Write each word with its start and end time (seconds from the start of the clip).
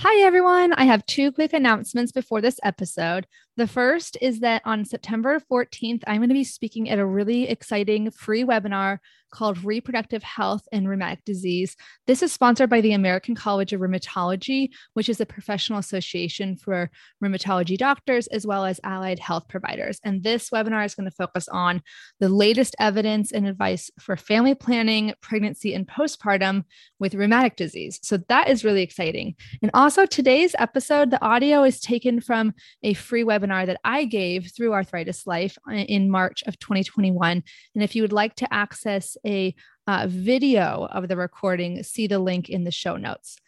Hi, 0.00 0.26
everyone. 0.26 0.74
I 0.74 0.84
have 0.84 1.06
two 1.06 1.32
quick 1.32 1.54
announcements 1.54 2.12
before 2.12 2.42
this 2.42 2.60
episode. 2.62 3.26
The 3.56 3.66
first 3.66 4.18
is 4.20 4.40
that 4.40 4.60
on 4.66 4.84
September 4.84 5.40
14th, 5.50 6.02
I'm 6.06 6.18
going 6.18 6.28
to 6.28 6.34
be 6.34 6.44
speaking 6.44 6.90
at 6.90 6.98
a 6.98 7.06
really 7.06 7.48
exciting 7.48 8.10
free 8.10 8.44
webinar 8.44 8.98
called 9.32 9.64
Reproductive 9.64 10.22
Health 10.22 10.66
and 10.72 10.88
Rheumatic 10.88 11.24
Disease. 11.24 11.76
This 12.06 12.22
is 12.22 12.32
sponsored 12.32 12.70
by 12.70 12.80
the 12.80 12.92
American 12.92 13.34
College 13.34 13.72
of 13.72 13.80
Rheumatology, 13.80 14.70
which 14.94 15.08
is 15.08 15.20
a 15.20 15.26
professional 15.26 15.78
association 15.78 16.56
for 16.56 16.90
rheumatology 17.22 17.76
doctors 17.76 18.26
as 18.28 18.46
well 18.46 18.64
as 18.64 18.80
allied 18.84 19.18
health 19.18 19.48
providers. 19.48 20.00
And 20.04 20.22
this 20.22 20.50
webinar 20.50 20.84
is 20.84 20.94
going 20.94 21.08
to 21.08 21.16
focus 21.16 21.48
on 21.48 21.82
the 22.20 22.28
latest 22.28 22.76
evidence 22.78 23.32
and 23.32 23.46
advice 23.46 23.90
for 24.00 24.16
family 24.16 24.54
planning, 24.54 25.12
pregnancy, 25.20 25.74
and 25.74 25.86
postpartum 25.86 26.64
with 26.98 27.14
rheumatic 27.14 27.56
disease. 27.56 27.98
So 28.02 28.18
that 28.28 28.48
is 28.48 28.64
really 28.64 28.82
exciting. 28.82 29.34
And 29.60 29.70
also, 29.74 30.06
today's 30.06 30.54
episode, 30.58 31.10
the 31.10 31.24
audio 31.24 31.62
is 31.64 31.80
taken 31.80 32.20
from 32.20 32.54
a 32.82 32.94
free 32.94 33.24
webinar 33.24 33.45
that 33.48 33.80
I 33.84 34.04
gave 34.04 34.52
through 34.54 34.72
Arthritis 34.72 35.26
Life 35.26 35.56
in 35.70 36.10
March 36.10 36.42
of 36.46 36.58
2021. 36.58 37.42
And 37.74 37.84
if 37.84 37.94
you 37.94 38.02
would 38.02 38.12
like 38.12 38.34
to 38.36 38.52
access 38.52 39.16
a 39.26 39.54
uh, 39.86 40.06
video 40.08 40.88
of 40.90 41.08
the 41.08 41.16
recording, 41.16 41.82
see 41.82 42.06
the 42.06 42.18
link 42.18 42.48
in 42.48 42.64
the 42.64 42.70
show 42.70 42.96
notes. 42.96 43.38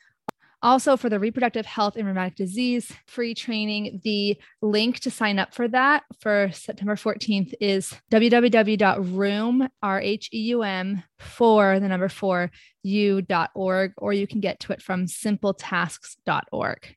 Also, 0.61 0.97
for 0.97 1.09
the 1.09 1.21
reproductive 1.21 1.67
health 1.67 1.97
and 1.97 2.05
rheumatic 2.05 2.35
disease 2.35 2.93
free 3.07 3.33
training, 3.33 4.01
the 4.03 4.37
link 4.61 4.99
to 4.99 5.11
sign 5.11 5.39
up 5.39 5.55
for 5.55 5.69
that 5.69 6.03
for 6.21 6.51
September 6.53 6.97
14th 6.97 7.55
is 7.61 7.95
www.rheum, 8.11 9.69
R-H-E-U-M, 9.83 11.03
for 11.21 11.79
the 11.79 11.87
number 11.87 12.09
four, 12.09 12.51
u.org, 12.83 13.93
or 13.99 14.13
you 14.13 14.27
can 14.27 14.41
get 14.41 14.59
to 14.61 14.73
it 14.73 14.83
from 14.83 15.07
simpletasks.org. 15.07 16.97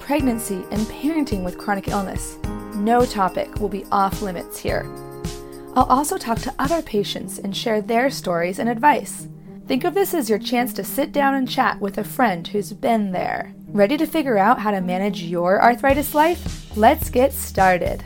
pregnancy, 0.00 0.64
and 0.70 0.80
parenting 0.88 1.44
with 1.44 1.58
chronic 1.58 1.86
illness. 1.86 2.38
No 2.74 3.04
topic 3.04 3.60
will 3.60 3.68
be 3.68 3.84
off 3.92 4.22
limits 4.22 4.58
here. 4.58 4.90
I'll 5.76 5.84
also 5.84 6.18
talk 6.18 6.38
to 6.40 6.54
other 6.58 6.82
patients 6.82 7.38
and 7.38 7.56
share 7.56 7.80
their 7.80 8.10
stories 8.10 8.58
and 8.58 8.68
advice. 8.68 9.28
Think 9.68 9.84
of 9.84 9.94
this 9.94 10.14
as 10.14 10.28
your 10.28 10.40
chance 10.40 10.72
to 10.72 10.82
sit 10.82 11.12
down 11.12 11.34
and 11.34 11.48
chat 11.48 11.80
with 11.80 11.98
a 11.98 12.02
friend 12.02 12.48
who's 12.48 12.72
been 12.72 13.12
there. 13.12 13.54
Ready 13.68 13.96
to 13.98 14.06
figure 14.06 14.36
out 14.36 14.58
how 14.58 14.72
to 14.72 14.80
manage 14.80 15.22
your 15.22 15.62
arthritis 15.62 16.12
life? 16.12 16.76
Let's 16.76 17.08
get 17.08 17.32
started. 17.32 18.02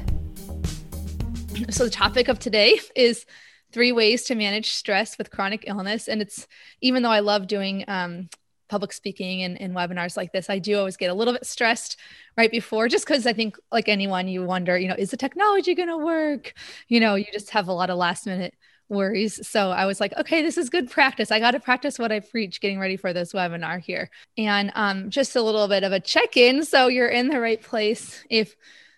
So, 1.70 1.84
the 1.84 1.90
topic 1.90 2.28
of 2.28 2.38
today 2.38 2.80
is 2.94 3.24
three 3.72 3.92
ways 3.92 4.24
to 4.24 4.34
manage 4.34 4.70
stress 4.72 5.16
with 5.16 5.30
chronic 5.30 5.64
illness. 5.66 6.06
And 6.06 6.20
it's 6.20 6.46
even 6.80 7.02
though 7.02 7.10
I 7.10 7.20
love 7.20 7.46
doing 7.46 7.84
um, 7.88 8.28
public 8.68 8.92
speaking 8.92 9.42
and, 9.42 9.60
and 9.60 9.74
webinars 9.74 10.16
like 10.16 10.32
this, 10.32 10.48
I 10.48 10.58
do 10.58 10.78
always 10.78 10.96
get 10.96 11.10
a 11.10 11.14
little 11.14 11.34
bit 11.34 11.46
stressed 11.46 11.98
right 12.36 12.50
before, 12.50 12.88
just 12.88 13.06
because 13.06 13.26
I 13.26 13.32
think, 13.32 13.56
like 13.70 13.88
anyone, 13.88 14.28
you 14.28 14.42
wonder, 14.42 14.78
you 14.78 14.88
know, 14.88 14.96
is 14.98 15.10
the 15.10 15.16
technology 15.16 15.74
going 15.74 15.88
to 15.88 15.98
work? 15.98 16.54
You 16.88 17.00
know, 17.00 17.14
you 17.14 17.26
just 17.32 17.50
have 17.50 17.68
a 17.68 17.72
lot 17.72 17.90
of 17.90 17.98
last 17.98 18.26
minute 18.26 18.54
worries. 18.88 19.46
So 19.48 19.70
I 19.70 19.86
was 19.86 20.00
like, 20.00 20.16
okay, 20.16 20.42
this 20.42 20.58
is 20.58 20.70
good 20.70 20.90
practice. 20.90 21.30
I 21.30 21.40
got 21.40 21.52
to 21.52 21.60
practice 21.60 21.98
what 21.98 22.12
I 22.12 22.20
preach 22.20 22.60
getting 22.60 22.78
ready 22.78 22.96
for 22.96 23.12
this 23.12 23.32
webinar 23.32 23.80
here. 23.80 24.10
And 24.36 24.70
um, 24.74 25.10
just 25.10 25.36
a 25.36 25.42
little 25.42 25.68
bit 25.68 25.84
of 25.84 25.92
a 25.92 26.00
check 26.00 26.36
in. 26.36 26.64
So 26.64 26.88
you're 26.88 27.08
in 27.08 27.28
the 27.28 27.40
right 27.40 27.60
place. 27.60 28.22
If 28.30 28.54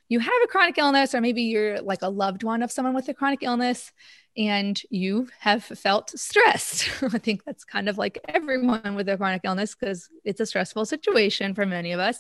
you 0.09 0.21
have 0.21 0.33
a 0.45 0.49
chronic 0.49 0.79
illness, 0.79 1.15
or 1.15 1.21
maybe 1.21 1.43
you're 1.43 1.81
like 1.81 2.03
a 2.03 2.09
loved 2.09 2.43
one 2.43 2.63
of 2.63 2.73
someone 2.73 2.95
with 2.95 3.09
a 3.09 3.15
chronic 3.15 3.43
illness, 3.43 3.93
and 4.37 4.81
you 4.91 5.29
have 5.41 5.65
felt 5.65 6.11
stressed. 6.11 6.91
I 7.03 7.19
think 7.19 7.45
that's 7.45 7.65
kind 7.65 7.89
of 7.89 7.99
like 7.99 8.19
everyone 8.29 8.95
with 8.95 9.09
a 9.09 9.17
chronic 9.17 9.43
illness 9.45 9.75
because 9.75 10.09
it's 10.25 10.41
a 10.41 10.47
stressful 10.47 10.85
situation 10.87 11.55
for 11.55 11.67
many 11.67 11.93
of 11.93 12.01
us. 12.01 12.19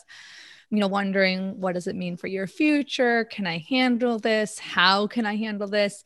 You 0.71 0.79
know, 0.79 0.89
wondering 0.89 1.61
what 1.61 1.75
does 1.75 1.87
it 1.87 1.95
mean 1.95 2.17
for 2.17 2.27
your 2.27 2.47
future? 2.47 3.25
Can 3.25 3.47
I 3.47 3.65
handle 3.69 4.19
this? 4.19 4.59
How 4.59 5.07
can 5.07 5.27
I 5.27 5.37
handle 5.37 5.69
this? 5.69 6.03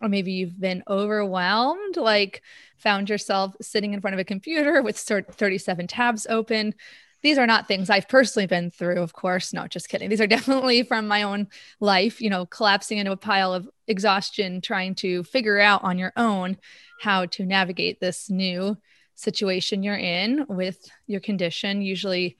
Or 0.00 0.08
maybe 0.08 0.32
you've 0.32 0.58
been 0.58 0.82
overwhelmed, 0.88 1.96
like 1.96 2.42
found 2.76 3.10
yourself 3.10 3.54
sitting 3.60 3.94
in 3.94 4.00
front 4.00 4.14
of 4.14 4.20
a 4.20 4.24
computer 4.24 4.82
with 4.82 4.96
37 4.96 5.86
tabs 5.86 6.26
open, 6.28 6.74
these 7.22 7.38
are 7.38 7.46
not 7.46 7.66
things 7.66 7.90
I've 7.90 8.08
personally 8.08 8.46
been 8.46 8.70
through, 8.70 9.00
of 9.00 9.12
course. 9.12 9.52
No, 9.52 9.66
just 9.66 9.88
kidding. 9.88 10.08
These 10.08 10.20
are 10.20 10.26
definitely 10.38 10.82
from 10.82 11.08
my 11.08 11.22
own 11.22 11.48
life, 11.80 12.20
you 12.20 12.30
know, 12.30 12.46
collapsing 12.46 12.98
into 12.98 13.12
a 13.12 13.16
pile 13.16 13.52
of 13.52 13.68
exhaustion, 13.86 14.60
trying 14.60 14.94
to 14.96 15.24
figure 15.24 15.58
out 15.58 15.84
on 15.84 15.98
your 15.98 16.12
own 16.16 16.56
how 17.00 17.26
to 17.26 17.44
navigate 17.44 18.00
this 18.00 18.30
new 18.30 18.76
situation 19.14 19.82
you're 19.82 19.96
in 19.96 20.46
with 20.48 20.88
your 21.06 21.20
condition. 21.20 21.82
Usually, 21.82 22.36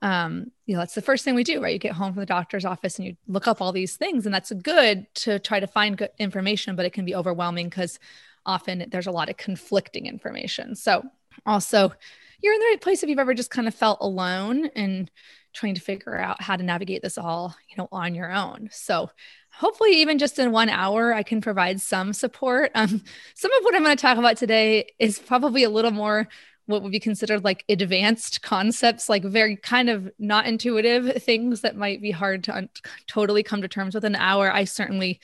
um, 0.00 0.50
you 0.66 0.74
know, 0.74 0.80
that's 0.80 0.94
the 0.94 1.02
first 1.02 1.24
thing 1.24 1.34
we 1.34 1.44
do, 1.44 1.62
right? 1.62 1.74
You 1.74 1.78
get 1.78 1.92
home 1.92 2.12
from 2.12 2.20
the 2.20 2.26
doctor's 2.26 2.64
office 2.64 2.98
and 2.98 3.06
you 3.06 3.16
look 3.28 3.46
up 3.46 3.60
all 3.60 3.72
these 3.72 3.96
things, 3.96 4.26
and 4.26 4.34
that's 4.34 4.52
good 4.52 5.06
to 5.16 5.38
try 5.38 5.60
to 5.60 5.66
find 5.66 5.96
good 5.96 6.10
information, 6.18 6.74
but 6.74 6.86
it 6.86 6.92
can 6.92 7.04
be 7.04 7.14
overwhelming 7.14 7.68
because 7.68 7.98
often 8.44 8.86
there's 8.90 9.06
a 9.06 9.12
lot 9.12 9.28
of 9.28 9.36
conflicting 9.36 10.06
information. 10.06 10.74
So, 10.74 11.04
Also, 11.46 11.92
you're 12.42 12.54
in 12.54 12.60
the 12.60 12.66
right 12.66 12.80
place 12.80 13.02
if 13.02 13.08
you've 13.08 13.18
ever 13.18 13.34
just 13.34 13.50
kind 13.50 13.68
of 13.68 13.74
felt 13.74 13.98
alone 14.00 14.66
and 14.74 15.10
trying 15.52 15.74
to 15.74 15.80
figure 15.80 16.18
out 16.18 16.42
how 16.42 16.56
to 16.56 16.62
navigate 16.62 17.02
this 17.02 17.18
all, 17.18 17.54
you 17.68 17.76
know, 17.76 17.88
on 17.92 18.14
your 18.14 18.32
own. 18.32 18.68
So 18.72 19.10
hopefully 19.52 20.00
even 20.00 20.18
just 20.18 20.38
in 20.38 20.50
one 20.50 20.68
hour 20.68 21.12
i 21.12 21.22
can 21.22 21.40
provide 21.40 21.80
some 21.80 22.12
support 22.12 22.70
um, 22.74 23.02
some 23.34 23.52
of 23.52 23.62
what 23.62 23.74
i'm 23.74 23.84
going 23.84 23.96
to 23.96 24.00
talk 24.00 24.18
about 24.18 24.36
today 24.36 24.86
is 24.98 25.18
probably 25.18 25.62
a 25.64 25.70
little 25.70 25.90
more 25.90 26.28
what 26.66 26.82
would 26.82 26.92
be 26.92 27.00
considered 27.00 27.44
like 27.44 27.64
advanced 27.68 28.40
concepts 28.42 29.08
like 29.08 29.24
very 29.24 29.56
kind 29.56 29.90
of 29.90 30.10
not 30.18 30.46
intuitive 30.46 31.22
things 31.22 31.60
that 31.60 31.76
might 31.76 32.00
be 32.00 32.10
hard 32.10 32.44
to 32.44 32.56
un- 32.56 32.68
totally 33.06 33.42
come 33.42 33.62
to 33.62 33.68
terms 33.68 33.94
with 33.94 34.04
in 34.04 34.14
an 34.14 34.20
hour 34.20 34.50
i 34.50 34.64
certainly 34.64 35.20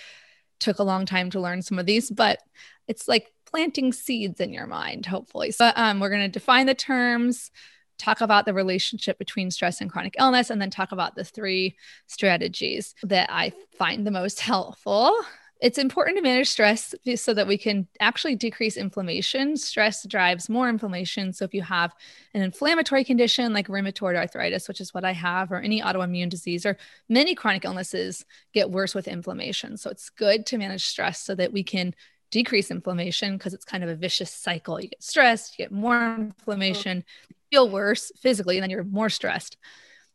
took 0.60 0.78
a 0.78 0.84
long 0.84 1.06
time 1.06 1.30
to 1.30 1.40
learn 1.40 1.62
some 1.62 1.78
of 1.78 1.86
these 1.86 2.10
but 2.10 2.38
it's 2.86 3.08
like 3.08 3.32
planting 3.50 3.92
seeds 3.92 4.40
in 4.40 4.52
your 4.52 4.66
mind 4.66 5.06
hopefully 5.06 5.50
so 5.50 5.70
um, 5.76 6.00
we're 6.00 6.10
going 6.10 6.22
to 6.22 6.28
define 6.28 6.66
the 6.66 6.74
terms 6.74 7.50
talk 7.98 8.20
about 8.20 8.46
the 8.46 8.54
relationship 8.54 9.18
between 9.18 9.50
stress 9.50 9.80
and 9.80 9.90
chronic 9.90 10.14
illness, 10.18 10.50
and 10.50 10.62
then 10.62 10.70
talk 10.70 10.92
about 10.92 11.16
the 11.16 11.24
three 11.24 11.76
strategies 12.06 12.94
that 13.02 13.28
I 13.30 13.52
find 13.76 14.06
the 14.06 14.10
most 14.10 14.40
helpful. 14.52 15.12
It's 15.60 15.78
important 15.78 16.16
to 16.16 16.22
manage 16.22 16.48
stress 16.48 16.94
so 17.16 17.34
that 17.34 17.48
we 17.48 17.58
can 17.58 17.88
actually 17.98 18.36
decrease 18.36 18.76
inflammation. 18.76 19.56
Stress 19.56 20.06
drives 20.06 20.48
more 20.48 20.68
inflammation. 20.68 21.32
So, 21.32 21.44
if 21.44 21.52
you 21.52 21.62
have 21.62 21.92
an 22.32 22.42
inflammatory 22.42 23.02
condition 23.02 23.52
like 23.52 23.66
rheumatoid 23.66 24.14
arthritis, 24.14 24.68
which 24.68 24.80
is 24.80 24.94
what 24.94 25.04
I 25.04 25.14
have, 25.14 25.50
or 25.50 25.56
any 25.56 25.82
autoimmune 25.82 26.28
disease, 26.28 26.64
or 26.64 26.76
many 27.08 27.34
chronic 27.34 27.64
illnesses 27.64 28.24
get 28.54 28.70
worse 28.70 28.94
with 28.94 29.08
inflammation. 29.08 29.76
So, 29.76 29.90
it's 29.90 30.10
good 30.10 30.46
to 30.46 30.58
manage 30.58 30.86
stress 30.86 31.20
so 31.20 31.34
that 31.34 31.52
we 31.52 31.64
can 31.64 31.92
decrease 32.30 32.70
inflammation 32.70 33.36
because 33.36 33.54
it's 33.54 33.64
kind 33.64 33.82
of 33.82 33.90
a 33.90 33.96
vicious 33.96 34.30
cycle. 34.30 34.80
You 34.80 34.88
get 34.88 35.02
stressed, 35.02 35.58
you 35.58 35.64
get 35.64 35.72
more 35.72 36.14
inflammation, 36.14 37.04
feel 37.50 37.68
worse 37.68 38.12
physically, 38.16 38.56
and 38.56 38.62
then 38.62 38.70
you're 38.70 38.84
more 38.84 39.10
stressed. 39.10 39.56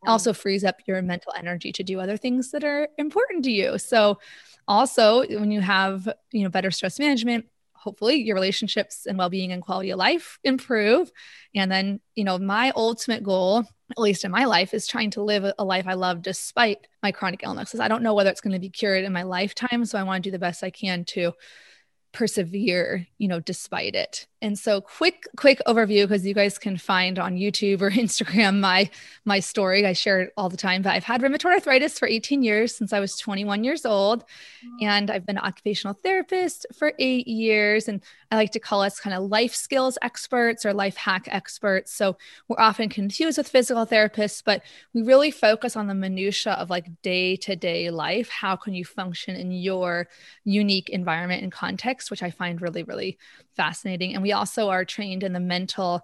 Mm. 0.04 0.10
Also 0.10 0.32
frees 0.32 0.64
up 0.64 0.76
your 0.86 1.00
mental 1.02 1.32
energy 1.36 1.72
to 1.72 1.82
do 1.82 2.00
other 2.00 2.16
things 2.16 2.50
that 2.52 2.64
are 2.64 2.88
important 2.98 3.44
to 3.44 3.50
you. 3.50 3.78
So 3.78 4.18
also 4.68 5.26
when 5.26 5.50
you 5.50 5.60
have, 5.60 6.08
you 6.32 6.42
know, 6.42 6.50
better 6.50 6.70
stress 6.70 6.98
management, 6.98 7.46
hopefully 7.84 8.16
your 8.16 8.34
relationships 8.34 9.04
and 9.04 9.18
well-being 9.18 9.52
and 9.52 9.62
quality 9.62 9.90
of 9.90 9.98
life 9.98 10.38
improve 10.42 11.12
and 11.54 11.70
then 11.70 12.00
you 12.14 12.24
know 12.24 12.38
my 12.38 12.72
ultimate 12.76 13.22
goal 13.22 13.62
at 13.90 13.98
least 13.98 14.24
in 14.24 14.30
my 14.30 14.46
life 14.46 14.72
is 14.72 14.86
trying 14.86 15.10
to 15.10 15.22
live 15.22 15.44
a 15.58 15.64
life 15.64 15.86
i 15.86 15.92
love 15.92 16.22
despite 16.22 16.86
my 17.02 17.12
chronic 17.12 17.42
illnesses 17.42 17.80
i 17.80 17.88
don't 17.88 18.02
know 18.02 18.14
whether 18.14 18.30
it's 18.30 18.40
going 18.40 18.54
to 18.54 18.58
be 18.58 18.70
cured 18.70 19.04
in 19.04 19.12
my 19.12 19.22
lifetime 19.22 19.84
so 19.84 19.98
i 19.98 20.02
want 20.02 20.24
to 20.24 20.28
do 20.28 20.32
the 20.32 20.38
best 20.38 20.64
i 20.64 20.70
can 20.70 21.04
to 21.04 21.30
persevere 22.14 23.06
you 23.18 23.28
know 23.28 23.40
despite 23.40 23.94
it. 23.94 24.26
And 24.40 24.58
so 24.58 24.80
quick 24.80 25.24
quick 25.36 25.60
overview 25.66 26.04
because 26.04 26.26
you 26.26 26.34
guys 26.34 26.58
can 26.58 26.76
find 26.76 27.18
on 27.18 27.36
youtube 27.36 27.80
or 27.80 27.90
instagram 28.04 28.60
my 28.60 28.90
my 29.24 29.40
story. 29.40 29.84
I 29.84 29.92
share 29.92 30.20
it 30.22 30.32
all 30.36 30.48
the 30.48 30.56
time 30.56 30.82
but 30.82 30.92
i've 30.92 31.04
had 31.04 31.20
rheumatoid 31.20 31.54
arthritis 31.54 31.98
for 31.98 32.06
18 32.08 32.42
years 32.42 32.74
since 32.74 32.92
i 32.92 33.00
was 33.00 33.16
21 33.16 33.64
years 33.64 33.84
old 33.84 34.24
and 34.80 35.10
i've 35.10 35.26
been 35.26 35.38
an 35.38 35.44
occupational 35.44 35.94
therapist 35.94 36.66
for 36.74 36.92
eight 36.98 37.26
years 37.26 37.88
and 37.88 38.02
i 38.30 38.36
like 38.36 38.52
to 38.52 38.60
call 38.60 38.82
us 38.82 39.00
kind 39.00 39.14
of 39.14 39.24
life 39.24 39.54
skills 39.54 39.98
experts 40.02 40.64
or 40.64 40.72
life 40.72 40.96
hack 40.96 41.28
experts. 41.30 41.92
So 41.92 42.16
we're 42.48 42.60
often 42.60 42.88
confused 42.88 43.38
with 43.38 43.48
physical 43.48 43.86
therapists 43.86 44.42
but 44.44 44.62
we 44.92 45.02
really 45.02 45.30
focus 45.30 45.76
on 45.76 45.86
the 45.86 45.94
minutia 45.94 46.52
of 46.52 46.70
like 46.70 46.86
day 47.02 47.36
to 47.36 47.56
day 47.56 47.90
life. 47.90 48.28
How 48.28 48.56
can 48.56 48.74
you 48.74 48.84
function 48.84 49.36
in 49.36 49.50
your 49.50 50.08
unique 50.44 50.88
environment 50.90 51.42
and 51.42 51.52
context 51.52 52.03
which 52.10 52.22
I 52.22 52.30
find 52.30 52.60
really, 52.60 52.82
really 52.82 53.18
fascinating. 53.56 54.14
And 54.14 54.22
we 54.22 54.32
also 54.32 54.70
are 54.70 54.84
trained 54.84 55.22
in 55.22 55.32
the 55.32 55.40
mental 55.40 56.02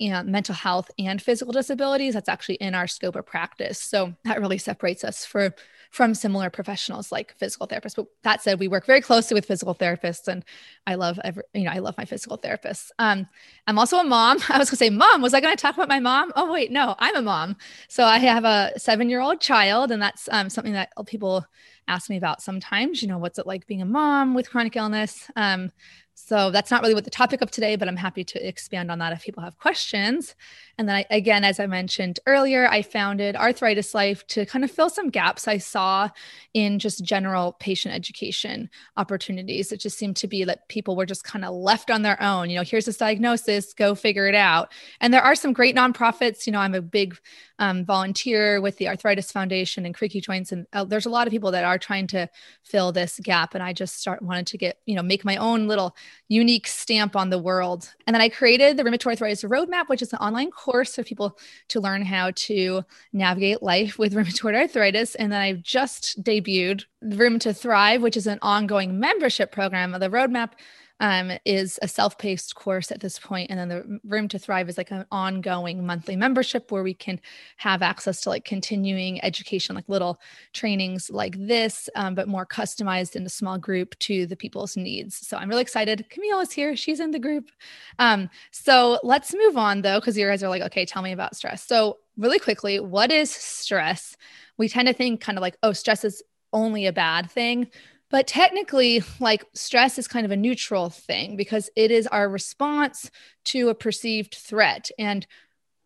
and 0.00 0.28
mental 0.28 0.54
health 0.54 0.90
and 0.98 1.20
physical 1.20 1.52
disabilities. 1.52 2.14
That's 2.14 2.28
actually 2.28 2.54
in 2.56 2.74
our 2.74 2.86
scope 2.86 3.16
of 3.16 3.26
practice. 3.26 3.78
So 3.78 4.14
that 4.24 4.40
really 4.40 4.58
separates 4.58 5.04
us 5.04 5.26
for 5.26 5.54
from 5.90 6.14
similar 6.14 6.48
professionals 6.50 7.10
like 7.10 7.34
physical 7.36 7.66
therapists. 7.66 7.96
But 7.96 8.06
that 8.22 8.42
said, 8.42 8.60
we 8.60 8.68
work 8.68 8.86
very 8.86 9.00
closely 9.00 9.34
with 9.34 9.44
physical 9.44 9.74
therapists, 9.74 10.28
and 10.28 10.44
I 10.86 10.94
love 10.94 11.18
every, 11.24 11.42
you 11.52 11.64
know 11.64 11.72
I 11.72 11.78
love 11.80 11.96
my 11.98 12.04
physical 12.04 12.38
therapists. 12.38 12.90
Um, 12.98 13.26
I'm 13.66 13.78
also 13.78 13.98
a 13.98 14.04
mom. 14.04 14.38
I 14.48 14.58
was 14.58 14.70
gonna 14.70 14.78
say 14.78 14.90
mom. 14.90 15.20
Was 15.20 15.34
I 15.34 15.40
gonna 15.40 15.56
talk 15.56 15.74
about 15.74 15.88
my 15.88 16.00
mom? 16.00 16.32
Oh 16.36 16.52
wait, 16.52 16.70
no, 16.70 16.94
I'm 16.98 17.16
a 17.16 17.22
mom. 17.22 17.56
So 17.88 18.04
I 18.04 18.18
have 18.18 18.44
a 18.44 18.72
seven 18.78 19.10
year 19.10 19.20
old 19.20 19.40
child, 19.40 19.90
and 19.90 20.00
that's 20.00 20.28
um, 20.32 20.48
something 20.48 20.72
that 20.72 20.90
people 21.06 21.44
ask 21.88 22.08
me 22.08 22.16
about 22.16 22.40
sometimes. 22.40 23.02
You 23.02 23.08
know, 23.08 23.18
what's 23.18 23.38
it 23.38 23.46
like 23.46 23.66
being 23.66 23.82
a 23.82 23.86
mom 23.86 24.34
with 24.34 24.48
chronic 24.48 24.76
illness? 24.76 25.30
Um, 25.34 25.72
so 26.14 26.50
that's 26.50 26.70
not 26.70 26.82
really 26.82 26.94
what 26.94 27.04
the 27.04 27.10
topic 27.10 27.40
of 27.40 27.50
today, 27.50 27.76
but 27.76 27.88
I'm 27.88 27.96
happy 27.96 28.24
to 28.24 28.46
expand 28.46 28.90
on 28.90 28.98
that 28.98 29.12
if 29.12 29.22
people 29.22 29.42
have 29.42 29.58
questions. 29.58 30.34
And 30.80 30.88
then 30.88 30.96
I, 30.96 31.06
again, 31.10 31.44
as 31.44 31.60
I 31.60 31.66
mentioned 31.66 32.20
earlier, 32.24 32.66
I 32.66 32.80
founded 32.80 33.36
Arthritis 33.36 33.94
Life 33.94 34.26
to 34.28 34.46
kind 34.46 34.64
of 34.64 34.70
fill 34.70 34.88
some 34.88 35.10
gaps 35.10 35.46
I 35.46 35.58
saw 35.58 36.08
in 36.54 36.78
just 36.78 37.04
general 37.04 37.52
patient 37.60 37.94
education 37.94 38.70
opportunities. 38.96 39.72
It 39.72 39.80
just 39.80 39.98
seemed 39.98 40.16
to 40.16 40.26
be 40.26 40.42
that 40.44 40.66
people 40.68 40.96
were 40.96 41.04
just 41.04 41.22
kind 41.22 41.44
of 41.44 41.52
left 41.52 41.90
on 41.90 42.00
their 42.00 42.20
own. 42.22 42.48
You 42.48 42.56
know, 42.56 42.62
here's 42.62 42.86
this 42.86 42.96
diagnosis, 42.96 43.74
go 43.74 43.94
figure 43.94 44.26
it 44.26 44.34
out. 44.34 44.72
And 45.02 45.12
there 45.12 45.20
are 45.20 45.34
some 45.34 45.52
great 45.52 45.76
nonprofits. 45.76 46.46
You 46.46 46.54
know, 46.54 46.60
I'm 46.60 46.74
a 46.74 46.80
big 46.80 47.18
um, 47.58 47.84
volunteer 47.84 48.58
with 48.62 48.78
the 48.78 48.88
Arthritis 48.88 49.30
Foundation 49.30 49.84
and 49.84 49.94
Creaky 49.94 50.22
Joints, 50.22 50.50
and 50.50 50.66
uh, 50.72 50.82
there's 50.82 51.04
a 51.04 51.10
lot 51.10 51.26
of 51.26 51.30
people 51.30 51.50
that 51.50 51.62
are 51.62 51.78
trying 51.78 52.06
to 52.06 52.26
fill 52.62 52.90
this 52.90 53.20
gap. 53.22 53.54
And 53.54 53.62
I 53.62 53.74
just 53.74 54.00
start 54.00 54.22
wanted 54.22 54.46
to 54.46 54.56
get, 54.56 54.78
you 54.86 54.96
know, 54.96 55.02
make 55.02 55.26
my 55.26 55.36
own 55.36 55.68
little 55.68 55.94
unique 56.28 56.66
stamp 56.66 57.16
on 57.16 57.28
the 57.28 57.38
world. 57.38 57.92
And 58.06 58.14
then 58.14 58.22
I 58.22 58.30
created 58.30 58.78
the 58.78 58.82
Rheumatoid 58.82 59.10
Arthritis 59.10 59.44
Roadmap, 59.44 59.90
which 59.90 60.00
is 60.00 60.14
an 60.14 60.20
online 60.20 60.50
course 60.50 60.69
for 60.70 61.04
people 61.04 61.38
to 61.68 61.80
learn 61.80 62.02
how 62.02 62.30
to 62.34 62.82
navigate 63.12 63.62
life 63.62 63.98
with 63.98 64.14
rheumatoid 64.14 64.54
arthritis. 64.54 65.14
And 65.14 65.32
then 65.32 65.40
I've 65.40 65.62
just 65.62 66.22
debuted 66.22 66.84
Rheum 67.02 67.38
to 67.40 67.52
Thrive, 67.52 68.02
which 68.02 68.16
is 68.16 68.26
an 68.26 68.38
ongoing 68.42 68.98
membership 68.98 69.52
program. 69.52 69.94
Of 69.94 70.00
the 70.00 70.08
roadmap 70.08 70.52
um, 71.00 71.32
is 71.44 71.78
a 71.82 71.88
self-paced 71.88 72.54
course 72.54 72.92
at 72.92 73.00
this 73.00 73.18
point 73.18 73.50
and 73.50 73.58
then 73.58 73.68
the 73.68 74.00
rheum 74.04 74.28
to 74.28 74.38
thrive 74.38 74.68
is 74.68 74.78
like 74.78 74.90
an 74.90 75.06
ongoing 75.10 75.84
monthly 75.84 76.14
membership 76.14 76.70
where 76.70 76.82
we 76.82 76.94
can 76.94 77.18
have 77.56 77.82
access 77.82 78.20
to 78.20 78.28
like 78.28 78.44
continuing 78.44 79.22
education 79.24 79.74
like 79.74 79.88
little 79.88 80.20
trainings 80.52 81.10
like 81.10 81.36
this 81.38 81.88
um, 81.96 82.14
but 82.14 82.28
more 82.28 82.46
customized 82.46 83.16
in 83.16 83.24
a 83.24 83.30
small 83.30 83.58
group 83.58 83.98
to 83.98 84.26
the 84.26 84.36
people's 84.36 84.76
needs. 84.76 85.26
So 85.26 85.36
i'm 85.36 85.48
really 85.48 85.62
excited. 85.62 86.06
Camille 86.10 86.40
is 86.40 86.52
here. 86.52 86.76
She's 86.76 87.00
in 87.00 87.10
the 87.10 87.18
group. 87.18 87.50
Um, 87.98 88.28
so 88.50 89.00
let's 89.02 89.34
move 89.34 89.56
on 89.56 89.82
though 89.82 89.98
because 89.98 90.16
you 90.16 90.26
guys 90.26 90.42
are 90.42 90.48
like 90.48 90.62
okay 90.62 90.84
tell 90.84 91.02
me 91.02 91.12
about 91.12 91.34
stress. 91.34 91.66
So 91.66 91.98
really 92.18 92.38
quickly 92.38 92.78
what 92.78 93.10
is 93.10 93.30
stress? 93.30 94.16
We 94.58 94.68
tend 94.68 94.88
to 94.88 94.94
think 94.94 95.20
kind 95.20 95.38
of 95.38 95.42
like 95.42 95.56
oh 95.62 95.72
stress 95.72 96.04
is 96.04 96.22
only 96.52 96.86
a 96.86 96.92
bad 96.92 97.30
thing 97.30 97.68
but 98.10 98.26
technically, 98.26 99.02
like 99.20 99.44
stress 99.54 99.98
is 99.98 100.08
kind 100.08 100.26
of 100.26 100.32
a 100.32 100.36
neutral 100.36 100.90
thing 100.90 101.36
because 101.36 101.70
it 101.76 101.90
is 101.90 102.06
our 102.08 102.28
response 102.28 103.10
to 103.46 103.68
a 103.68 103.74
perceived 103.74 104.34
threat. 104.34 104.90
And 104.98 105.26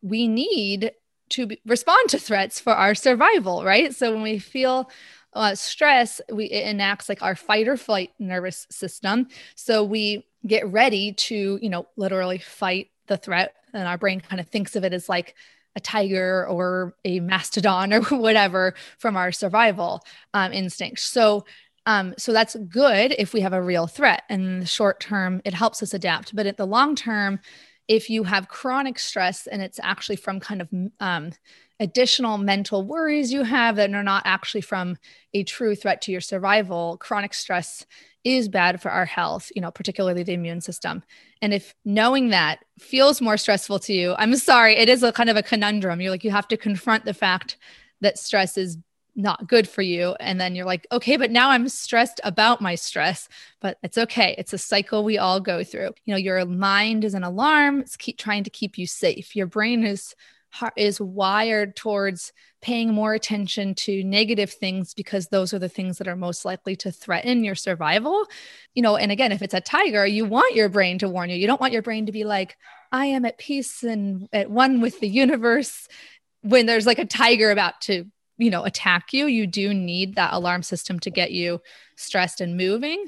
we 0.02 0.26
need 0.26 0.92
to 1.30 1.46
be, 1.46 1.60
respond 1.66 2.08
to 2.10 2.18
threats 2.18 2.60
for 2.60 2.72
our 2.72 2.94
survival, 2.94 3.64
right? 3.64 3.94
So 3.94 4.12
when 4.12 4.22
we 4.22 4.38
feel 4.38 4.90
uh, 5.34 5.54
stress, 5.54 6.20
we 6.32 6.46
it 6.46 6.66
enacts 6.66 7.08
like 7.08 7.22
our 7.22 7.34
fight 7.34 7.68
or 7.68 7.76
flight 7.76 8.10
nervous 8.18 8.66
system. 8.70 9.28
So 9.54 9.84
we 9.84 10.26
get 10.46 10.66
ready 10.70 11.12
to, 11.12 11.58
you 11.60 11.68
know, 11.68 11.86
literally 11.96 12.38
fight 12.38 12.88
the 13.06 13.16
threat. 13.16 13.54
And 13.72 13.88
our 13.88 13.98
brain 13.98 14.20
kind 14.20 14.40
of 14.40 14.48
thinks 14.48 14.76
of 14.76 14.84
it 14.84 14.92
as 14.92 15.08
like 15.08 15.34
a 15.76 15.80
tiger 15.80 16.46
or 16.46 16.94
a 17.04 17.20
mastodon 17.20 17.92
or 17.92 18.02
whatever 18.02 18.74
from 18.98 19.16
our 19.16 19.32
survival 19.32 20.04
um, 20.32 20.52
instinct. 20.52 21.00
So 21.00 21.44
um, 21.86 22.14
so 22.16 22.32
that's 22.32 22.56
good 22.68 23.14
if 23.18 23.32
we 23.32 23.40
have 23.40 23.52
a 23.52 23.62
real 23.62 23.86
threat. 23.86 24.22
In 24.30 24.60
the 24.60 24.66
short 24.66 25.00
term, 25.00 25.42
it 25.44 25.54
helps 25.54 25.82
us 25.82 25.94
adapt. 25.94 26.34
But 26.34 26.46
at 26.46 26.56
the 26.56 26.66
long 26.66 26.94
term, 26.94 27.40
if 27.88 28.08
you 28.08 28.24
have 28.24 28.48
chronic 28.48 28.98
stress 28.98 29.46
and 29.46 29.60
it's 29.60 29.78
actually 29.82 30.16
from 30.16 30.40
kind 30.40 30.62
of 30.62 30.68
um, 31.00 31.32
additional 31.80 32.38
mental 32.38 32.82
worries 32.82 33.32
you 33.32 33.42
have 33.42 33.76
that 33.76 33.92
are 33.92 34.02
not 34.02 34.22
actually 34.24 34.62
from 34.62 34.96
a 35.34 35.44
true 35.44 35.74
threat 35.74 36.00
to 36.02 36.12
your 36.12 36.20
survival, 36.20 36.96
chronic 36.98 37.34
stress 37.34 37.84
is 38.22 38.48
bad 38.48 38.80
for 38.80 38.90
our 38.90 39.04
health, 39.04 39.52
you 39.54 39.60
know, 39.60 39.70
particularly 39.70 40.22
the 40.22 40.32
immune 40.32 40.62
system. 40.62 41.02
And 41.42 41.52
if 41.52 41.74
knowing 41.84 42.30
that 42.30 42.60
feels 42.78 43.20
more 43.20 43.36
stressful 43.36 43.80
to 43.80 43.92
you, 43.92 44.14
I'm 44.16 44.34
sorry, 44.36 44.76
it 44.76 44.88
is 44.88 45.02
a 45.02 45.12
kind 45.12 45.28
of 45.28 45.36
a 45.36 45.42
conundrum. 45.42 46.00
You're 46.00 46.10
like, 46.10 46.24
you 46.24 46.30
have 46.30 46.48
to 46.48 46.56
confront 46.56 47.04
the 47.04 47.12
fact 47.12 47.58
that 48.00 48.18
stress 48.18 48.56
is 48.56 48.78
not 49.16 49.48
good 49.48 49.68
for 49.68 49.82
you. 49.82 50.16
And 50.20 50.40
then 50.40 50.54
you're 50.54 50.66
like 50.66 50.86
okay 50.90 51.16
but 51.16 51.30
now 51.30 51.50
i'm 51.50 51.68
stressed 51.68 52.20
about 52.24 52.60
my 52.60 52.74
stress 52.74 53.28
but 53.60 53.78
it's 53.82 53.96
okay. 53.96 54.34
It's 54.36 54.52
a 54.52 54.58
cycle 54.58 55.04
we 55.04 55.18
all 55.18 55.40
go 55.40 55.64
through. 55.64 55.92
You 56.04 56.14
know 56.14 56.18
your 56.18 56.44
mind 56.44 57.04
is 57.04 57.14
an 57.14 57.24
alarm. 57.24 57.80
It's 57.80 57.96
keep 57.96 58.18
trying 58.18 58.44
to 58.44 58.50
keep 58.50 58.76
you 58.78 58.86
safe. 58.86 59.34
Your 59.34 59.46
brain 59.46 59.84
is 59.84 60.14
is 60.76 61.00
wired 61.00 61.74
towards 61.74 62.32
paying 62.62 62.94
more 62.94 63.12
attention 63.12 63.74
to 63.74 64.04
negative 64.04 64.52
things 64.52 64.94
because 64.94 65.26
those 65.26 65.52
are 65.52 65.58
the 65.58 65.68
things 65.68 65.98
that 65.98 66.06
are 66.06 66.14
most 66.14 66.44
likely 66.44 66.76
to 66.76 66.92
threaten 66.92 67.42
your 67.42 67.56
survival. 67.56 68.26
You 68.74 68.82
know 68.82 68.96
and 68.96 69.10
again 69.10 69.32
if 69.32 69.42
it's 69.42 69.54
a 69.54 69.60
tiger 69.60 70.06
you 70.06 70.24
want 70.24 70.54
your 70.54 70.68
brain 70.68 70.98
to 70.98 71.08
warn 71.08 71.30
you. 71.30 71.36
You 71.36 71.46
don't 71.46 71.60
want 71.60 71.72
your 71.72 71.82
brain 71.82 72.06
to 72.06 72.12
be 72.12 72.24
like 72.24 72.56
I 72.92 73.06
am 73.06 73.24
at 73.24 73.38
peace 73.38 73.82
and 73.82 74.28
at 74.32 74.48
one 74.50 74.80
with 74.80 75.00
the 75.00 75.08
universe. 75.08 75.88
When 76.42 76.66
there's 76.66 76.86
like 76.86 76.98
a 76.98 77.06
tiger 77.06 77.50
about 77.50 77.80
to, 77.82 78.04
you 78.36 78.50
know, 78.50 78.64
attack 78.64 79.12
you, 79.12 79.26
you 79.26 79.46
do 79.46 79.72
need 79.72 80.16
that 80.16 80.32
alarm 80.32 80.62
system 80.62 80.98
to 81.00 81.10
get 81.10 81.30
you 81.32 81.60
stressed 81.96 82.40
and 82.40 82.56
moving. 82.56 83.06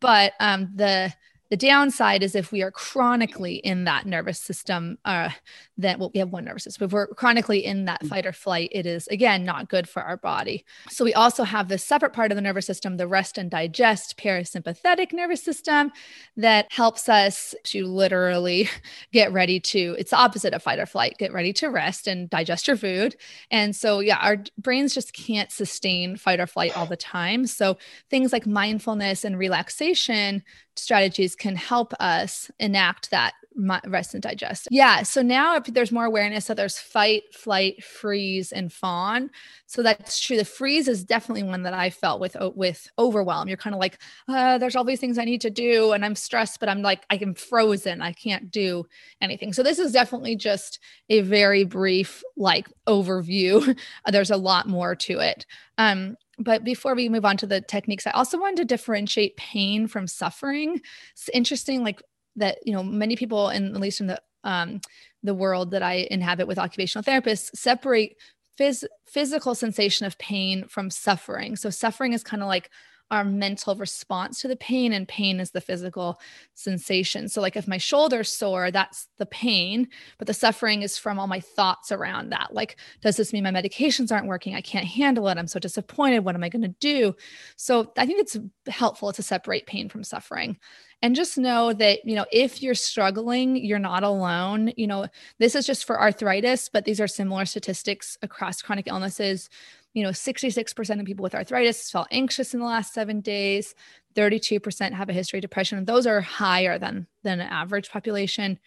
But 0.00 0.32
um, 0.40 0.70
the 0.74 1.12
the 1.50 1.56
downside 1.56 2.22
is 2.22 2.34
if 2.34 2.50
we 2.50 2.62
are 2.62 2.72
chronically 2.72 3.56
in 3.56 3.84
that 3.84 4.04
nervous 4.04 4.40
system, 4.40 4.98
uh, 5.04 5.30
then 5.78 5.98
well, 5.98 6.10
we 6.12 6.20
have 6.20 6.30
one 6.30 6.44
nervous 6.44 6.64
system. 6.64 6.86
If 6.86 6.92
we're 6.92 7.06
chronically 7.08 7.64
in 7.64 7.84
that 7.84 8.02
mm. 8.02 8.08
fight 8.08 8.26
or 8.26 8.32
flight, 8.32 8.70
it 8.72 8.86
is 8.86 9.06
again 9.08 9.44
not 9.44 9.68
good 9.68 9.88
for 9.88 10.02
our 10.02 10.16
body. 10.16 10.64
So 10.88 11.04
we 11.04 11.14
also 11.14 11.44
have 11.44 11.68
this 11.68 11.84
separate 11.84 12.12
part 12.12 12.32
of 12.32 12.36
the 12.36 12.42
nervous 12.42 12.66
system, 12.66 12.96
the 12.96 13.06
rest 13.06 13.38
and 13.38 13.50
digest 13.50 14.16
parasympathetic 14.16 15.12
nervous 15.12 15.42
system, 15.42 15.92
that 16.36 16.72
helps 16.72 17.08
us 17.08 17.54
to 17.64 17.86
literally 17.86 18.68
get 19.12 19.32
ready 19.32 19.60
to. 19.60 19.96
It's 19.98 20.10
the 20.10 20.16
opposite 20.16 20.54
of 20.54 20.62
fight 20.62 20.78
or 20.78 20.86
flight. 20.86 21.16
Get 21.18 21.32
ready 21.32 21.52
to 21.54 21.68
rest 21.68 22.06
and 22.06 22.30
digest 22.30 22.66
your 22.68 22.76
food. 22.76 23.16
And 23.50 23.74
so 23.74 24.00
yeah, 24.00 24.18
our 24.20 24.38
brains 24.58 24.94
just 24.94 25.12
can't 25.12 25.52
sustain 25.52 26.16
fight 26.16 26.40
or 26.40 26.46
flight 26.46 26.76
all 26.76 26.86
the 26.86 26.96
time. 26.96 27.46
So 27.46 27.76
things 28.10 28.32
like 28.32 28.46
mindfulness 28.46 29.24
and 29.24 29.38
relaxation 29.38 30.42
strategies 30.78 31.34
can 31.34 31.56
help 31.56 31.92
us 32.00 32.50
enact 32.58 33.10
that 33.10 33.34
rest 33.56 34.14
and 34.14 34.22
digest. 34.22 34.68
Yeah. 34.70 35.02
So 35.02 35.22
now 35.22 35.56
if 35.56 35.64
there's 35.64 35.92
more 35.92 36.04
awareness 36.04 36.46
that 36.46 36.56
there's 36.56 36.78
fight, 36.78 37.34
flight, 37.34 37.82
freeze, 37.82 38.52
and 38.52 38.72
fawn. 38.72 39.30
So 39.66 39.82
that's 39.82 40.20
true. 40.20 40.36
The 40.36 40.44
freeze 40.44 40.88
is 40.88 41.04
definitely 41.04 41.42
one 41.42 41.62
that 41.62 41.74
I 41.74 41.90
felt 41.90 42.20
with 42.20 42.36
with 42.54 42.88
overwhelm. 42.98 43.48
You're 43.48 43.56
kind 43.56 43.74
of 43.74 43.80
like, 43.80 43.98
uh, 44.28 44.58
there's 44.58 44.76
all 44.76 44.84
these 44.84 45.00
things 45.00 45.18
I 45.18 45.24
need 45.24 45.40
to 45.40 45.50
do, 45.50 45.92
and 45.92 46.04
I'm 46.04 46.14
stressed, 46.14 46.60
but 46.60 46.68
I'm 46.68 46.82
like, 46.82 47.04
I 47.10 47.16
am 47.16 47.34
frozen. 47.34 48.02
I 48.02 48.12
can't 48.12 48.50
do 48.50 48.86
anything. 49.20 49.52
So 49.52 49.62
this 49.62 49.78
is 49.78 49.92
definitely 49.92 50.36
just 50.36 50.78
a 51.08 51.22
very 51.22 51.64
brief 51.64 52.22
like 52.36 52.68
overview. 52.86 53.76
there's 54.06 54.30
a 54.30 54.36
lot 54.36 54.68
more 54.68 54.94
to 54.94 55.18
it. 55.20 55.46
Um, 55.78 56.16
but 56.38 56.64
before 56.64 56.94
we 56.94 57.08
move 57.08 57.24
on 57.24 57.36
to 57.38 57.46
the 57.46 57.60
techniques, 57.62 58.06
I 58.06 58.10
also 58.10 58.38
wanted 58.38 58.56
to 58.56 58.64
differentiate 58.66 59.36
pain 59.36 59.86
from 59.86 60.06
suffering. 60.06 60.80
It's 61.12 61.30
interesting, 61.30 61.82
like 61.82 62.02
that, 62.36 62.58
you 62.64 62.72
know, 62.72 62.82
many 62.82 63.16
people, 63.16 63.48
in 63.48 63.74
at 63.74 63.80
least 63.80 64.00
in 64.00 64.06
the 64.06 64.20
um, 64.44 64.80
the 65.22 65.34
world 65.34 65.72
that 65.72 65.82
I 65.82 66.06
inhabit 66.10 66.46
with 66.46 66.58
occupational 66.58 67.02
therapists, 67.02 67.50
separate 67.56 68.16
phys- 68.58 68.84
physical 69.06 69.54
sensation 69.54 70.06
of 70.06 70.16
pain 70.18 70.66
from 70.68 70.90
suffering. 70.90 71.56
So 71.56 71.70
suffering 71.70 72.12
is 72.12 72.22
kind 72.22 72.42
of 72.42 72.48
like 72.48 72.70
our 73.10 73.24
mental 73.24 73.76
response 73.76 74.40
to 74.40 74.48
the 74.48 74.56
pain 74.56 74.92
and 74.92 75.06
pain 75.06 75.38
is 75.38 75.52
the 75.52 75.60
physical 75.60 76.20
sensation. 76.54 77.28
So 77.28 77.40
like 77.40 77.56
if 77.56 77.68
my 77.68 77.78
shoulder's 77.78 78.30
sore 78.30 78.70
that's 78.70 79.08
the 79.18 79.26
pain 79.26 79.88
but 80.18 80.26
the 80.26 80.34
suffering 80.34 80.82
is 80.82 80.98
from 80.98 81.18
all 81.18 81.26
my 81.26 81.40
thoughts 81.40 81.92
around 81.92 82.30
that. 82.30 82.52
Like 82.52 82.76
does 83.02 83.16
this 83.16 83.32
mean 83.32 83.44
my 83.44 83.52
medications 83.52 84.10
aren't 84.10 84.26
working? 84.26 84.54
I 84.54 84.60
can't 84.60 84.86
handle 84.86 85.28
it. 85.28 85.38
I'm 85.38 85.46
so 85.46 85.58
disappointed. 85.60 86.24
What 86.24 86.34
am 86.34 86.42
i 86.42 86.48
going 86.48 86.62
to 86.62 86.74
do? 86.80 87.14
So 87.56 87.92
i 87.96 88.06
think 88.06 88.20
it's 88.20 88.36
helpful 88.66 89.12
to 89.12 89.22
separate 89.22 89.66
pain 89.66 89.88
from 89.88 90.02
suffering 90.02 90.58
and 91.02 91.14
just 91.14 91.38
know 91.38 91.72
that 91.74 92.04
you 92.04 92.16
know 92.16 92.26
if 92.32 92.62
you're 92.62 92.74
struggling 92.74 93.56
you're 93.56 93.78
not 93.78 94.02
alone. 94.02 94.72
You 94.76 94.86
know 94.88 95.06
this 95.38 95.54
is 95.54 95.66
just 95.66 95.84
for 95.84 96.00
arthritis 96.00 96.68
but 96.68 96.84
these 96.84 97.00
are 97.00 97.06
similar 97.06 97.44
statistics 97.44 98.18
across 98.22 98.62
chronic 98.62 98.88
illnesses 98.88 99.48
you 99.96 100.02
know, 100.02 100.10
66% 100.10 101.00
of 101.00 101.06
people 101.06 101.22
with 101.22 101.34
arthritis 101.34 101.90
felt 101.90 102.08
anxious 102.10 102.52
in 102.52 102.60
the 102.60 102.66
last 102.66 102.92
seven 102.92 103.22
days. 103.22 103.74
32% 104.14 104.92
have 104.92 105.08
a 105.08 105.14
history 105.14 105.38
of 105.38 105.40
depression. 105.40 105.82
Those 105.86 106.06
are 106.06 106.20
higher 106.20 106.78
than, 106.78 107.06
than 107.22 107.40
an 107.40 107.48
average 107.48 107.88
population. 107.88 108.58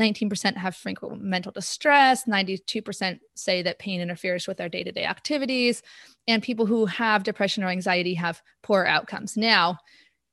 19% 0.00 0.56
have 0.56 0.74
frequent 0.74 1.22
mental 1.22 1.52
distress. 1.52 2.24
92% 2.24 3.20
say 3.36 3.62
that 3.62 3.78
pain 3.78 4.00
interferes 4.00 4.48
with 4.48 4.56
their 4.56 4.68
day 4.68 4.82
to 4.82 4.90
day 4.90 5.04
activities. 5.04 5.84
And 6.26 6.42
people 6.42 6.66
who 6.66 6.86
have 6.86 7.22
depression 7.22 7.62
or 7.62 7.68
anxiety 7.68 8.14
have 8.14 8.42
poor 8.62 8.84
outcomes. 8.84 9.36
Now, 9.36 9.78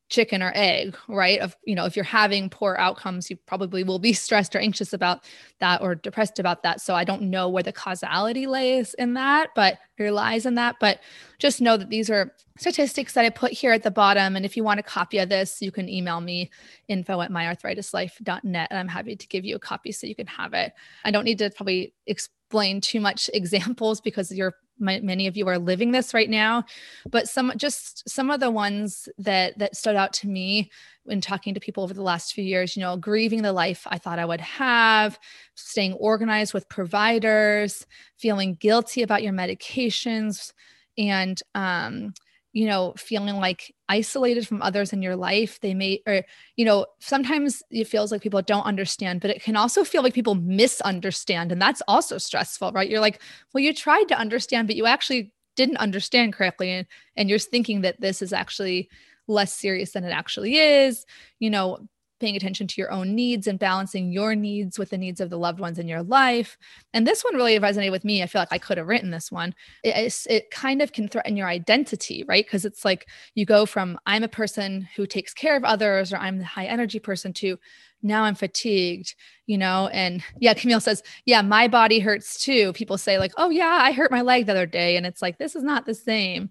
chicken 0.09 0.41
or 0.41 0.51
egg, 0.55 0.97
right? 1.07 1.39
Of, 1.39 1.55
you 1.65 1.75
know, 1.75 1.85
if 1.85 1.95
you're 1.95 2.03
having 2.03 2.49
poor 2.49 2.75
outcomes, 2.79 3.29
you 3.29 3.37
probably 3.45 3.83
will 3.83 3.99
be 3.99 4.13
stressed 4.25 4.55
or 4.55 4.59
anxious 4.59 4.91
about 4.91 5.23
that 5.59 5.81
or 5.81 5.95
depressed 5.95 6.39
about 6.39 6.63
that. 6.63 6.81
So 6.81 6.95
I 6.95 7.03
don't 7.03 7.23
know 7.23 7.47
where 7.47 7.63
the 7.63 7.71
causality 7.71 8.47
lays 8.47 8.93
in 8.95 9.13
that, 9.13 9.49
but 9.55 9.77
or 9.99 10.11
lies 10.11 10.45
in 10.45 10.55
that. 10.55 10.75
But 10.79 10.99
just 11.37 11.61
know 11.61 11.77
that 11.77 11.89
these 11.89 12.09
are 12.09 12.33
statistics 12.57 13.13
that 13.13 13.25
I 13.25 13.29
put 13.29 13.51
here 13.51 13.71
at 13.71 13.83
the 13.83 13.91
bottom. 13.91 14.35
And 14.35 14.45
if 14.45 14.57
you 14.57 14.63
want 14.63 14.79
a 14.79 14.83
copy 14.83 15.19
of 15.19 15.29
this, 15.29 15.61
you 15.61 15.71
can 15.71 15.87
email 15.87 16.21
me 16.21 16.51
info 16.87 17.21
at 17.21 17.31
myarthritislife.net 17.31 18.67
and 18.69 18.79
I'm 18.79 18.87
happy 18.87 19.15
to 19.15 19.27
give 19.27 19.45
you 19.45 19.55
a 19.55 19.59
copy 19.59 19.91
so 19.91 20.07
you 20.07 20.15
can 20.15 20.27
have 20.27 20.53
it. 20.53 20.73
I 21.05 21.11
don't 21.11 21.25
need 21.25 21.37
to 21.39 21.49
probably 21.51 21.93
explain 22.07 22.81
too 22.81 22.99
much 22.99 23.29
examples 23.33 24.01
because 24.01 24.31
you're 24.31 24.55
my, 24.79 24.99
many 25.01 25.27
of 25.27 25.37
you 25.37 25.47
are 25.47 25.57
living 25.57 25.91
this 25.91 26.13
right 26.13 26.29
now 26.29 26.63
but 27.09 27.27
some 27.27 27.51
just 27.57 28.07
some 28.09 28.31
of 28.31 28.39
the 28.39 28.51
ones 28.51 29.09
that 29.17 29.57
that 29.57 29.75
stood 29.75 29.95
out 29.95 30.13
to 30.13 30.27
me 30.27 30.71
when 31.03 31.21
talking 31.21 31.53
to 31.53 31.59
people 31.59 31.83
over 31.83 31.93
the 31.93 32.01
last 32.01 32.33
few 32.33 32.43
years 32.43 32.75
you 32.75 32.81
know 32.81 32.97
grieving 32.97 33.41
the 33.41 33.53
life 33.53 33.85
i 33.89 33.97
thought 33.97 34.19
i 34.19 34.25
would 34.25 34.41
have 34.41 35.19
staying 35.55 35.93
organized 35.93 36.53
with 36.53 36.69
providers 36.69 37.85
feeling 38.17 38.55
guilty 38.55 39.01
about 39.01 39.23
your 39.23 39.33
medications 39.33 40.53
and 40.97 41.41
um 41.55 42.13
you 42.53 42.65
know 42.65 42.93
feeling 42.97 43.35
like 43.35 43.73
isolated 43.87 44.47
from 44.47 44.61
others 44.61 44.91
in 44.91 45.01
your 45.01 45.15
life 45.15 45.59
they 45.59 45.73
may 45.73 46.01
or 46.07 46.23
you 46.55 46.65
know 46.65 46.85
sometimes 46.99 47.61
it 47.69 47.87
feels 47.87 48.11
like 48.11 48.21
people 48.21 48.41
don't 48.41 48.65
understand 48.65 49.21
but 49.21 49.29
it 49.29 49.41
can 49.41 49.55
also 49.55 49.83
feel 49.83 50.01
like 50.01 50.13
people 50.13 50.35
misunderstand 50.35 51.51
and 51.51 51.61
that's 51.61 51.81
also 51.87 52.17
stressful 52.17 52.71
right? 52.71 52.89
You're 52.89 52.99
like 52.99 53.21
well 53.53 53.63
you 53.63 53.73
tried 53.73 54.05
to 54.05 54.17
understand 54.17 54.67
but 54.67 54.75
you 54.75 54.85
actually 54.85 55.31
didn't 55.55 55.77
understand 55.77 56.33
correctly 56.33 56.71
and, 56.71 56.87
and 57.15 57.29
you're 57.29 57.39
thinking 57.39 57.81
that 57.81 57.99
this 58.01 58.21
is 58.21 58.33
actually 58.33 58.89
less 59.27 59.53
serious 59.53 59.91
than 59.91 60.03
it 60.03 60.11
actually 60.11 60.57
is 60.57 61.05
you 61.39 61.49
know 61.49 61.77
paying 62.19 62.35
attention 62.35 62.67
to 62.67 62.81
your 62.81 62.91
own 62.91 63.15
needs 63.15 63.47
and 63.47 63.57
balancing 63.57 64.11
your 64.11 64.35
needs 64.35 64.77
with 64.77 64.89
the 64.89 64.97
needs 64.97 65.21
of 65.21 65.29
the 65.29 65.37
loved 65.37 65.59
ones 65.59 65.79
in 65.79 65.87
your 65.87 66.03
life. 66.03 66.57
And 66.93 67.07
this 67.07 67.23
one 67.23 67.35
really 67.35 67.59
resonated 67.59 67.91
with 67.91 68.05
me. 68.05 68.21
I 68.21 68.27
feel 68.27 68.41
like 68.41 68.51
I 68.51 68.57
could 68.57 68.77
have 68.77 68.87
written 68.87 69.11
this 69.11 69.31
one. 69.31 69.53
It, 69.83 70.25
it 70.29 70.51
kind 70.51 70.81
of 70.81 70.91
can 70.91 71.07
threaten 71.07 71.37
your 71.37 71.47
identity, 71.47 72.23
right? 72.27 72.45
Because 72.45 72.65
it's 72.65 72.85
like 72.85 73.07
you 73.35 73.45
go 73.45 73.65
from 73.65 73.99
I'm 74.05 74.23
a 74.23 74.27
person 74.27 74.87
who 74.95 75.05
takes 75.05 75.33
care 75.33 75.55
of 75.55 75.63
others 75.63 76.13
or 76.13 76.17
I'm 76.17 76.39
the 76.39 76.45
high 76.45 76.65
energy 76.65 76.99
person 76.99 77.33
to 77.33 77.57
now 78.01 78.23
I'm 78.23 78.35
fatigued, 78.35 79.15
you 79.45 79.57
know? 79.57 79.87
And 79.87 80.23
yeah, 80.39 80.53
Camille 80.55 80.79
says, 80.79 81.03
yeah, 81.25 81.41
my 81.41 81.67
body 81.67 81.99
hurts 81.99 82.41
too. 82.41 82.73
People 82.73 82.97
say, 82.97 83.17
like, 83.17 83.33
oh, 83.37 83.49
yeah, 83.49 83.79
I 83.81 83.91
hurt 83.91 84.11
my 84.11 84.21
leg 84.21 84.45
the 84.45 84.53
other 84.53 84.65
day. 84.65 84.97
And 84.97 85.05
it's 85.05 85.21
like, 85.21 85.37
this 85.37 85.55
is 85.55 85.63
not 85.63 85.85
the 85.85 85.95
same. 85.95 86.49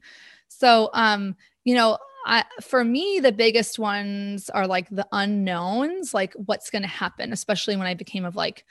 So, 0.48 0.90
um, 0.94 1.37
you 1.64 1.75
know, 1.75 1.98
I, 2.26 2.44
for 2.60 2.84
me, 2.84 3.20
the 3.20 3.32
biggest 3.32 3.78
ones 3.78 4.50
are 4.50 4.66
like 4.66 4.88
the 4.90 5.06
unknowns, 5.12 6.12
like 6.12 6.34
what's 6.34 6.70
going 6.70 6.82
to 6.82 6.88
happen, 6.88 7.32
especially 7.32 7.76
when 7.76 7.87
I 7.87 7.94
became 7.94 8.25
of 8.25 8.37
like 8.37 8.64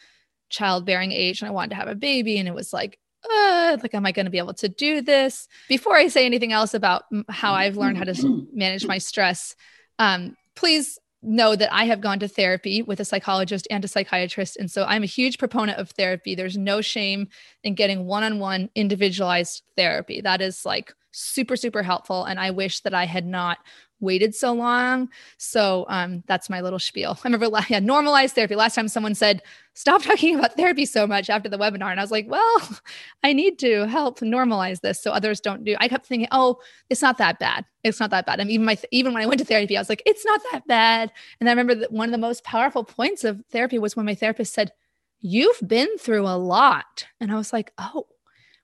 childbearing 0.49 1.11
age 1.11 1.41
and 1.41 1.49
I 1.49 1.51
wanted 1.51 1.71
to 1.71 1.75
have 1.75 1.87
a 1.87 1.95
baby. 1.95 2.37
And 2.37 2.47
it 2.47 2.53
was 2.53 2.73
like, 2.73 2.99
uh, 3.29 3.77
like, 3.81 3.93
am 3.93 4.05
I 4.05 4.11
going 4.11 4.25
to 4.25 4.31
be 4.31 4.37
able 4.37 4.53
to 4.55 4.69
do 4.69 5.01
this? 5.01 5.47
Before 5.67 5.95
I 5.95 6.07
say 6.07 6.25
anything 6.25 6.53
else 6.53 6.73
about 6.73 7.05
how 7.29 7.53
I've 7.53 7.77
learned 7.77 7.97
how 7.97 8.03
to 8.05 8.47
manage 8.53 8.85
my 8.85 8.97
stress, 8.97 9.55
um, 9.99 10.35
please 10.55 10.99
know 11.23 11.55
that 11.55 11.73
I 11.73 11.85
have 11.85 11.99
gone 11.99 12.19
to 12.19 12.27
therapy 12.27 12.83
with 12.83 12.99
a 12.99 13.05
psychologist 13.05 13.67
and 13.71 13.83
a 13.83 13.87
psychiatrist. 13.87 14.57
And 14.57 14.69
so 14.69 14.85
I'm 14.85 15.03
a 15.03 15.07
huge 15.07 15.39
proponent 15.39 15.79
of 15.79 15.89
therapy. 15.91 16.35
There's 16.35 16.57
no 16.57 16.79
shame 16.81 17.27
in 17.63 17.75
getting 17.75 18.05
one 18.05 18.23
on 18.23 18.39
one 18.39 18.69
individualized 18.75 19.63
therapy. 19.75 20.21
That 20.21 20.41
is 20.41 20.65
like 20.65 20.93
super, 21.17 21.55
super 21.55 21.83
helpful. 21.83 22.25
And 22.25 22.39
I 22.39 22.51
wish 22.51 22.81
that 22.81 22.93
I 22.93 23.05
had 23.05 23.25
not 23.25 23.57
waited 23.99 24.35
so 24.35 24.53
long. 24.53 25.09
So 25.37 25.85
um, 25.89 26.23
that's 26.27 26.49
my 26.49 26.61
little 26.61 26.77
spiel. 26.77 27.17
I 27.23 27.27
remember 27.27 27.49
yeah, 27.69 27.79
normalized 27.79 28.35
therapy. 28.35 28.55
Last 28.55 28.75
time 28.75 28.87
someone 28.87 29.15
said, 29.15 29.41
stop 29.73 30.03
talking 30.03 30.37
about 30.37 30.55
therapy 30.55 30.85
so 30.85 31.07
much 31.07 31.29
after 31.29 31.49
the 31.49 31.57
webinar. 31.57 31.89
And 31.89 31.99
I 31.99 32.03
was 32.03 32.11
like, 32.11 32.29
well, 32.29 32.69
I 33.23 33.33
need 33.33 33.57
to 33.59 33.87
help 33.87 34.19
normalize 34.19 34.81
this 34.81 35.01
so 35.01 35.11
others 35.11 35.39
don't 35.39 35.63
do. 35.63 35.75
I 35.79 35.87
kept 35.87 36.05
thinking, 36.05 36.27
oh, 36.31 36.59
it's 36.89 37.01
not 37.01 37.17
that 37.17 37.39
bad. 37.39 37.65
It's 37.83 37.99
not 37.99 38.11
that 38.11 38.25
bad. 38.25 38.39
And 38.39 38.51
even 38.51 38.65
my 38.65 38.77
even 38.91 39.13
when 39.13 39.23
I 39.23 39.25
went 39.25 39.39
to 39.39 39.45
therapy, 39.45 39.77
I 39.77 39.81
was 39.81 39.89
like, 39.89 40.03
it's 40.05 40.25
not 40.25 40.41
that 40.51 40.67
bad. 40.67 41.11
And 41.39 41.49
I 41.49 41.51
remember 41.51 41.75
that 41.75 41.91
one 41.91 42.09
of 42.09 42.11
the 42.11 42.17
most 42.17 42.43
powerful 42.43 42.83
points 42.83 43.23
of 43.23 43.41
therapy 43.49 43.79
was 43.79 43.95
when 43.95 44.05
my 44.05 44.15
therapist 44.15 44.53
said, 44.53 44.71
You've 45.19 45.59
been 45.65 45.97
through 45.97 46.27
a 46.27 46.37
lot. 46.37 47.07
And 47.19 47.31
I 47.31 47.35
was 47.35 47.51
like, 47.51 47.73
oh, 47.79 48.05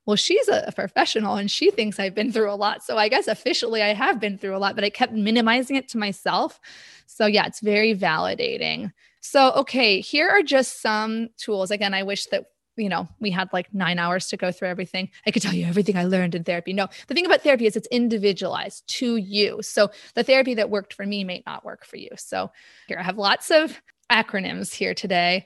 well, 0.06 0.16
she's 0.16 0.48
a 0.50 0.72
professional 0.76 1.36
and 1.36 1.50
she 1.50 1.72
thinks 1.72 2.00
I've 2.00 2.16
been 2.16 2.32
through 2.32 2.52
a 2.52 2.56
lot. 2.56 2.84
So 2.84 2.98
I 2.98 3.08
guess 3.08 3.28
officially 3.28 3.82
I 3.82 3.94
have 3.94 4.20
been 4.20 4.38
through 4.38 4.56
a 4.56 4.60
lot, 4.60 4.76
but 4.76 4.84
I 4.84 4.90
kept 4.90 5.14
minimizing 5.14 5.76
it 5.76 5.88
to 5.90 5.98
myself. 5.98 6.60
So 7.06 7.26
yeah, 7.26 7.46
it's 7.46 7.62
very 7.62 7.96
validating. 7.96 8.92
So, 9.22 9.52
okay, 9.54 10.02
here 10.02 10.28
are 10.28 10.44
just 10.44 10.82
some 10.82 11.30
tools. 11.38 11.72
Again, 11.72 11.94
I 11.94 12.04
wish 12.04 12.26
that 12.28 12.46
you 12.76 12.90
know, 12.90 13.08
we 13.20 13.30
had 13.30 13.50
like 13.54 13.72
nine 13.74 14.00
hours 14.00 14.28
to 14.28 14.38
go 14.38 14.52
through 14.52 14.68
everything. 14.68 15.10
I 15.28 15.32
could 15.32 15.44
tell 15.44 15.54
you 15.54 15.66
everything 15.66 15.96
I 15.96 16.06
learned 16.06 16.34
in 16.34 16.44
therapy. 16.44 16.74
No, 16.74 16.88
the 17.08 17.14
thing 17.14 17.26
about 17.26 17.42
therapy 17.42 17.68
is 17.68 17.76
it's 17.76 17.88
individualized 17.92 18.88
to 18.98 19.18
you. 19.18 19.62
So 19.62 19.92
the 20.16 20.24
therapy 20.24 20.56
that 20.56 20.72
worked 20.72 20.94
for 20.94 21.06
me 21.06 21.24
may 21.24 21.44
not 21.46 21.64
work 21.64 21.86
for 21.86 21.98
you. 21.98 22.10
So 22.16 22.52
here 22.88 22.98
I 22.98 23.04
have 23.04 23.18
lots 23.18 23.52
of 23.52 23.80
acronyms 24.12 24.74
here 24.74 24.94
today 24.94 25.46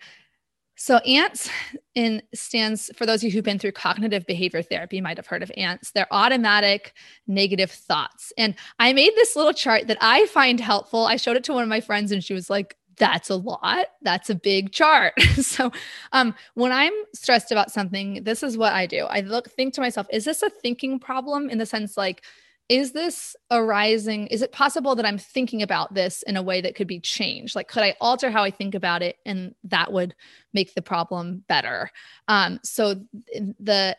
So 0.78 0.98
ANTS 0.98 1.50
in 1.96 2.22
stands 2.36 2.92
for 2.96 3.08
those 3.08 3.22
of 3.22 3.24
you 3.24 3.32
who've 3.32 3.44
been 3.44 3.58
through 3.58 3.72
cognitive 3.72 4.28
behavior 4.28 4.62
therapy 4.62 5.02
might 5.02 5.18
have 5.18 5.26
heard 5.26 5.42
of 5.42 5.52
ANTS. 5.58 5.92
They're 5.92 6.08
automatic 6.12 6.94
negative 7.26 7.72
thoughts. 7.72 8.32
And 8.38 8.54
I 8.78 8.94
made 8.94 9.14
this 9.16 9.36
little 9.36 9.54
chart 9.54 9.88
that 9.88 9.98
I 10.02 10.28
find 10.28 10.60
helpful. 10.60 11.08
I 11.08 11.18
showed 11.18 11.36
it 11.36 11.44
to 11.46 11.54
one 11.54 11.64
of 11.64 11.70
my 11.70 11.82
friends 11.82 12.12
and 12.12 12.24
she 12.24 12.36
was 12.36 12.48
like, 12.50 12.78
that's 12.98 13.32
a 13.32 13.36
lot. 13.36 13.88
That's 14.04 14.30
a 14.30 14.36
big 14.36 14.72
chart. 14.72 15.20
so, 15.42 15.72
um, 16.14 16.36
when 16.54 16.72
I'm 16.72 16.94
stressed 17.14 17.52
about 17.52 17.72
something, 17.72 18.24
this 18.24 18.44
is 18.44 18.58
what 18.58 18.74
I 18.74 18.86
do. 18.86 19.06
I 19.06 19.22
look, 19.22 19.50
think 19.52 19.74
to 19.76 19.82
myself, 19.82 20.08
is 20.12 20.26
this 20.26 20.44
a 20.44 20.50
thinking 20.50 21.00
problem 21.00 21.50
in 21.50 21.58
the 21.58 21.66
sense 21.66 21.98
like, 21.98 22.24
is 22.70 22.92
this 22.92 23.36
arising? 23.50 24.28
Is 24.28 24.42
it 24.42 24.52
possible 24.52 24.96
that 24.96 25.06
I'm 25.06 25.18
thinking 25.18 25.62
about 25.62 25.94
this 25.94 26.22
in 26.24 26.36
a 26.36 26.42
way 26.42 26.60
that 26.62 26.76
could 26.76 26.88
be 26.88 27.00
changed? 27.00 27.56
Like, 27.56 27.68
could 27.70 27.84
I 27.84 27.96
alter 28.02 28.30
how 28.30 28.44
I 28.44 28.52
think 28.52 28.76
about 28.76 29.02
it 29.02 29.18
and 29.26 29.56
that 29.66 29.94
would 29.94 30.16
make 30.54 30.76
the 30.76 30.82
problem 30.82 31.44
better? 31.48 31.90
Um, 32.28 32.60
so, 32.64 32.96
the 33.60 33.96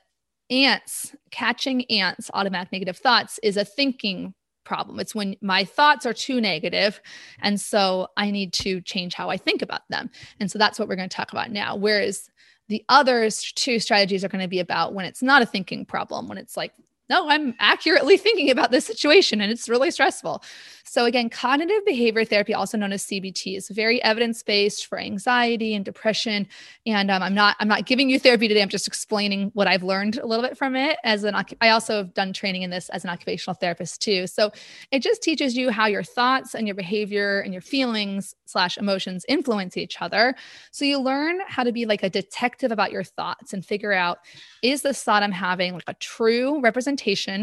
ants, 0.51 1.15
catching 1.31 1.85
ants, 1.91 2.31
automatic 2.35 2.73
negative 2.73 2.97
thoughts, 2.97 3.39
is 3.43 3.57
a 3.57 3.65
thinking 3.65 4.35
problem. 4.65 5.01
It's 5.01 5.15
when 5.15 5.35
my 5.41 5.65
thoughts 5.65 6.05
are 6.05 6.13
too 6.13 6.41
negative, 6.41 7.01
And 7.41 7.59
so 7.59 8.09
I 8.19 8.31
need 8.31 8.53
to 8.55 8.83
change 8.83 9.15
how 9.15 9.31
I 9.31 9.39
think 9.39 9.63
about 9.63 9.81
them. 9.89 10.11
And 10.41 10.51
so 10.51 10.59
that's 10.59 10.79
what 10.79 10.89
we're 10.89 10.97
going 10.97 11.09
to 11.09 11.17
talk 11.17 11.33
about 11.33 11.51
now. 11.51 11.75
Whereas 11.75 12.29
the 12.69 12.85
other 12.91 13.31
two 13.31 13.79
strategies 13.79 14.25
are 14.25 14.29
going 14.29 14.45
to 14.45 14.49
be 14.49 14.61
about 14.61 14.93
when 14.93 15.07
it's 15.07 15.23
not 15.23 15.41
a 15.41 15.47
thinking 15.47 15.87
problem, 15.87 16.29
when 16.29 16.37
it's 16.37 16.55
like 16.55 16.73
no, 17.11 17.29
I'm 17.29 17.55
accurately 17.59 18.17
thinking 18.19 18.51
about 18.51 18.71
this 18.71 18.87
situation 18.87 19.41
and 19.41 19.51
it's 19.51 19.69
really 19.69 19.91
stressful. 19.91 20.43
So, 20.85 21.05
again, 21.05 21.29
cognitive 21.29 21.85
behavior 21.85 22.25
therapy, 22.25 22.55
also 22.55 22.79
known 22.79 22.93
as 22.93 23.05
CBT, 23.05 23.59
is 23.59 23.69
very 23.69 24.03
evidence 24.03 24.43
based 24.43 24.87
for 24.87 24.99
anxiety 24.99 25.75
and 25.75 25.85
depression. 25.85 26.49
And 26.87 27.11
um, 27.11 27.23
I'm 27.23 27.35
not 27.35 27.57
I'm 27.61 27.69
not 27.69 27.85
giving 27.85 28.09
you 28.09 28.19
therapy 28.19 28.49
today. 28.49 28.63
I'm 28.63 28.71
just 28.71 28.87
explaining 28.87 29.51
what 29.53 29.69
I've 29.69 29.83
learned 29.83 30.17
a 30.17 30.27
little 30.27 30.43
bit 30.43 30.57
from 30.57 30.77
it. 30.77 30.99
As 31.05 31.25
an 31.25 31.35
I 31.61 31.69
also 31.69 31.99
have 31.99 32.15
done 32.15 32.33
training 32.33 32.63
in 32.63 32.71
this 32.71 32.89
as 32.89 33.05
an 33.05 33.11
occupational 33.11 33.55
therapist 33.55 34.01
too. 34.01 34.27
So 34.27 34.51
it 34.91 35.01
just 35.01 35.23
teaches 35.23 35.57
you 35.57 35.71
how 35.71 35.87
your 35.87 36.03
thoughts 36.03 36.55
and 36.55 36.67
your 36.67 36.75
behavior 36.75 37.41
and 37.41 37.53
your 37.53 37.63
feelings 37.63 38.35
slash 38.47 38.79
emotions 38.79 39.27
influence 39.29 39.77
each 39.77 40.01
other. 40.01 40.35
So 40.71 40.87
you 40.87 40.99
learn 40.99 41.41
how 41.47 41.65
to 41.65 41.73
be 41.73 41.85
like 41.85 42.03
a 42.03 42.09
detective 42.09 42.73
about 42.73 42.93
your 42.93 43.05
thoughts 43.05 43.53
and 43.53 43.65
figure 43.65 43.93
out 43.93 44.21
is 44.63 44.81
this 44.81 45.03
thought 45.03 45.23
I'm 45.23 45.33
having 45.33 45.75
like 45.75 45.85
a 45.87 45.95
true 45.95 46.61
representation 46.63 46.98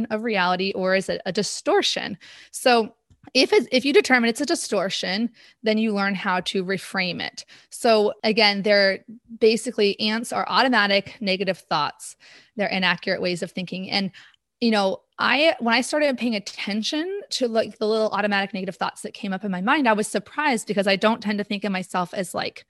of 0.09 0.24
reality 0.24 0.71
or 0.75 0.95
is 0.95 1.09
it 1.09 1.21
a 1.25 1.31
distortion? 1.31 2.17
So 2.51 2.93
if 3.33 3.51
if 3.71 3.83
you 3.83 3.91
determine 3.91 4.29
it's 4.29 4.41
a 4.41 4.45
distortion 4.45 5.31
then 5.63 5.77
you 5.79 5.93
learn 5.93 6.13
how 6.15 6.39
to 6.41 6.63
reframe 6.63 7.21
it. 7.21 7.45
So 7.69 8.13
again 8.24 8.62
they're 8.62 9.03
basically 9.39 10.00
ants 10.00 10.31
are 10.31 10.45
automatic 10.47 11.15
negative 11.21 11.57
thoughts. 11.57 12.15
They're 12.55 12.67
inaccurate 12.67 13.21
ways 13.21 13.41
of 13.41 13.51
thinking. 13.51 13.89
And 13.89 14.12
you 14.62 14.71
know 14.71 15.01
i 15.19 15.53
when 15.59 15.75
i 15.75 15.81
started 15.81 16.17
paying 16.17 16.33
attention 16.33 17.21
to 17.29 17.45
like 17.45 17.77
the 17.77 17.85
little 17.85 18.09
automatic 18.12 18.53
negative 18.53 18.77
thoughts 18.77 19.01
that 19.01 19.13
came 19.13 19.33
up 19.33 19.43
in 19.43 19.51
my 19.51 19.59
mind 19.59 19.85
i 19.85 19.91
was 19.91 20.07
surprised 20.07 20.65
because 20.65 20.88
i 20.88 20.95
don't 20.95 21.21
tend 21.21 21.38
to 21.38 21.43
think 21.43 21.65
of 21.65 21.74
myself 21.74 22.13
as 22.13 22.33
like 22.33 22.65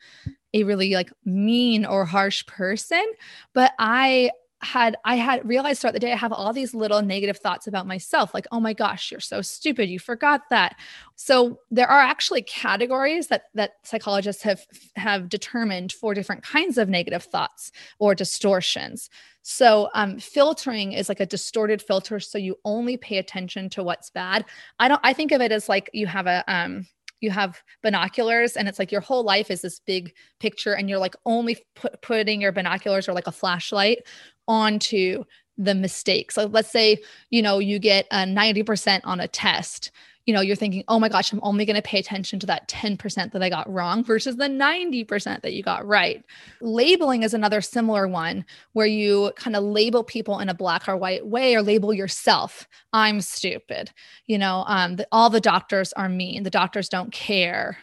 a 0.55 0.63
really 0.63 0.93
like 0.93 1.11
mean 1.25 1.85
or 1.85 2.05
harsh 2.05 2.45
person. 2.47 3.05
But 3.53 3.73
i 3.77 4.31
had 4.65 4.97
I 5.05 5.15
had 5.15 5.47
realized 5.47 5.79
throughout 5.79 5.93
the 5.93 5.99
day 5.99 6.11
I 6.11 6.17
have 6.17 6.33
all 6.33 6.51
these 6.51 6.73
little 6.73 7.01
negative 7.01 7.37
thoughts 7.37 7.67
about 7.67 7.87
myself 7.87 8.33
like 8.33 8.47
oh 8.51 8.59
my 8.59 8.73
gosh 8.73 9.11
you're 9.11 9.19
so 9.19 9.41
stupid 9.41 9.89
you 9.89 9.99
forgot 9.99 10.41
that. 10.49 10.75
So 11.15 11.59
there 11.71 11.87
are 11.87 12.01
actually 12.01 12.41
categories 12.41 13.27
that 13.27 13.43
that 13.53 13.73
psychologists 13.83 14.41
have 14.43 14.65
have 14.95 15.29
determined 15.29 15.91
for 15.91 16.13
different 16.13 16.43
kinds 16.43 16.77
of 16.77 16.89
negative 16.89 17.23
thoughts 17.23 17.71
or 17.99 18.15
distortions. 18.15 19.09
So 19.43 19.89
um, 19.93 20.17
filtering 20.17 20.93
is 20.93 21.07
like 21.07 21.19
a 21.19 21.25
distorted 21.25 21.81
filter 21.81 22.19
so 22.19 22.37
you 22.39 22.57
only 22.65 22.97
pay 22.97 23.19
attention 23.19 23.69
to 23.69 23.83
what's 23.83 24.09
bad. 24.09 24.45
I 24.79 24.87
don't 24.87 25.01
I 25.03 25.13
think 25.13 25.31
of 25.31 25.41
it 25.41 25.51
as 25.51 25.69
like 25.69 25.89
you 25.93 26.07
have 26.07 26.27
a 26.27 26.43
um 26.47 26.87
you 27.21 27.31
have 27.31 27.61
binoculars 27.81 28.55
and 28.55 28.67
it's 28.67 28.79
like 28.79 28.91
your 28.91 29.01
whole 29.01 29.23
life 29.23 29.49
is 29.49 29.61
this 29.61 29.79
big 29.79 30.13
picture 30.39 30.73
and 30.73 30.89
you're 30.89 30.99
like 30.99 31.15
only 31.25 31.57
put, 31.75 32.01
putting 32.01 32.41
your 32.41 32.51
binoculars 32.51 33.07
or 33.07 33.13
like 33.13 33.27
a 33.27 33.31
flashlight 33.31 33.99
onto 34.47 35.23
the 35.57 35.75
mistakes. 35.75 36.35
So 36.35 36.45
let's 36.45 36.71
say, 36.71 36.97
you 37.29 37.41
know, 37.41 37.59
you 37.59 37.79
get 37.79 38.07
a 38.11 38.17
90% 38.17 39.01
on 39.03 39.19
a 39.19 39.27
test. 39.27 39.91
You 40.25 40.33
know, 40.33 40.41
you're 40.41 40.55
thinking, 40.55 40.83
oh 40.87 40.99
my 40.99 41.07
gosh, 41.07 41.31
I'm 41.31 41.39
only 41.43 41.65
going 41.65 41.75
to 41.75 41.83
pay 41.83 41.99
attention 41.99 42.39
to 42.39 42.47
that 42.47 42.67
10% 42.67 43.31
that 43.31 43.43
I 43.43 43.49
got 43.49 43.71
wrong 43.71 44.03
versus 44.03 44.37
the 44.37 44.47
90% 44.47 45.41
that 45.41 45.53
you 45.53 45.61
got 45.61 45.85
right. 45.85 46.23
Labeling 46.61 47.21
is 47.21 47.35
another 47.35 47.61
similar 47.61 48.07
one 48.07 48.43
where 48.73 48.87
you 48.87 49.31
kind 49.35 49.55
of 49.55 49.63
label 49.63 50.03
people 50.03 50.39
in 50.39 50.49
a 50.49 50.55
black 50.55 50.89
or 50.89 50.97
white 50.97 51.27
way 51.27 51.55
or 51.55 51.61
label 51.61 51.93
yourself. 51.93 52.67
I'm 52.91 53.21
stupid. 53.21 53.91
You 54.25 54.39
know, 54.39 54.63
um, 54.65 54.95
the, 54.95 55.07
all 55.11 55.29
the 55.29 55.39
doctors 55.39 55.93
are 55.93 56.09
mean. 56.09 56.41
The 56.41 56.49
doctors 56.49 56.89
don't 56.89 57.11
care 57.11 57.77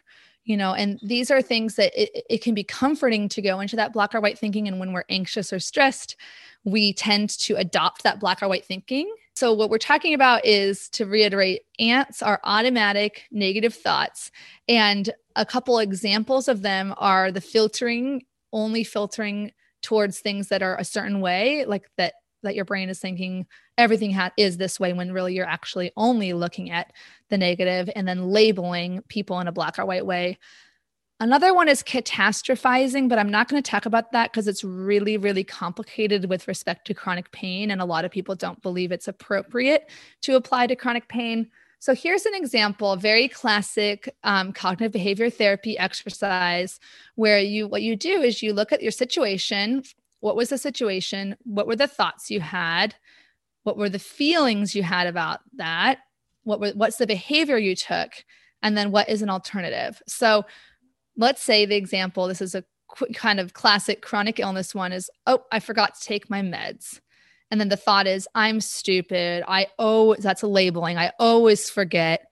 you 0.45 0.57
know 0.57 0.75
and 0.75 0.99
these 1.03 1.31
are 1.31 1.41
things 1.41 1.77
that 1.77 1.93
it, 2.01 2.25
it 2.29 2.43
can 2.43 2.55
be 2.55 2.65
comforting 2.65 3.29
to 3.29 3.41
go 3.41 3.61
into 3.61 3.77
that 3.77 3.93
black 3.93 4.15
or 4.15 4.21
white 4.21 4.39
thinking 4.39 4.67
and 4.69 4.81
when 4.81 4.93
we're 4.93 5.05
anxious 5.09 5.53
or 5.53 5.59
stressed 5.59 6.17
we 6.65 6.93
tend 6.93 7.31
to 7.31 7.57
adopt 7.57 8.03
that 8.03 8.21
black 8.21 8.43
or 8.43 8.49
white 8.49 8.65
thinking. 8.65 9.13
So 9.35 9.53
what 9.53 9.71
we're 9.71 9.79
talking 9.79 10.15
about 10.15 10.45
is 10.45 10.89
to 10.91 11.07
reiterate 11.07 11.63
ants 11.79 12.23
are 12.23 12.41
automatic 12.45 13.25
negative 13.31 13.75
thoughts 13.75 14.31
and 14.69 15.11
a 15.35 15.47
couple 15.47 15.79
examples 15.79 16.49
of 16.49 16.63
them 16.63 16.95
are 16.99 17.33
the 17.33 17.41
filtering 17.41 18.23
only 18.53 18.85
filtering 18.85 19.51
towards 19.81 20.21
things 20.21 20.49
that 20.49 20.63
are 20.63 20.77
a 20.77 20.85
certain 20.85 21.21
way 21.21 21.65
like 21.65 21.91
that 21.97 22.15
that 22.43 22.55
your 22.55 22.65
brain 22.65 22.89
is 22.89 22.99
thinking 22.99 23.47
everything 23.79 24.13
ha- 24.13 24.33
is 24.37 24.57
this 24.57 24.79
way 24.79 24.93
when 24.93 25.13
really 25.13 25.35
you're 25.35 25.47
actually 25.47 25.93
only 25.97 26.33
looking 26.33 26.71
at 26.71 26.93
the 27.29 27.39
negative 27.39 27.91
and 27.95 28.07
then 28.07 28.29
labeling 28.29 29.03
people 29.09 29.41
in 29.41 29.49
a 29.49 29.53
black 29.53 29.79
or 29.79 29.87
white 29.87 30.07
way. 30.07 30.39
Another 31.21 31.55
one 31.55 31.69
is 31.69 31.85
catastrophizing, 31.85 33.09
but 33.09 33.17
I'm 33.17 33.31
not 33.31 33.49
going 33.49 33.63
to 33.63 33.71
talk 33.71 33.87
about 33.87 34.11
that 34.11 34.33
because 34.33 34.49
it's 34.49 34.65
really, 34.65 35.17
really 35.17 35.45
complicated 35.45 36.29
with 36.29 36.49
respect 36.49 36.85
to 36.89 36.95
chronic 36.95 37.31
pain. 37.31 37.71
And 37.71 37.81
a 37.81 37.85
lot 37.85 38.05
of 38.05 38.11
people 38.11 38.35
don't 38.35 38.61
believe 38.61 38.91
it's 38.91 39.07
appropriate 39.07 39.89
to 40.23 40.35
apply 40.35 40.67
to 40.67 40.75
chronic 40.75 41.07
pain. 41.07 41.49
So 41.79 41.95
here's 41.95 42.27
an 42.27 42.35
example, 42.35 42.97
very 42.97 43.29
classic 43.29 44.15
um, 44.25 44.53
cognitive 44.53 44.93
behavior 44.93 45.31
therapy 45.31 45.79
exercise 45.79 46.81
where 47.15 47.39
you 47.39 47.69
what 47.69 47.83
you 47.83 47.97
do 47.97 48.23
is 48.23 48.43
you 48.43 48.53
look 48.53 48.73
at 48.73 48.83
your 48.83 48.93
situation 48.93 49.83
what 50.23 50.37
was 50.37 50.51
the 50.51 50.57
situation? 50.59 51.37
What 51.43 51.67
were 51.67 51.75
the 51.75 51.89
thoughts 51.89 52.31
you 52.31 52.41
had? 52.41 52.95
What 53.65 53.77
were 53.77 53.89
the 53.89 53.99
feelings 53.99 54.73
you 54.73 54.85
had 54.85 55.09
about 55.09 55.41
that? 55.57 55.99
What 56.45 56.61
were 56.61 56.71
what's 56.71 56.97
the 56.97 57.09
behavior 57.09 57.59
you 57.59 57.75
took? 57.75 58.13
And 58.63 58.79
then 58.79 58.93
what 58.93 59.09
is 59.09 59.23
an 59.23 59.29
alternative? 59.29 60.01
So 60.07 60.45
let's 61.17 61.43
say 61.43 61.67
the 61.67 61.75
example, 61.75 62.29
this 62.29 62.41
is 62.41 62.55
a 62.55 62.63
qu- 62.87 63.13
kind 63.13 63.41
of 63.41 63.53
classic 63.53 64.01
chronic 64.01 64.39
illness 64.39 64.77
one 64.77 64.93
is, 64.93 65.11
oh, 65.27 65.41
I 65.51 65.59
forgot 65.59 65.97
to 65.97 66.07
take 66.07 66.31
my 66.31 66.41
meds. 66.41 67.01
And 67.51 67.61
then 67.61 67.69
the 67.69 67.77
thought 67.77 68.07
is, 68.07 68.29
I'm 68.37 68.61
stupid. 68.61 69.43
I 69.49 69.67
oh, 69.81 70.15
that's 70.15 70.43
a 70.43 70.47
labeling. 70.47 70.99
I 70.99 71.11
always 71.19 71.69
forget. 71.69 72.27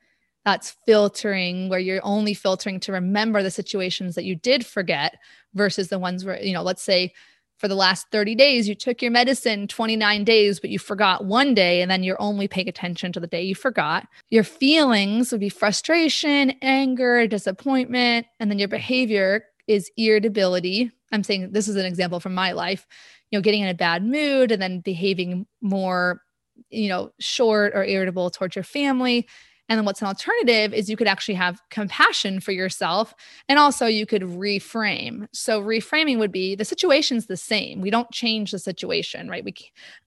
That's 0.44 0.76
filtering 0.86 1.68
where 1.68 1.80
you're 1.80 2.00
only 2.04 2.34
filtering 2.34 2.78
to 2.80 2.92
remember 2.92 3.42
the 3.42 3.50
situations 3.50 4.14
that 4.14 4.24
you 4.24 4.36
did 4.36 4.64
forget 4.64 5.18
versus 5.54 5.88
the 5.88 5.98
ones 5.98 6.24
where, 6.24 6.40
you 6.40 6.54
know, 6.54 6.62
let's 6.62 6.82
say 6.82 7.12
for 7.60 7.68
the 7.68 7.74
last 7.74 8.06
30 8.10 8.34
days 8.34 8.68
you 8.68 8.74
took 8.74 9.02
your 9.02 9.10
medicine 9.10 9.68
29 9.68 10.24
days 10.24 10.58
but 10.58 10.70
you 10.70 10.78
forgot 10.78 11.26
one 11.26 11.54
day 11.54 11.82
and 11.82 11.90
then 11.90 12.02
you're 12.02 12.20
only 12.20 12.48
paying 12.48 12.68
attention 12.68 13.12
to 13.12 13.20
the 13.20 13.26
day 13.26 13.42
you 13.42 13.54
forgot. 13.54 14.08
Your 14.30 14.44
feelings 14.44 15.30
would 15.30 15.40
be 15.40 15.50
frustration 15.50 16.52
anger 16.62 17.26
disappointment 17.26 18.26
and 18.40 18.50
then 18.50 18.58
your 18.58 18.68
behavior 18.68 19.44
is 19.66 19.90
irritability. 19.98 20.90
I'm 21.12 21.22
saying 21.22 21.52
this 21.52 21.68
is 21.68 21.76
an 21.76 21.84
example 21.84 22.18
from 22.18 22.34
my 22.34 22.52
life 22.52 22.86
you 23.30 23.38
know 23.38 23.42
getting 23.42 23.62
in 23.62 23.68
a 23.68 23.74
bad 23.74 24.04
mood 24.04 24.50
and 24.50 24.60
then 24.60 24.80
behaving 24.80 25.46
more 25.60 26.22
you 26.70 26.88
know 26.88 27.12
short 27.18 27.72
or 27.74 27.84
irritable 27.84 28.30
towards 28.30 28.56
your 28.56 28.64
family 28.64 29.28
and 29.70 29.78
then 29.78 29.86
what's 29.86 30.02
an 30.02 30.08
alternative 30.08 30.74
is 30.74 30.90
you 30.90 30.96
could 30.96 31.06
actually 31.06 31.34
have 31.34 31.62
compassion 31.70 32.40
for 32.40 32.50
yourself 32.50 33.14
and 33.48 33.56
also 33.56 33.86
you 33.86 34.04
could 34.04 34.22
reframe. 34.22 35.28
So 35.32 35.62
reframing 35.62 36.18
would 36.18 36.32
be 36.32 36.56
the 36.56 36.64
situation's 36.64 37.26
the 37.26 37.36
same. 37.36 37.80
We 37.80 37.88
don't 37.88 38.10
change 38.10 38.50
the 38.50 38.58
situation, 38.58 39.30
right? 39.30 39.44
We 39.44 39.54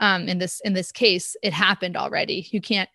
um 0.02 0.28
in 0.28 0.40
this 0.40 0.60
in 0.66 0.74
this 0.74 0.92
case 0.92 1.38
it 1.42 1.54
happened 1.54 1.96
already. 1.96 2.46
You 2.52 2.60
can't 2.60 2.90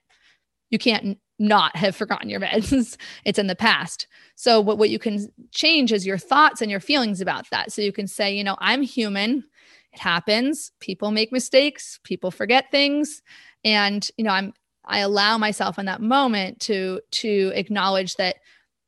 you 0.68 0.78
can't 0.78 1.18
not 1.38 1.74
have 1.74 1.96
forgotten 1.96 2.28
your 2.28 2.40
meds. 2.40 2.98
it's 3.24 3.38
in 3.38 3.46
the 3.46 3.56
past. 3.56 4.06
So 4.34 4.60
what 4.60 4.76
what 4.76 4.90
you 4.90 4.98
can 4.98 5.26
change 5.52 5.90
is 5.90 6.06
your 6.06 6.18
thoughts 6.18 6.60
and 6.60 6.70
your 6.70 6.80
feelings 6.80 7.22
about 7.22 7.48
that. 7.50 7.72
So 7.72 7.80
you 7.80 7.92
can 7.92 8.06
say, 8.06 8.36
you 8.36 8.44
know, 8.44 8.56
I'm 8.58 8.82
human. 8.82 9.42
It 9.94 10.00
happens. 10.00 10.70
People 10.80 11.12
make 11.12 11.32
mistakes, 11.32 11.98
people 12.04 12.30
forget 12.30 12.70
things 12.70 13.22
and 13.64 14.08
you 14.16 14.24
know 14.24 14.30
i'm 14.30 14.52
I 14.88 15.00
allow 15.00 15.38
myself 15.38 15.78
in 15.78 15.86
that 15.86 16.02
moment 16.02 16.60
to 16.60 17.00
to 17.12 17.52
acknowledge 17.54 18.16
that 18.16 18.36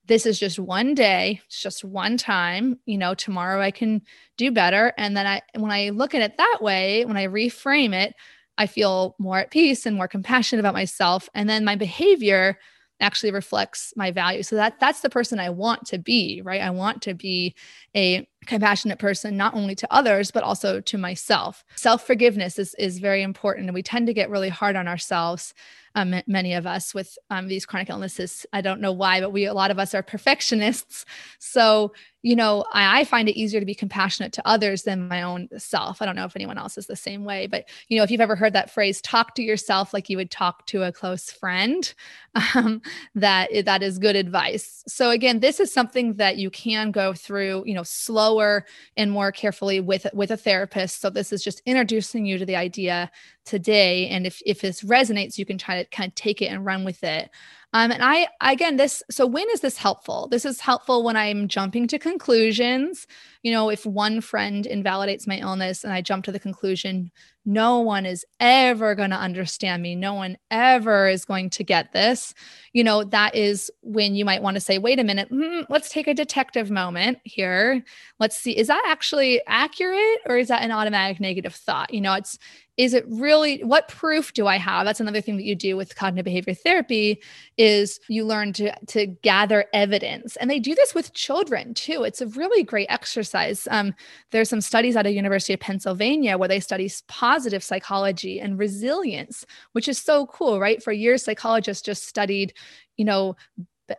this 0.06 0.26
is 0.26 0.40
just 0.40 0.58
one 0.58 0.94
day, 0.94 1.40
it's 1.46 1.60
just 1.62 1.84
one 1.84 2.16
time, 2.16 2.80
you 2.84 2.98
know, 2.98 3.14
tomorrow 3.14 3.60
I 3.62 3.70
can 3.70 4.02
do 4.36 4.50
better. 4.50 4.92
And 4.98 5.16
then 5.16 5.24
I, 5.24 5.40
when 5.56 5.70
I 5.70 5.90
look 5.90 6.16
at 6.16 6.22
it 6.22 6.36
that 6.36 6.58
way, 6.60 7.04
when 7.04 7.16
I 7.16 7.28
reframe 7.28 7.94
it, 7.94 8.14
I 8.58 8.66
feel 8.66 9.14
more 9.20 9.38
at 9.38 9.52
peace 9.52 9.86
and 9.86 9.94
more 9.94 10.08
compassionate 10.08 10.60
about 10.60 10.74
myself. 10.74 11.28
And 11.32 11.48
then 11.48 11.64
my 11.64 11.76
behavior 11.76 12.58
actually 12.98 13.30
reflects 13.30 13.92
my 13.96 14.10
value. 14.10 14.42
So 14.42 14.56
that 14.56 14.80
that's 14.80 15.00
the 15.00 15.10
person 15.10 15.38
I 15.38 15.50
want 15.50 15.86
to 15.86 15.98
be, 15.98 16.42
right? 16.44 16.60
I 16.60 16.70
want 16.70 17.02
to 17.02 17.14
be 17.14 17.54
a 17.94 18.26
compassionate 18.46 18.98
person 18.98 19.36
not 19.36 19.54
only 19.54 19.74
to 19.74 19.86
others 19.92 20.30
but 20.30 20.42
also 20.42 20.80
to 20.80 20.98
myself. 20.98 21.64
Self-forgiveness 21.76 22.58
is 22.58 22.74
is 22.76 22.98
very 22.98 23.22
important 23.22 23.66
and 23.66 23.74
we 23.74 23.82
tend 23.82 24.06
to 24.06 24.14
get 24.14 24.30
really 24.30 24.48
hard 24.48 24.76
on 24.76 24.88
ourselves 24.88 25.54
um, 25.94 26.14
many 26.26 26.54
of 26.54 26.66
us 26.66 26.94
with 26.94 27.18
um, 27.30 27.48
these 27.48 27.66
chronic 27.66 27.90
illnesses. 27.90 28.46
I 28.52 28.60
don't 28.60 28.80
know 28.80 28.92
why, 28.92 29.20
but 29.20 29.32
we, 29.32 29.44
a 29.44 29.54
lot 29.54 29.70
of 29.70 29.78
us 29.78 29.94
are 29.94 30.02
perfectionists. 30.02 31.04
So, 31.38 31.92
you 32.22 32.36
know, 32.36 32.64
I, 32.72 33.00
I, 33.00 33.04
find 33.04 33.28
it 33.28 33.38
easier 33.38 33.60
to 33.60 33.66
be 33.66 33.74
compassionate 33.74 34.32
to 34.34 34.46
others 34.46 34.82
than 34.82 35.08
my 35.08 35.22
own 35.22 35.48
self. 35.56 36.02
I 36.02 36.06
don't 36.06 36.16
know 36.16 36.26
if 36.26 36.36
anyone 36.36 36.58
else 36.58 36.76
is 36.76 36.86
the 36.86 36.94
same 36.94 37.24
way, 37.24 37.46
but, 37.46 37.64
you 37.88 37.96
know, 37.96 38.04
if 38.04 38.10
you've 38.10 38.20
ever 38.20 38.36
heard 38.36 38.52
that 38.52 38.70
phrase, 38.70 39.00
talk 39.00 39.34
to 39.36 39.42
yourself 39.42 39.94
like 39.94 40.10
you 40.10 40.18
would 40.18 40.30
talk 40.30 40.66
to 40.66 40.82
a 40.82 40.92
close 40.92 41.30
friend, 41.30 41.92
um, 42.54 42.82
that, 43.14 43.48
that 43.64 43.82
is 43.82 43.98
good 43.98 44.16
advice. 44.16 44.84
So, 44.86 45.10
again, 45.10 45.40
this 45.40 45.60
is 45.60 45.72
something 45.72 46.14
that 46.14 46.36
you 46.36 46.50
can 46.50 46.90
go 46.90 47.14
through, 47.14 47.64
you 47.66 47.74
know, 47.74 47.82
slower 48.30 48.64
and 48.96 49.10
more 49.10 49.32
carefully 49.32 49.80
with, 49.80 50.06
with 50.12 50.30
a 50.30 50.36
therapist. 50.36 51.00
So, 51.00 51.10
this 51.10 51.32
is 51.32 51.42
just 51.42 51.62
introducing 51.66 52.24
you 52.24 52.38
to 52.38 52.46
the 52.46 52.56
idea 52.56 53.10
today 53.44 54.08
and 54.08 54.26
if 54.26 54.40
if 54.46 54.60
this 54.60 54.82
resonates 54.82 55.38
you 55.38 55.46
can 55.46 55.58
try 55.58 55.82
to 55.82 55.88
kind 55.88 56.08
of 56.08 56.14
take 56.14 56.42
it 56.42 56.46
and 56.46 56.64
run 56.64 56.84
with 56.84 57.02
it 57.02 57.30
um, 57.72 57.92
and 57.92 58.02
I, 58.02 58.26
again, 58.40 58.76
this, 58.76 59.00
so 59.10 59.26
when 59.26 59.46
is 59.52 59.60
this 59.60 59.76
helpful? 59.76 60.26
This 60.28 60.44
is 60.44 60.60
helpful 60.60 61.04
when 61.04 61.16
I'm 61.16 61.46
jumping 61.46 61.86
to 61.88 62.00
conclusions. 62.00 63.06
You 63.42 63.52
know, 63.52 63.70
if 63.70 63.86
one 63.86 64.20
friend 64.20 64.66
invalidates 64.66 65.28
my 65.28 65.38
illness 65.38 65.84
and 65.84 65.92
I 65.92 66.02
jump 66.02 66.24
to 66.24 66.32
the 66.32 66.40
conclusion, 66.40 67.12
no 67.46 67.78
one 67.78 68.06
is 68.06 68.26
ever 68.40 68.96
going 68.96 69.10
to 69.10 69.16
understand 69.16 69.82
me. 69.82 69.94
No 69.94 70.14
one 70.14 70.36
ever 70.50 71.08
is 71.08 71.24
going 71.24 71.48
to 71.50 71.64
get 71.64 71.92
this. 71.92 72.34
You 72.72 72.82
know, 72.82 73.04
that 73.04 73.36
is 73.36 73.70
when 73.82 74.16
you 74.16 74.24
might 74.24 74.42
want 74.42 74.56
to 74.56 74.60
say, 74.60 74.78
wait 74.78 74.98
a 74.98 75.04
minute, 75.04 75.28
hmm, 75.28 75.60
let's 75.68 75.88
take 75.88 76.08
a 76.08 76.14
detective 76.14 76.72
moment 76.72 77.18
here. 77.22 77.84
Let's 78.18 78.36
see, 78.36 78.56
is 78.56 78.66
that 78.66 78.82
actually 78.86 79.42
accurate 79.46 80.18
or 80.26 80.38
is 80.38 80.48
that 80.48 80.62
an 80.62 80.72
automatic 80.72 81.20
negative 81.20 81.54
thought? 81.54 81.94
You 81.94 82.00
know, 82.00 82.14
it's, 82.14 82.36
is 82.80 82.94
it 82.94 83.04
really 83.08 83.62
what 83.62 83.88
proof 83.88 84.32
do 84.32 84.46
i 84.46 84.56
have? 84.56 84.86
That's 84.86 85.00
another 85.00 85.20
thing 85.20 85.36
that 85.36 85.44
you 85.44 85.54
do 85.54 85.76
with 85.76 85.96
cognitive 85.96 86.24
behavior 86.24 86.54
therapy 86.54 87.20
is 87.58 88.00
you 88.08 88.24
learn 88.24 88.54
to 88.54 88.74
to 88.86 89.06
gather 89.06 89.66
evidence. 89.74 90.36
And 90.36 90.50
they 90.50 90.58
do 90.58 90.74
this 90.74 90.94
with 90.94 91.12
children 91.12 91.74
too. 91.74 92.04
It's 92.04 92.22
a 92.22 92.26
really 92.28 92.62
great 92.62 92.86
exercise. 92.88 93.68
Um, 93.70 93.94
there's 94.30 94.48
some 94.48 94.62
studies 94.62 94.96
out 94.96 95.04
of 95.04 95.12
university 95.12 95.52
of 95.52 95.60
pennsylvania 95.60 96.38
where 96.38 96.48
they 96.48 96.58
study 96.58 96.90
positive 97.06 97.62
psychology 97.62 98.40
and 98.40 98.58
resilience 98.58 99.44
which 99.72 99.86
is 99.86 99.98
so 99.98 100.24
cool 100.26 100.58
right? 100.58 100.82
For 100.82 100.92
years 100.92 101.22
psychologists 101.22 101.82
just 101.82 102.06
studied 102.06 102.54
you 102.96 103.04
know 103.04 103.36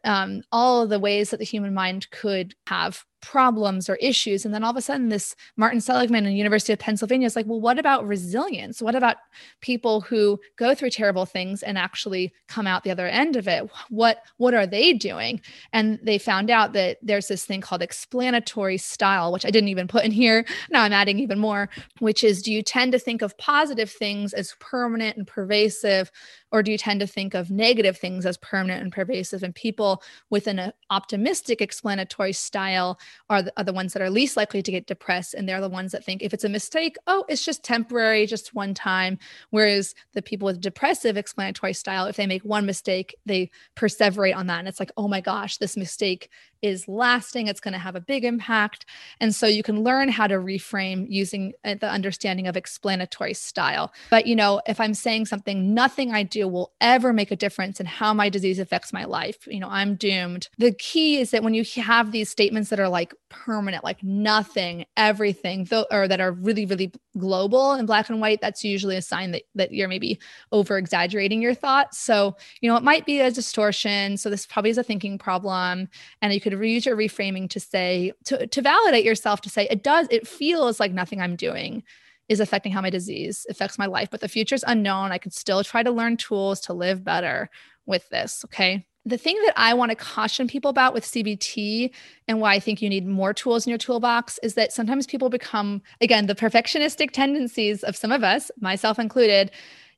um, 0.06 0.42
all 0.52 0.88
the 0.88 1.00
ways 1.00 1.30
that 1.30 1.38
the 1.38 1.46
human 1.46 1.74
mind 1.76 2.10
could 2.10 2.56
have 2.66 3.06
problems 3.22 3.90
or 3.90 3.96
issues. 3.98 4.46
And 4.46 4.54
then 4.54 4.64
all 4.64 4.72
of 4.72 4.78
a 4.78 4.82
sudden, 4.82 5.10
this 5.10 5.36
Martin 5.56 5.80
Seligman 5.80 6.26
and 6.26 6.38
University 6.38 6.74
of 6.74 6.80
Pennsylvania 6.80 7.26
is 7.26 7.36
like, 7.36 7.46
well, 7.46 7.62
what 7.62 7.80
about 7.80 8.06
resilience? 8.06 8.82
What 8.82 8.96
about 8.96 9.18
people 9.62 10.02
who 10.02 10.40
go 10.58 10.76
through 10.76 10.90
terrible 10.90 11.26
things 11.26 11.64
and 11.64 11.78
actually 11.78 12.34
come 12.48 12.68
out 12.68 12.84
the 12.84 12.92
other 12.92 13.08
end 13.08 13.36
of 13.36 13.48
it? 13.48 13.70
What 13.90 14.24
what 14.38 14.54
are 14.54 14.68
they 14.68 14.94
doing? 14.94 15.42
And 15.74 16.00
they 16.04 16.18
found 16.18 16.50
out 16.50 16.74
that 16.74 16.98
there's 17.02 17.28
this 17.28 17.46
thing 17.46 17.62
called 17.62 17.82
explanatory 17.82 18.78
style, 18.78 19.32
which 19.32 19.46
I 19.46 19.52
didn't 19.52 19.70
even 19.70 19.88
put 19.88 20.04
in 20.06 20.12
here. 20.12 20.46
Now 20.70 20.82
I'm 20.82 20.94
adding 20.94 21.20
even 21.20 21.40
more, 21.40 21.70
which 22.00 22.24
is 22.24 22.42
do 22.42 22.52
you 22.52 22.64
tend 22.64 22.92
to 22.92 23.00
think 23.00 23.22
of 23.22 23.38
positive 23.38 23.90
things 23.90 24.34
as 24.34 24.56
permanent 24.60 25.18
and 25.18 25.28
pervasive, 25.28 26.12
or 26.52 26.64
do 26.64 26.72
you 26.72 26.78
tend 26.78 27.00
to 27.00 27.08
think 27.08 27.34
of 27.34 27.50
negative 27.50 27.98
things 27.98 28.26
as 28.26 28.38
permanent 28.38 28.82
and 28.82 28.92
pervasive? 28.92 29.44
And 29.44 29.56
people 29.56 30.04
with 30.30 30.48
an 30.48 30.60
uh, 30.60 30.72
optimistic 30.90 31.62
explanatory 31.62 32.34
style 32.34 33.00
are 33.30 33.42
the, 33.42 33.54
are 33.58 33.64
the 33.64 33.74
ones 33.74 33.94
that 33.94 34.02
are 34.02 34.10
least 34.10 34.38
likely 34.38 34.62
to 34.62 34.72
get 34.72 34.88
depressed. 34.88 35.34
And 35.34 35.48
they're 35.48 35.62
the 35.62 35.70
ones 35.70 35.92
that 35.92 36.04
think 36.04 36.22
if 36.22 36.34
it's 36.34 36.44
a 36.44 36.50
mistake, 36.50 36.98
oh, 37.08 37.26
it's 37.28 37.46
just 37.46 37.64
temporary, 37.64 38.26
just 38.26 38.54
one 38.54 38.74
time. 38.74 39.18
Whereas 39.50 39.96
the 40.14 40.22
people 40.22 40.46
with 40.46 40.62
depressive 40.62 41.18
explanatory 41.18 41.74
style, 41.74 42.06
if 42.06 42.16
they 42.16 42.28
make 42.28 42.44
one 42.44 42.66
mistake, 42.66 43.16
they 43.26 43.50
perseverate 43.76 44.36
on 44.36 44.48
that. 44.48 44.60
And 44.60 44.68
it's 44.68 44.80
like, 44.80 44.92
oh 44.98 45.08
my 45.08 45.22
gosh, 45.22 45.58
this 45.58 45.78
mistake 45.78 46.30
is 46.62 46.88
lasting, 46.88 47.48
it's 47.48 47.60
going 47.60 47.74
to 47.74 47.80
have 47.80 47.96
a 47.96 48.02
big 48.02 48.24
impact. 48.24 48.86
And 49.20 49.34
so 49.34 49.48
you 49.48 49.64
can 49.64 49.84
learn 49.84 50.10
how 50.10 50.28
to 50.28 50.36
reframe 50.36 51.06
using 51.10 51.54
uh, 51.66 51.76
the 51.80 51.90
understanding 51.90 52.48
of 52.48 52.56
explanatory 52.56 53.34
style. 53.34 53.94
But, 54.10 54.28
you 54.28 54.36
know, 54.36 54.62
if 54.68 54.80
I'm 54.80 54.94
saying 54.94 55.26
something, 55.26 55.74
nothing 55.74 56.14
I 56.14 56.24
do 56.24 56.48
will 56.48 56.74
ever 56.82 57.14
make 57.14 57.32
a 57.32 57.36
difference 57.36 57.80
in 57.80 57.86
how 57.86 58.14
my 58.14 58.30
disease 58.30 58.60
affects 58.60 58.94
my 58.94 59.06
life, 59.06 59.48
you 59.48 59.60
know, 59.60 59.70
I'm 59.70 59.96
doomed. 59.96 60.50
The 60.58 60.74
key 60.74 61.20
is 61.20 61.32
that 61.32 61.44
when 61.44 61.54
you 61.54 61.64
have 61.82 62.12
these 62.12 62.30
statements 62.30 62.70
that 62.70 62.80
are 62.80 62.90
like 62.90 63.14
permanent, 63.30 63.84
like 63.84 64.04
nothing, 64.04 64.86
everything, 64.98 65.66
th- 65.66 65.86
or 65.92 66.08
that 66.08 66.22
are 66.22 66.32
really, 66.32 66.66
really 66.66 66.92
global 67.18 67.74
in 67.74 67.86
black 67.86 68.10
and 68.10 68.22
white, 68.22 68.42
that's 68.42 68.64
usually 68.64 68.96
a 68.96 69.02
sign 69.02 69.32
that, 69.32 69.44
that 69.56 69.74
you're 69.74 69.88
maybe 69.88 70.20
over 70.52 70.78
exaggerating 70.78 71.42
your 71.42 71.54
thoughts. 71.54 71.98
So, 71.98 72.36
you 72.62 72.70
know, 72.70 72.78
it 72.78 72.84
might 72.84 73.06
be 73.06 73.20
a 73.20 73.32
distortion. 73.32 74.18
So, 74.18 74.30
this 74.30 74.46
probably 74.46 74.72
is 74.72 74.78
a 74.78 74.84
thinking 74.84 75.18
problem. 75.18 75.88
And 76.22 76.34
you 76.34 76.42
could 76.42 76.51
use 76.54 76.86
your 76.86 76.98
reframing 76.98 77.50
to 77.50 77.60
say, 77.60 78.14
to, 78.26 78.48
to 78.48 78.62
validate 78.62 79.06
yourself, 79.06 79.42
to 79.42 79.50
say, 79.50 79.68
it 79.70 79.84
does, 79.84 80.08
it 80.10 80.28
feels 80.28 80.80
like 80.80 80.92
nothing 80.92 81.22
I'm 81.22 81.36
doing 81.36 81.84
is 82.30 82.40
affecting 82.40 82.72
how 82.72 82.82
my 82.82 82.90
disease 82.90 83.46
affects 83.50 83.78
my 83.78 83.86
life, 83.86 84.10
but 84.10 84.22
the 84.22 84.30
future 84.30 84.56
is 84.56 84.64
unknown. 84.68 85.12
I 85.12 85.18
could 85.18 85.34
still 85.34 85.64
try 85.64 85.84
to 85.84 85.92
learn 85.92 86.18
tools 86.18 86.62
to 86.62 86.74
live 86.74 87.04
better 87.04 87.50
with 87.86 88.08
this. 88.10 88.46
Okay 88.46 88.86
the 89.06 89.18
thing 89.18 89.36
that 89.46 89.54
I 89.58 89.74
want 89.74 89.90
to 89.90 89.96
caution 89.96 90.48
people 90.48 90.70
about 90.70 90.94
with 90.94 91.06
CBT 91.06 91.92
and 92.28 92.40
why 92.40 92.54
I 92.54 92.60
think 92.60 92.82
you 92.82 92.90
need 92.90 93.08
more 93.08 93.34
tools 93.34 93.66
in 93.66 93.72
your 93.72 93.80
toolbox 93.80 94.40
is 94.44 94.54
that 94.56 94.72
sometimes 94.72 95.08
people 95.08 95.30
become, 95.30 95.82
again, 96.02 96.28
the 96.28 96.36
perfectionistic 96.36 97.12
tendencies 97.12 97.84
of 97.84 97.96
some 97.96 98.12
of 98.12 98.24
us, 98.24 98.52
myself 98.60 99.00
included, 99.00 99.52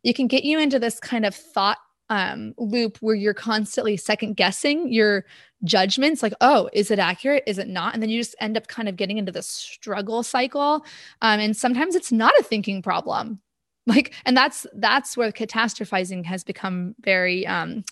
you 0.04 0.14
can 0.14 0.28
get 0.28 0.46
you 0.46 0.58
into 0.58 0.80
this 0.80 1.00
kind 1.00 1.26
of 1.26 1.36
thought 1.36 1.80
um, 2.10 2.54
loop 2.58 2.98
where 3.00 3.16
you're 3.16 3.34
constantly 3.34 3.98
second 3.98 4.36
guessing 4.36 4.92
your 4.92 5.26
judgments 5.64 6.22
like 6.22 6.34
oh 6.42 6.70
is 6.74 6.92
it 6.92 7.00
accurate? 7.00 7.44
Is 7.48 7.58
it 7.58 7.68
not? 7.68 7.94
And 7.94 8.02
then 8.02 8.10
you 8.10 8.20
just 8.20 8.36
end 8.40 8.58
up 8.58 8.68
kind 8.68 8.90
of 8.90 8.96
getting 8.96 9.18
into 9.18 9.32
this 9.32 9.48
struggle 9.48 10.24
cycle 10.24 10.86
um, 11.22 11.40
and 11.40 11.56
sometimes 11.56 11.96
it's 11.96 12.12
not 12.12 12.38
a 12.40 12.44
thinking 12.44 12.82
problem. 12.82 13.40
Like 13.86 14.14
and 14.26 14.36
that's 14.36 14.66
that's 14.76 15.18
where 15.18 15.32
catastrophizing 15.32 16.26
has 16.26 16.44
become 16.44 16.96
very 17.02 17.46
um, 17.46 17.84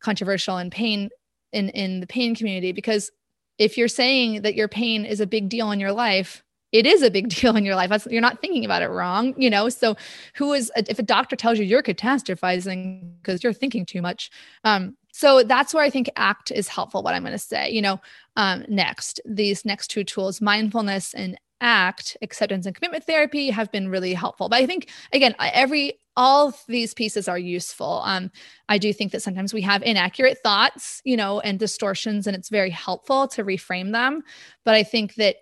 controversial 0.00 0.56
and 0.56 0.72
pain 0.72 1.10
in 1.52 1.68
in 1.70 2.00
the 2.00 2.06
pain 2.06 2.34
community 2.34 2.72
because 2.72 3.10
if 3.58 3.76
you're 3.76 3.88
saying 3.88 4.42
that 4.42 4.54
your 4.54 4.68
pain 4.68 5.04
is 5.04 5.20
a 5.20 5.26
big 5.26 5.48
deal 5.48 5.70
in 5.70 5.80
your 5.80 5.92
life 5.92 6.42
it 6.70 6.86
is 6.86 7.02
a 7.02 7.10
big 7.10 7.28
deal 7.34 7.56
in 7.56 7.64
your 7.64 7.74
life. 7.74 7.88
That's, 7.88 8.06
you're 8.06 8.20
not 8.20 8.40
thinking 8.40 8.64
about 8.64 8.82
it 8.82 8.88
wrong 8.88 9.34
you 9.36 9.50
know? 9.50 9.68
So 9.68 9.96
who 10.34 10.52
is 10.52 10.70
if 10.76 10.98
a 10.98 11.02
doctor 11.02 11.36
tells 11.36 11.58
you 11.58 11.64
you're 11.64 11.82
catastrophizing 11.82 13.12
because 13.18 13.42
you're 13.42 13.52
thinking 13.52 13.86
too 13.86 14.02
much 14.02 14.30
um 14.64 14.96
so 15.18 15.42
that's 15.42 15.74
where 15.74 15.84
i 15.84 15.90
think 15.90 16.08
act 16.16 16.50
is 16.50 16.68
helpful 16.68 17.02
what 17.02 17.14
i'm 17.14 17.22
going 17.22 17.32
to 17.32 17.38
say 17.38 17.68
you 17.70 17.82
know 17.82 18.00
um 18.36 18.64
next 18.68 19.20
these 19.24 19.64
next 19.64 19.88
two 19.88 20.04
tools 20.04 20.40
mindfulness 20.40 21.14
and 21.14 21.38
act 21.60 22.16
acceptance 22.22 22.66
and 22.66 22.74
commitment 22.74 23.04
therapy 23.04 23.50
have 23.50 23.70
been 23.72 23.88
really 23.88 24.14
helpful. 24.14 24.48
But 24.48 24.60
i 24.60 24.66
think 24.66 24.90
again 25.12 25.34
every 25.40 25.94
all 26.16 26.52
these 26.66 26.94
pieces 26.94 27.28
are 27.28 27.38
useful. 27.38 28.02
Um, 28.04 28.30
i 28.68 28.78
do 28.78 28.92
think 28.92 29.12
that 29.12 29.22
sometimes 29.22 29.52
we 29.52 29.62
have 29.62 29.82
inaccurate 29.82 30.38
thoughts 30.42 31.02
you 31.04 31.16
know 31.16 31.40
and 31.40 31.58
distortions 31.58 32.26
and 32.26 32.36
it's 32.36 32.48
very 32.48 32.70
helpful 32.70 33.28
to 33.28 33.44
reframe 33.44 33.92
them. 33.92 34.22
But 34.64 34.74
i 34.74 34.82
think 34.82 35.14
that 35.16 35.36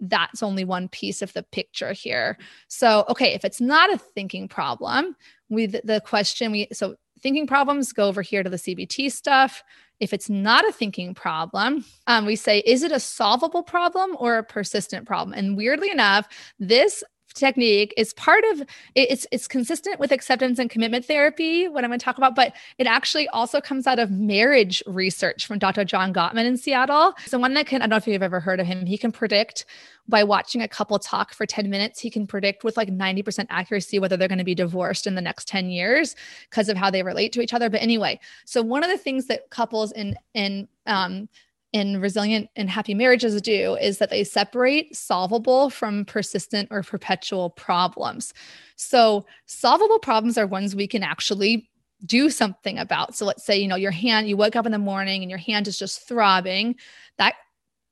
that's 0.00 0.44
only 0.44 0.64
one 0.64 0.88
piece 0.88 1.22
of 1.22 1.32
the 1.32 1.42
picture 1.42 1.92
here. 1.92 2.38
So 2.68 3.04
okay 3.08 3.34
if 3.34 3.44
it's 3.44 3.60
not 3.60 3.92
a 3.92 3.98
thinking 3.98 4.48
problem 4.48 5.16
we 5.48 5.66
the 5.66 6.02
question 6.04 6.52
we 6.52 6.68
so 6.72 6.94
thinking 7.22 7.46
problems 7.46 7.92
go 7.92 8.08
over 8.08 8.22
here 8.22 8.42
to 8.42 8.50
the 8.50 8.56
cbt 8.56 9.10
stuff 9.10 9.62
if 10.00 10.12
it's 10.12 10.30
not 10.30 10.68
a 10.68 10.72
thinking 10.72 11.14
problem, 11.14 11.84
um, 12.06 12.24
we 12.24 12.36
say, 12.36 12.60
is 12.60 12.82
it 12.82 12.92
a 12.92 13.00
solvable 13.00 13.62
problem 13.62 14.16
or 14.18 14.38
a 14.38 14.44
persistent 14.44 15.06
problem? 15.06 15.36
And 15.36 15.56
weirdly 15.56 15.90
enough, 15.90 16.28
this 16.58 17.02
technique 17.38 17.94
is 17.96 18.12
part 18.14 18.44
of 18.52 18.62
it's 18.94 19.26
it's 19.32 19.48
consistent 19.48 19.98
with 19.98 20.12
acceptance 20.12 20.58
and 20.58 20.70
commitment 20.70 21.04
therapy 21.04 21.68
what 21.68 21.84
i'm 21.84 21.90
going 21.90 21.98
to 21.98 22.04
talk 22.04 22.18
about 22.18 22.34
but 22.34 22.52
it 22.78 22.86
actually 22.86 23.28
also 23.28 23.60
comes 23.60 23.86
out 23.86 23.98
of 23.98 24.10
marriage 24.10 24.82
research 24.86 25.46
from 25.46 25.58
dr 25.58 25.84
john 25.84 26.12
gottman 26.12 26.44
in 26.44 26.56
seattle. 26.56 27.14
So 27.26 27.38
one 27.38 27.54
that 27.54 27.66
can 27.66 27.80
i 27.80 27.84
don't 27.84 27.90
know 27.90 27.96
if 27.96 28.06
you've 28.06 28.22
ever 28.22 28.40
heard 28.40 28.60
of 28.60 28.66
him 28.66 28.86
he 28.86 28.98
can 28.98 29.12
predict 29.12 29.64
by 30.08 30.24
watching 30.24 30.62
a 30.62 30.68
couple 30.68 30.98
talk 30.98 31.34
for 31.34 31.46
10 31.46 31.68
minutes 31.68 32.00
he 32.00 32.10
can 32.10 32.26
predict 32.26 32.64
with 32.64 32.76
like 32.76 32.88
90% 32.88 33.46
accuracy 33.50 33.98
whether 33.98 34.16
they're 34.16 34.28
going 34.28 34.38
to 34.38 34.44
be 34.44 34.54
divorced 34.54 35.06
in 35.06 35.14
the 35.14 35.20
next 35.20 35.46
10 35.48 35.68
years 35.68 36.16
because 36.50 36.68
of 36.68 36.76
how 36.76 36.90
they 36.90 37.02
relate 37.02 37.32
to 37.32 37.40
each 37.40 37.52
other. 37.52 37.70
But 37.70 37.82
anyway 37.82 38.18
so 38.44 38.62
one 38.62 38.82
of 38.82 38.90
the 38.90 38.98
things 38.98 39.26
that 39.26 39.50
couples 39.50 39.92
in 39.92 40.16
in 40.34 40.68
um, 40.86 41.28
and 41.72 42.00
resilient 42.00 42.48
and 42.56 42.70
happy 42.70 42.94
marriages 42.94 43.40
do 43.42 43.76
is 43.76 43.98
that 43.98 44.10
they 44.10 44.24
separate 44.24 44.94
solvable 44.96 45.70
from 45.70 46.04
persistent 46.04 46.68
or 46.70 46.82
perpetual 46.82 47.50
problems. 47.50 48.32
So, 48.76 49.26
solvable 49.46 49.98
problems 49.98 50.38
are 50.38 50.46
ones 50.46 50.74
we 50.74 50.86
can 50.86 51.02
actually 51.02 51.68
do 52.06 52.30
something 52.30 52.78
about. 52.78 53.14
So, 53.14 53.26
let's 53.26 53.44
say, 53.44 53.58
you 53.58 53.68
know, 53.68 53.76
your 53.76 53.90
hand, 53.90 54.28
you 54.28 54.36
wake 54.36 54.56
up 54.56 54.66
in 54.66 54.72
the 54.72 54.78
morning 54.78 55.22
and 55.22 55.30
your 55.30 55.38
hand 55.38 55.68
is 55.68 55.78
just 55.78 56.06
throbbing. 56.08 56.76
That 57.18 57.34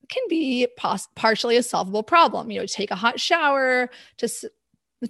can 0.09 0.23
be 0.29 0.69
pos- 0.77 1.09
partially 1.15 1.57
a 1.57 1.63
solvable 1.63 2.03
problem. 2.03 2.51
You 2.51 2.61
know, 2.61 2.67
take 2.67 2.91
a 2.91 2.97
hot 2.97 3.21
shower 3.21 3.91
to 4.19 4.29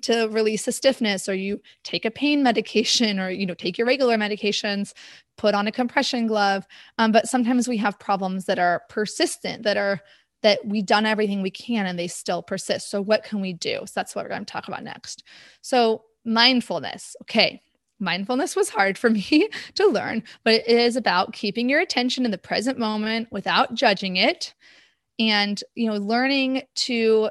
to 0.03 0.29
release 0.29 0.67
a 0.67 0.73
stiffness 0.73 1.29
or 1.29 1.35
you 1.35 1.61
take 1.85 2.05
a 2.05 2.11
pain 2.11 2.43
medication 2.43 3.21
or 3.21 3.31
you 3.31 3.47
know 3.47 3.55
take 3.55 3.79
your 3.79 3.87
regular 3.87 4.17
medications 4.17 4.93
put 5.37 5.55
on 5.55 5.67
a 5.67 5.73
compression 5.73 6.27
glove. 6.27 6.67
Um, 6.99 7.13
but 7.13 7.29
sometimes 7.29 7.69
we 7.69 7.77
have 7.79 7.99
problems 7.99 8.47
that 8.47 8.59
are 8.59 8.83
persistent 8.89 9.63
that 9.65 9.77
are 9.77 10.01
that 10.43 10.65
we've 10.65 10.87
done 10.87 11.07
everything 11.07 11.43
we 11.43 11.51
can 11.51 11.87
and 11.87 11.99
they 11.99 12.09
still 12.09 12.43
persist. 12.43 12.91
So 12.91 13.01
what 13.01 13.25
can 13.25 13.41
we 13.41 13.53
do? 13.53 13.81
So 13.85 13.93
that's 13.95 14.15
what 14.15 14.25
we're 14.25 14.31
going 14.31 14.45
to 14.45 14.53
talk 14.53 14.69
about 14.69 14.85
next. 14.85 15.25
So 15.63 16.05
mindfulness. 16.25 17.17
Okay 17.23 17.63
mindfulness 17.99 18.55
was 18.55 18.69
hard 18.69 18.99
for 18.99 19.11
me 19.31 19.49
to 19.75 19.87
learn 19.87 20.23
but 20.45 20.55
it 20.55 20.69
is 20.69 20.97
about 20.97 21.33
keeping 21.33 21.69
your 21.69 21.81
attention 21.81 22.25
in 22.25 22.31
the 22.31 22.37
present 22.37 22.79
moment 22.79 23.27
without 23.31 23.75
judging 23.75 24.17
it 24.17 24.55
and 25.19 25.63
you 25.75 25.91
know 25.91 25.97
learning 25.97 26.63
to 26.75 27.31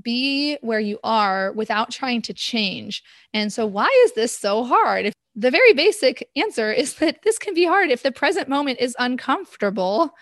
be 0.00 0.58
where 0.60 0.80
you 0.80 0.98
are 1.04 1.52
without 1.52 1.90
trying 1.90 2.22
to 2.22 2.34
change. 2.34 3.02
And 3.32 3.52
so, 3.52 3.66
why 3.66 3.88
is 4.04 4.12
this 4.12 4.36
so 4.36 4.64
hard? 4.64 5.06
If 5.06 5.14
the 5.34 5.50
very 5.50 5.72
basic 5.72 6.28
answer 6.36 6.72
is 6.72 6.94
that 7.00 7.22
this 7.22 7.38
can 7.38 7.54
be 7.54 7.64
hard 7.64 7.90
if 7.90 8.02
the 8.02 8.12
present 8.12 8.48
moment 8.48 8.80
is 8.80 8.96
uncomfortable. 8.98 10.14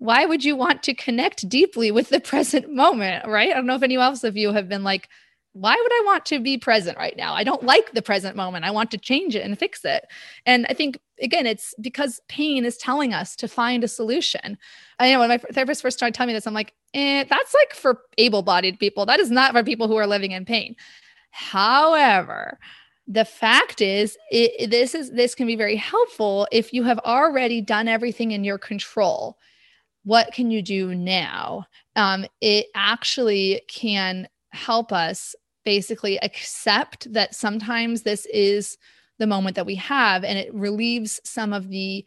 Why 0.00 0.26
would 0.26 0.44
you 0.44 0.54
want 0.54 0.84
to 0.84 0.94
connect 0.94 1.48
deeply 1.48 1.90
with 1.90 2.08
the 2.08 2.20
present 2.32 2.72
moment? 2.72 3.26
Right. 3.26 3.50
I 3.50 3.54
don't 3.54 3.66
know 3.66 3.74
if 3.74 3.82
any 3.82 3.96
else 3.96 4.22
of 4.24 4.36
you 4.36 4.52
have 4.52 4.68
been 4.68 4.84
like, 4.84 5.08
why 5.54 5.74
would 5.74 5.92
I 5.92 6.02
want 6.04 6.24
to 6.26 6.38
be 6.38 6.56
present 6.56 6.98
right 6.98 7.16
now? 7.16 7.34
I 7.34 7.42
don't 7.42 7.64
like 7.64 7.92
the 7.92 8.02
present 8.02 8.36
moment. 8.36 8.64
I 8.64 8.70
want 8.70 8.92
to 8.92 8.98
change 8.98 9.34
it 9.34 9.44
and 9.44 9.58
fix 9.58 9.84
it. 9.84 10.04
And 10.46 10.66
I 10.68 10.74
think, 10.74 11.00
again, 11.20 11.46
it's 11.46 11.74
because 11.80 12.20
pain 12.28 12.64
is 12.64 12.76
telling 12.76 13.12
us 13.12 13.34
to 13.36 13.48
find 13.48 13.82
a 13.82 13.88
solution. 13.88 14.56
I 15.00 15.10
know 15.10 15.18
when 15.18 15.30
my 15.30 15.38
therapist 15.38 15.82
first 15.82 15.96
started 15.96 16.14
telling 16.14 16.28
me 16.28 16.34
this, 16.34 16.46
I'm 16.46 16.54
like, 16.54 16.74
eh, 16.94 17.24
that's 17.28 17.54
like 17.54 17.74
for 17.74 18.02
able 18.18 18.42
bodied 18.42 18.78
people. 18.78 19.06
That 19.06 19.20
is 19.20 19.30
not 19.30 19.52
for 19.52 19.62
people 19.62 19.88
who 19.88 19.96
are 19.96 20.06
living 20.06 20.32
in 20.32 20.44
pain. 20.44 20.76
However, 21.30 22.58
the 23.08 23.24
fact 23.24 23.80
is 23.80 24.16
it, 24.30 24.70
this 24.70 24.94
is 24.94 25.10
this 25.12 25.34
can 25.34 25.46
be 25.46 25.56
very 25.56 25.76
helpful 25.76 26.46
if 26.52 26.72
you 26.72 26.82
have 26.84 26.98
already 27.00 27.60
done 27.60 27.88
everything 27.88 28.32
in 28.32 28.44
your 28.44 28.58
control 28.58 29.38
what 30.04 30.32
can 30.32 30.50
you 30.50 30.60
do 30.60 30.94
now 30.94 31.64
um, 31.96 32.26
it 32.42 32.66
actually 32.74 33.62
can 33.68 34.28
help 34.50 34.92
us 34.92 35.34
basically 35.64 36.18
accept 36.22 37.10
that 37.12 37.34
sometimes 37.34 38.02
this 38.02 38.26
is 38.26 38.76
the 39.18 39.26
moment 39.26 39.56
that 39.56 39.66
we 39.66 39.74
have 39.74 40.22
and 40.22 40.38
it 40.38 40.52
relieves 40.54 41.18
some 41.24 41.52
of 41.52 41.70
the 41.70 42.04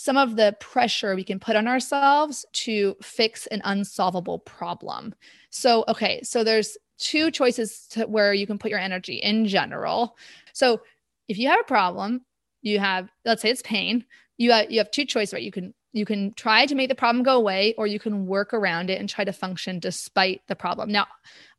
some 0.00 0.16
of 0.16 0.36
the 0.36 0.56
pressure 0.60 1.14
we 1.14 1.22
can 1.22 1.38
put 1.38 1.56
on 1.56 1.68
ourselves 1.68 2.46
to 2.54 2.96
fix 3.02 3.46
an 3.48 3.60
unsolvable 3.64 4.38
problem. 4.38 5.14
So, 5.50 5.84
okay, 5.88 6.22
so 6.22 6.42
there's 6.42 6.78
two 6.96 7.30
choices 7.30 7.86
to 7.90 8.06
where 8.06 8.32
you 8.32 8.46
can 8.46 8.58
put 8.58 8.70
your 8.70 8.80
energy 8.80 9.16
in 9.16 9.44
general. 9.44 10.16
So, 10.54 10.80
if 11.28 11.36
you 11.36 11.48
have 11.48 11.60
a 11.60 11.64
problem, 11.64 12.24
you 12.62 12.78
have 12.78 13.10
let's 13.26 13.42
say 13.42 13.50
it's 13.50 13.60
pain, 13.60 14.06
you 14.38 14.52
have, 14.52 14.70
you 14.70 14.78
have 14.78 14.90
two 14.90 15.04
choices, 15.04 15.34
right? 15.34 15.42
You 15.42 15.52
can 15.52 15.74
you 15.92 16.04
can 16.04 16.32
try 16.34 16.66
to 16.66 16.74
make 16.74 16.88
the 16.88 16.94
problem 16.94 17.24
go 17.24 17.36
away 17.36 17.74
or 17.76 17.86
you 17.86 17.98
can 17.98 18.26
work 18.26 18.54
around 18.54 18.90
it 18.90 19.00
and 19.00 19.08
try 19.08 19.24
to 19.24 19.32
function 19.32 19.80
despite 19.80 20.40
the 20.46 20.54
problem. 20.54 20.90
Now, 20.92 21.06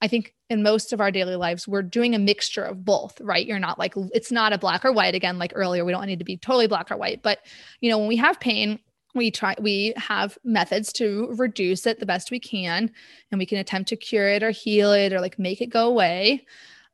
I 0.01 0.07
think 0.07 0.33
in 0.49 0.63
most 0.63 0.93
of 0.93 1.01
our 1.01 1.11
daily 1.11 1.35
lives, 1.35 1.67
we're 1.67 1.81
doing 1.81 2.15
a 2.15 2.19
mixture 2.19 2.63
of 2.63 2.85
both, 2.85 3.19
right? 3.21 3.45
You're 3.45 3.59
not 3.59 3.77
like, 3.77 3.93
it's 4.13 4.31
not 4.31 4.53
a 4.53 4.57
black 4.57 4.85
or 4.85 4.91
white. 4.93 5.15
Again, 5.15 5.37
like 5.37 5.51
earlier, 5.53 5.83
we 5.83 5.91
don't 5.91 6.05
need 6.05 6.19
to 6.19 6.25
be 6.25 6.37
totally 6.37 6.67
black 6.67 6.91
or 6.91 6.97
white. 6.97 7.21
But, 7.21 7.39
you 7.81 7.89
know, 7.89 7.97
when 7.97 8.07
we 8.07 8.15
have 8.17 8.39
pain, 8.39 8.79
we 9.13 9.29
try 9.29 9.55
we 9.59 9.93
have 9.97 10.37
methods 10.45 10.93
to 10.93 11.33
reduce 11.37 11.85
it 11.85 11.99
the 11.99 12.05
best 12.05 12.31
we 12.31 12.39
can 12.39 12.89
and 13.29 13.39
we 13.39 13.45
can 13.45 13.57
attempt 13.57 13.89
to 13.89 13.97
cure 13.97 14.29
it 14.29 14.41
or 14.41 14.51
heal 14.51 14.93
it 14.93 15.11
or 15.11 15.19
like 15.19 15.37
make 15.37 15.61
it 15.61 15.67
go 15.67 15.87
away 15.87 16.45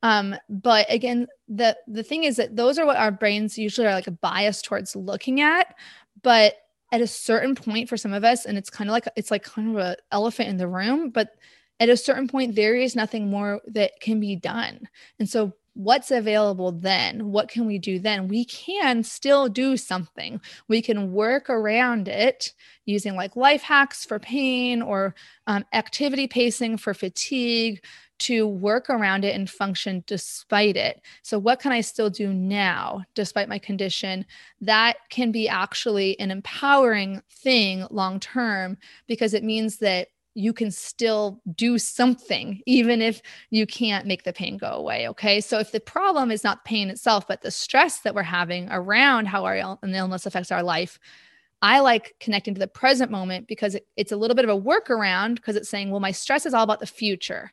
um, 0.02 0.36
but 0.50 0.86
again 0.90 1.28
the 1.48 1.78
the 1.88 2.02
thing 2.02 2.24
is 2.24 2.38
that 2.38 2.56
those 2.56 2.80
are 2.80 2.88
what 2.88 2.98
our 2.98 3.12
brains 3.12 3.58
usually 3.58 3.86
are 3.86 3.94
like 3.94 4.08
a 4.08 4.12
bias 4.12 4.64
towards 4.64 4.96
looking 4.96 5.42
at 5.42 5.76
but 6.24 6.56
at 6.92 7.02
a 7.02 7.08
certain 7.08 7.56
point 7.56 7.90
for 7.90 7.98
some 7.98 8.14
of 8.14 8.24
us 8.24 8.46
and 8.46 8.58
it's 8.58 8.70
kind 8.70 8.90
of 8.90 8.94
like 8.94 9.08
it's 9.16 9.32
like 9.32 9.44
kind 9.44 9.72
of 9.72 9.78
an 9.78 9.96
elephant 10.12 10.50
in 10.50 10.58
the 10.58 10.68
room 10.68 11.10
but 11.10 11.36
at 11.80 11.90
a 11.90 11.98
certain 11.98 12.28
point 12.28 12.56
there 12.56 12.76
is 12.76 12.96
nothing 12.96 13.30
more 13.30 13.62
that 13.68 14.00
can 14.00 14.20
be 14.20 14.36
done. 14.36 14.88
And 15.20 15.30
so 15.30 15.54
what's 15.78 16.10
available 16.10 16.72
then 16.72 17.32
what 17.32 17.48
can 17.48 17.68
we 17.68 17.78
do 17.78 18.00
then 18.00 18.28
we 18.28 18.44
can 18.46 19.04
still 19.04 19.48
do 19.48 19.78
something 19.78 20.42
we 20.68 20.82
can 20.82 21.12
work 21.12 21.52
around 21.52 22.08
it 22.08 22.52
using 22.86 23.16
like 23.16 23.36
life 23.36 23.62
hacks 23.62 24.04
for 24.04 24.18
pain 24.18 24.82
or 24.82 25.14
um, 25.46 25.64
activity 25.74 26.28
pacing 26.28 26.78
for 26.78 26.96
fatigue 26.96 27.80
to 28.20 28.48
work 28.48 28.90
around 28.90 29.24
it 29.24 29.36
and 29.36 29.50
function 29.50 30.04
despite 30.08 30.76
it. 30.76 31.02
So, 31.22 31.38
what 31.38 31.60
can 31.60 31.72
I 31.72 31.82
still 31.82 32.10
do 32.10 32.34
now 32.34 33.04
despite 33.14 33.50
my 33.50 33.60
condition? 33.60 34.26
That 34.62 34.98
can 35.10 35.32
be 35.32 35.48
actually 35.48 36.20
an 36.20 36.32
empowering 36.32 37.22
thing 37.32 37.86
long 37.92 38.20
term 38.20 38.78
because 39.08 39.34
it 39.34 39.44
means 39.44 39.78
that 39.78 40.08
you 40.38 40.54
can 40.54 40.72
still 40.72 41.42
do 41.56 41.78
something 41.78 42.62
even 42.66 43.02
if 43.02 43.22
you 43.50 43.66
can't 43.66 44.06
make 44.06 44.24
the 44.24 44.34
pain 44.34 44.58
go 44.58 44.72
away 44.72 45.08
okay? 45.10 45.42
So 45.42 45.60
if 45.60 45.72
the 45.72 45.80
problem 45.80 46.32
is 46.32 46.44
not 46.44 46.66
pain 46.66 46.90
itself 46.90 47.28
but 47.28 47.42
the 47.42 47.52
stress 47.52 48.00
that 48.02 48.16
we're 48.16 48.24
having 48.24 48.68
around 48.70 49.28
how 49.28 49.46
our 49.46 49.58
illness 49.58 50.26
affects 50.26 50.52
our 50.52 50.64
life 50.64 51.00
I 51.62 51.80
like 51.80 52.16
connecting 52.20 52.54
to 52.54 52.60
the 52.60 52.68
present 52.68 53.12
moment 53.12 53.48
because 53.48 53.76
it, 53.76 53.88
it's 53.96 54.12
a 54.12 54.18
little 54.18 54.36
bit 54.36 54.48
of 54.48 54.56
a 54.56 54.62
workaround 54.62 55.36
because 55.36 55.56
it's 55.56 55.70
saying, 55.70 55.90
well, 55.90 56.00
my 56.00 56.12
stress 56.12 56.46
is 56.46 56.54
all 56.54 56.64
about 56.64 56.80
the 56.80 56.86
future. 56.86 57.52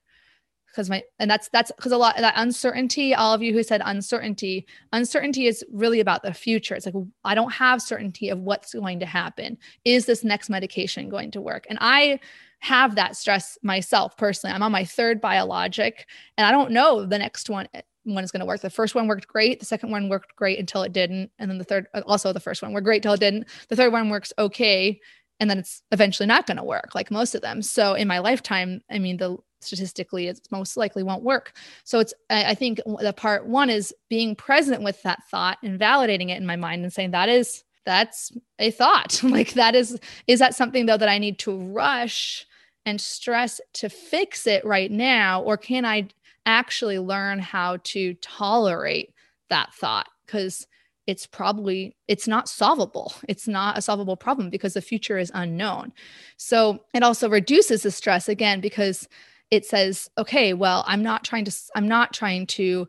Because 0.66 0.90
my 0.90 1.05
and 1.20 1.31
that's 1.31 1.49
that's 1.51 1.70
because 1.70 1.92
a 1.92 1.97
lot 1.97 2.16
of 2.16 2.23
that 2.23 2.35
uncertainty 2.37 3.14
all 3.14 3.33
of 3.33 3.40
you 3.40 3.53
who 3.53 3.62
said 3.62 3.81
uncertainty 3.85 4.66
uncertainty 4.92 5.47
is 5.47 5.64
really 5.73 6.01
about 6.01 6.25
the 6.25 6.35
future. 6.35 6.75
It's 6.75 6.85
like 6.85 6.97
i 7.25 7.33
don't 7.33 7.53
have 7.53 7.81
certainty 7.81 8.29
of 8.29 8.40
what's 8.40 8.75
going 8.75 8.99
to 8.99 9.07
happen. 9.07 9.57
Is 9.85 10.07
this 10.07 10.25
next 10.25 10.51
medication 10.51 11.09
going 11.09 11.31
to 11.31 11.40
work? 11.40 11.64
And 11.70 11.79
i 11.81 12.18
have 12.64 12.94
that 12.94 13.14
stress 13.14 13.59
myself 13.62 14.16
personally. 14.16 14.55
I'm 14.55 14.62
on 14.62 14.72
my 14.72 14.87
third 14.87 15.20
biologic 15.20 16.09
and 16.38 16.46
i 16.46 16.50
don't 16.50 16.70
know 16.70 17.05
the 17.05 17.18
next 17.18 17.50
one 17.50 17.68
eh, 17.74 17.83
one 18.05 18.24
is 18.24 18.31
going 18.31 18.40
to 18.40 18.46
work. 18.46 18.61
The 18.61 18.70
first 18.70 18.94
one 18.94 19.07
worked 19.07 19.29
great 19.29 19.61
the 19.61 19.66
second 19.66 19.90
one 19.90 20.09
worked 20.09 20.35
great 20.35 20.59
until 20.59 20.83
it 20.83 20.92
didn't 20.92 21.31
and 21.38 21.50
then 21.50 21.59
the 21.59 21.64
third 21.64 21.88
uh, 21.92 22.00
also 22.07 22.33
the 22.33 22.40
first 22.40 22.62
one 22.62 22.72
worked 22.72 22.87
great 22.87 23.03
till 23.03 23.12
it 23.12 23.20
didn't. 23.20 23.48
The 23.68 23.77
third 23.77 23.92
one 23.92 24.09
works 24.09 24.33
okay 24.38 24.98
and 25.40 25.50
then 25.50 25.59
it's 25.59 25.83
eventually 25.92 26.27
not 26.27 26.46
going 26.46 26.57
to 26.57 26.64
work 26.64 26.94
like 26.94 27.11
most 27.11 27.35
of 27.35 27.42
them. 27.42 27.61
So 27.61 27.92
in 27.92 28.09
my 28.09 28.18
lifetime 28.18 28.81
i 28.90 28.98
mean 28.98 29.18
the 29.18 29.37
statistically 29.61 30.29
it 30.29 30.40
most 30.50 30.79
likely 30.79 31.03
won't 31.03 31.22
work. 31.22 31.53
So 31.85 31.98
it's 31.98 32.14
i 32.31 32.55
think 32.55 32.81
the 32.87 33.12
part 33.14 33.46
one 33.46 33.68
is 33.68 33.92
being 34.09 34.35
present 34.35 34.83
with 34.83 35.03
that 35.03 35.22
thought 35.31 35.59
and 35.62 35.79
validating 35.79 36.31
it 36.31 36.38
in 36.38 36.46
my 36.46 36.57
mind 36.57 36.83
and 36.83 36.90
saying 36.90 37.11
that 37.11 37.29
is 37.29 37.62
that's 37.85 38.33
a 38.59 38.70
thought. 38.70 39.20
Like 39.22 39.53
that 39.53 39.74
is 39.74 39.98
is 40.27 40.38
that 40.38 40.55
something 40.55 40.87
though 40.87 40.96
that 40.96 41.11
i 41.11 41.18
need 41.18 41.38
to 41.40 41.59
rush 41.59 42.46
and 42.87 43.01
stress 43.01 43.61
to 43.73 43.88
fix 43.88 44.47
it 44.47 44.64
right 44.64 44.90
now 44.90 45.42
or 45.42 45.57
can 45.57 45.85
i 45.85 46.07
actually 46.47 46.99
learn 46.99 47.38
how 47.38 47.79
to 47.85 48.14
tolerate 48.14 49.12
that 49.49 49.73
thought? 49.75 50.09
Because 50.27 50.66
it's 51.07 51.27
probably 51.27 51.97
it's 52.09 52.27
not 52.27 52.49
solvable. 52.49 53.12
It's 53.29 53.47
not 53.47 53.77
a 53.77 53.83
solvable 53.83 54.16
problem 54.16 54.49
because 54.49 54.75
the 54.75 54.81
future 54.81 55.18
is 55.18 55.31
unknown. 55.35 55.92
So 56.38 56.85
it 56.94 57.03
also 57.03 57.29
reduces 57.29 57.83
the 57.83 57.90
stress 57.90 58.29
again 58.29 58.61
because 58.61 59.09
it 59.51 59.66
says 59.66 60.09
okay 60.16 60.55
well 60.55 60.83
i'm 60.87 61.03
not 61.03 61.23
trying 61.23 61.44
to 61.44 61.53
i'm 61.77 61.87
not 61.87 62.14
trying 62.14 62.47
to 62.47 62.88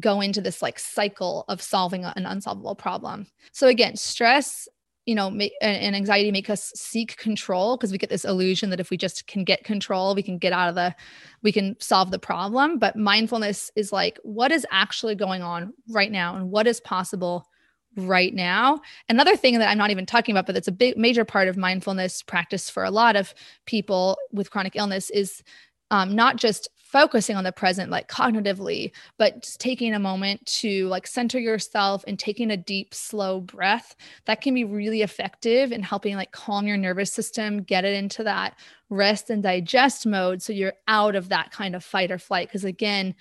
go 0.00 0.20
into 0.22 0.40
this 0.40 0.62
like 0.62 0.78
cycle 0.78 1.44
of 1.48 1.62
solving 1.62 2.04
an 2.04 2.26
unsolvable 2.26 2.74
problem. 2.74 3.26
So 3.52 3.68
again 3.68 3.96
stress 3.96 4.68
you 5.06 5.14
know 5.14 5.28
and 5.60 5.96
anxiety 5.96 6.30
make 6.30 6.50
us 6.50 6.72
seek 6.74 7.16
control 7.16 7.76
because 7.76 7.92
we 7.92 7.98
get 7.98 8.10
this 8.10 8.24
illusion 8.24 8.70
that 8.70 8.80
if 8.80 8.90
we 8.90 8.96
just 8.96 9.26
can 9.26 9.44
get 9.44 9.64
control 9.64 10.14
we 10.14 10.22
can 10.22 10.36
get 10.36 10.52
out 10.52 10.68
of 10.68 10.74
the 10.74 10.94
we 11.42 11.52
can 11.52 11.76
solve 11.80 12.10
the 12.10 12.18
problem 12.18 12.78
but 12.78 12.96
mindfulness 12.96 13.70
is 13.76 13.92
like 13.92 14.18
what 14.22 14.52
is 14.52 14.66
actually 14.70 15.14
going 15.14 15.42
on 15.42 15.72
right 15.90 16.12
now 16.12 16.36
and 16.36 16.50
what 16.50 16.66
is 16.66 16.80
possible 16.80 17.48
right 17.96 18.34
now. 18.34 18.80
Another 19.08 19.36
thing 19.36 19.58
that 19.58 19.68
I'm 19.68 19.78
not 19.78 19.90
even 19.90 20.06
talking 20.06 20.34
about, 20.34 20.46
but 20.46 20.54
that's 20.54 20.68
a 20.68 20.72
big 20.72 20.96
major 20.96 21.24
part 21.24 21.48
of 21.48 21.56
mindfulness 21.56 22.22
practice 22.22 22.68
for 22.68 22.84
a 22.84 22.90
lot 22.90 23.16
of 23.16 23.34
people 23.64 24.18
with 24.32 24.50
chronic 24.50 24.76
illness 24.76 25.10
is 25.10 25.42
um, 25.90 26.14
not 26.14 26.36
just 26.36 26.68
focusing 26.90 27.36
on 27.36 27.44
the 27.44 27.52
present 27.52 27.90
like 27.90 28.08
cognitively 28.08 28.92
but 29.18 29.42
just 29.42 29.60
taking 29.60 29.92
a 29.92 29.98
moment 29.98 30.44
to 30.46 30.86
like 30.86 31.06
center 31.06 31.38
yourself 31.38 32.04
and 32.06 32.18
taking 32.18 32.50
a 32.50 32.56
deep 32.56 32.94
slow 32.94 33.40
breath 33.40 33.96
that 34.24 34.40
can 34.40 34.54
be 34.54 34.64
really 34.64 35.02
effective 35.02 35.72
in 35.72 35.82
helping 35.82 36.14
like 36.14 36.30
calm 36.30 36.66
your 36.66 36.76
nervous 36.76 37.12
system 37.12 37.62
get 37.62 37.84
it 37.84 37.94
into 37.94 38.22
that 38.22 38.54
rest 38.88 39.30
and 39.30 39.42
digest 39.42 40.06
mode 40.06 40.40
so 40.40 40.52
you're 40.52 40.74
out 40.86 41.16
of 41.16 41.28
that 41.28 41.50
kind 41.50 41.74
of 41.74 41.84
fight 41.84 42.10
or 42.10 42.18
flight. 42.18 42.48
Because 42.48 42.64
again 42.64 43.14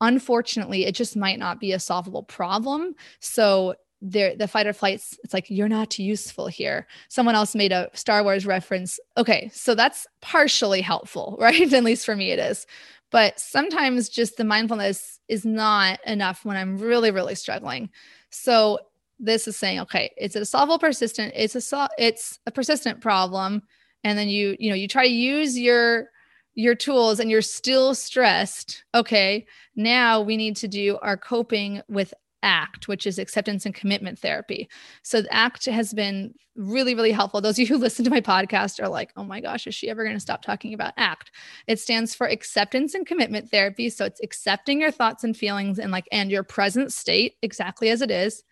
unfortunately 0.00 0.84
it 0.84 0.94
just 0.94 1.16
might 1.16 1.38
not 1.38 1.58
be 1.58 1.72
a 1.72 1.80
solvable 1.80 2.22
problem. 2.22 2.94
So 3.20 3.76
there 4.02 4.36
the 4.36 4.48
fight 4.48 4.66
or 4.66 4.72
flights 4.72 5.18
it's 5.24 5.32
like 5.32 5.48
you're 5.48 5.68
not 5.68 5.98
useful 5.98 6.46
here. 6.46 6.86
Someone 7.08 7.34
else 7.34 7.54
made 7.54 7.72
a 7.72 7.90
star 7.94 8.22
wars 8.22 8.46
reference. 8.46 9.00
Okay 9.16 9.50
so 9.52 9.74
that's 9.74 10.06
partially 10.20 10.80
helpful 10.80 11.36
right? 11.40 11.72
At 11.72 11.84
least 11.84 12.04
for 12.04 12.16
me 12.16 12.30
it 12.30 12.38
is. 12.38 12.66
But 13.10 13.38
sometimes 13.40 14.08
just 14.08 14.36
the 14.36 14.44
mindfulness 14.44 15.20
is 15.28 15.44
not 15.44 16.00
enough 16.06 16.44
when 16.44 16.56
i'm 16.56 16.76
really 16.76 17.10
really 17.10 17.34
struggling. 17.34 17.90
So 18.30 18.78
this 19.18 19.48
is 19.48 19.56
saying 19.56 19.80
okay 19.80 20.12
it's 20.16 20.36
a 20.36 20.44
solvable 20.44 20.78
persistent 20.78 21.32
it's 21.34 21.54
a 21.54 21.60
sol- 21.60 21.88
it's 21.98 22.38
a 22.46 22.50
persistent 22.50 23.00
problem. 23.00 23.62
And 24.04 24.18
then 24.18 24.28
you 24.28 24.56
you 24.58 24.68
know 24.68 24.76
you 24.76 24.88
try 24.88 25.06
to 25.06 25.12
use 25.12 25.58
your 25.58 26.10
your 26.54 26.74
tools 26.74 27.20
and 27.20 27.30
you're 27.30 27.42
still 27.42 27.94
stressed. 27.94 28.84
Okay 28.94 29.46
now 29.74 30.20
we 30.20 30.36
need 30.36 30.56
to 30.56 30.68
do 30.68 30.98
our 31.02 31.16
coping 31.16 31.82
with 31.88 32.12
ACT, 32.46 32.86
which 32.86 33.06
is 33.06 33.18
acceptance 33.18 33.66
and 33.66 33.74
commitment 33.74 34.18
therapy. 34.18 34.68
So 35.02 35.24
ACT 35.30 35.66
has 35.66 35.92
been 35.92 36.32
really, 36.54 36.94
really 36.94 37.10
helpful. 37.10 37.40
Those 37.40 37.56
of 37.56 37.58
you 37.58 37.66
who 37.66 37.76
listen 37.78 38.04
to 38.04 38.10
my 38.10 38.20
podcast 38.20 38.80
are 38.80 38.88
like, 38.88 39.12
oh 39.16 39.24
my 39.24 39.40
gosh, 39.40 39.66
is 39.66 39.74
she 39.74 39.90
ever 39.90 40.04
going 40.04 40.16
to 40.16 40.20
stop 40.20 40.42
talking 40.42 40.72
about 40.72 40.94
ACT? 40.96 41.32
It 41.66 41.80
stands 41.80 42.14
for 42.14 42.26
acceptance 42.26 42.94
and 42.94 43.04
commitment 43.04 43.50
therapy. 43.50 43.90
So 43.90 44.04
it's 44.04 44.20
accepting 44.22 44.80
your 44.80 44.92
thoughts 44.92 45.24
and 45.24 45.36
feelings 45.36 45.78
and 45.78 45.90
like 45.90 46.06
and 46.12 46.30
your 46.30 46.44
present 46.44 46.92
state 46.92 47.34
exactly 47.42 47.90
as 47.90 48.00
it 48.00 48.12
is. 48.12 48.44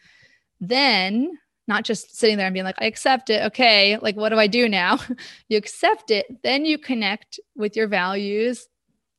Then 0.61 1.39
not 1.67 1.85
just 1.85 2.15
sitting 2.15 2.37
there 2.37 2.47
and 2.47 2.53
being 2.53 2.65
like, 2.65 2.81
I 2.81 2.85
accept 2.85 3.31
it. 3.31 3.43
Okay, 3.45 3.97
like 3.99 4.17
what 4.17 4.31
do 4.31 4.39
I 4.39 4.49
do 4.49 4.69
now? 4.69 4.99
you 5.49 5.57
accept 5.57 6.11
it, 6.11 6.27
then 6.43 6.65
you 6.65 6.79
connect 6.79 7.39
with 7.55 7.77
your 7.77 7.87
values 7.87 8.67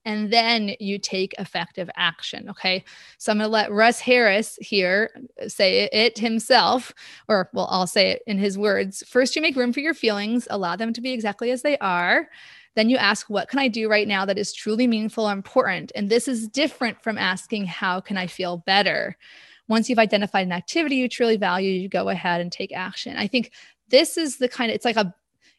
and 0.06 0.32
then 0.32 0.76
you 0.80 1.00
take 1.00 1.34
effective 1.40 1.90
action. 1.96 2.48
Okay. 2.50 2.84
So 3.18 3.32
I'm 3.32 3.40
going 3.40 3.48
to 3.48 3.52
let 3.52 3.72
Russ 3.72 4.00
Harris 4.00 4.58
here 4.62 5.10
say 5.48 5.90
it 5.92 6.18
himself, 6.18 6.94
or 7.28 7.50
well, 7.54 7.68
I'll 7.72 7.88
say 7.88 8.12
it 8.12 8.24
in 8.28 8.38
his 8.38 8.58
words. 8.58 9.04
First, 9.08 9.36
you 9.36 9.42
make 9.42 9.56
room 9.56 9.74
for 9.74 9.80
your 9.80 9.96
feelings, 9.96 10.48
allow 10.52 10.76
them 10.76 10.94
to 10.94 11.02
be 11.02 11.12
exactly 11.12 11.52
as 11.52 11.64
they 11.64 11.78
are. 11.80 12.30
Then 12.76 12.90
you 12.90 12.98
ask, 12.98 13.30
What 13.30 13.50
can 13.50 13.60
I 13.60 13.68
do 13.68 13.90
right 13.90 14.08
now 14.08 14.26
that 14.26 14.38
is 14.38 14.54
truly 14.54 14.86
meaningful 14.86 15.28
or 15.28 15.34
important? 15.34 15.92
And 15.96 16.10
this 16.10 16.28
is 16.28 16.48
different 16.48 17.02
from 17.02 17.18
asking, 17.18 17.66
How 17.66 18.00
can 18.00 18.18
I 18.18 18.28
feel 18.28 18.58
better? 18.58 19.18
Once 19.68 19.90
you've 19.90 19.98
identified 19.98 20.46
an 20.46 20.52
activity 20.52 20.98
you 20.98 21.10
truly 21.10 21.38
value, 21.38 21.72
you 21.72 21.90
go 21.90 22.10
ahead 22.10 22.40
and 22.40 22.52
take 22.52 22.72
action. 22.72 23.18
I 23.18 23.26
think 23.26 23.52
this 23.90 24.18
is 24.18 24.38
the 24.38 24.48
kind 24.48 24.70
of, 24.70 24.76
it's 24.76 24.86
like 24.86 24.98
a 24.98 25.14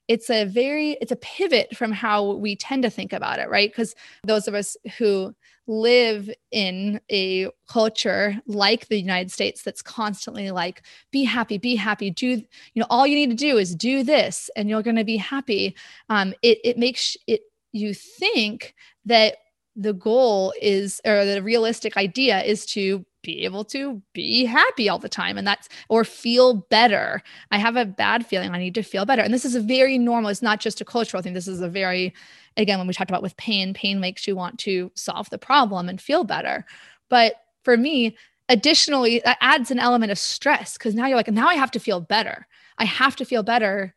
it's 0.09 0.31
a 0.31 0.45
very 0.45 0.93
it's 1.01 1.13
a 1.13 1.17
pivot 1.17 1.77
from 1.77 1.93
how 1.93 2.33
we 2.33 2.57
tend 2.57 2.83
to 2.83 2.91
think 2.91 3.13
about 3.13 3.39
it 3.39 3.49
right? 3.49 3.71
Because 3.71 3.95
those 4.25 4.49
of 4.49 4.55
us 4.55 4.77
who 4.99 5.35
live 5.69 6.31
in 6.53 7.01
a 7.11 7.51
culture 7.69 8.41
like 8.47 8.87
the 8.87 9.01
united 9.01 9.33
states 9.33 9.65
that's 9.65 9.83
constantly 9.83 10.53
like 10.53 10.81
be 11.11 11.25
happy 11.25 11.59
be 11.59 11.75
happy 11.75 12.09
do 12.09 12.29
you 12.29 12.47
know 12.77 12.87
all 12.89 13.05
you 13.05 13.17
need 13.17 13.31
to 13.31 13.35
do 13.35 13.59
is 13.59 13.75
do 13.75 14.05
this 14.05 14.49
and 14.55 14.69
you're 14.69 14.83
going 14.83 14.95
to 14.95 15.05
be 15.05 15.17
happy. 15.17 15.75
Um, 16.09 16.35
it, 16.43 16.59
it 16.65 16.79
makes 16.79 17.17
it 17.27 17.43
you 17.73 17.95
think 17.95 18.75
that 19.05 19.37
the 19.75 19.93
goal 19.93 20.55
is 20.61 21.01
or 21.05 21.25
the 21.25 21.43
realistic 21.43 21.97
idea 21.97 22.43
is 22.43 22.65
to 22.67 23.05
be 23.27 23.45
able 23.45 23.65
to 23.65 24.01
be 24.13 24.45
happy 24.45 24.89
all 24.89 25.01
the 25.01 25.09
time 25.09 25.37
and 25.37 25.47
that's 25.47 25.69
or 25.89 26.05
feel 26.05 26.55
better. 26.71 27.21
I 27.51 27.59
have 27.59 27.77
a 27.77 27.85
bad 27.85 28.25
feeling 28.25 28.51
i 28.51 28.59
need 28.59 28.75
to 28.77 28.83
feel 28.83 29.05
better 29.05 29.23
and 29.23 29.35
this 29.35 29.45
is 29.45 29.57
a 29.57 29.61
very 29.61 29.99
normal 29.99 30.31
it's 30.31 30.43
not 30.43 30.61
just 30.61 30.81
a 30.81 30.85
cultural 30.85 31.23
thing 31.23 31.35
this 31.35 31.49
is 31.49 31.61
a 31.61 31.69
very 31.69 32.15
again 32.57 32.79
when 32.79 32.87
we 32.87 32.95
talked 32.95 33.11
about 33.11 33.23
with 33.23 33.37
pain 33.37 33.75
pain 33.75 33.99
makes 33.99 34.27
you 34.27 34.37
want 34.37 34.59
to 34.61 34.93
solve 34.95 35.29
the 35.31 35.39
problem 35.39 35.89
and 35.89 36.01
feel 36.01 36.25
better. 36.25 36.65
But 37.11 37.35
for 37.65 37.77
me 37.77 38.17
additionally 38.49 39.21
that 39.25 39.39
adds 39.41 39.73
an 39.73 39.81
element 39.81 40.13
of 40.13 40.19
stress 40.19 40.75
because 40.75 40.95
now 40.95 41.07
you're 41.07 41.17
like 41.17 41.29
now 41.29 41.49
i 41.49 41.55
have 41.55 41.73
to 41.73 41.81
feel 41.81 42.01
better. 42.01 42.47
I 42.79 42.85
have 42.85 43.17
to 43.17 43.25
feel 43.25 43.43
better 43.43 43.95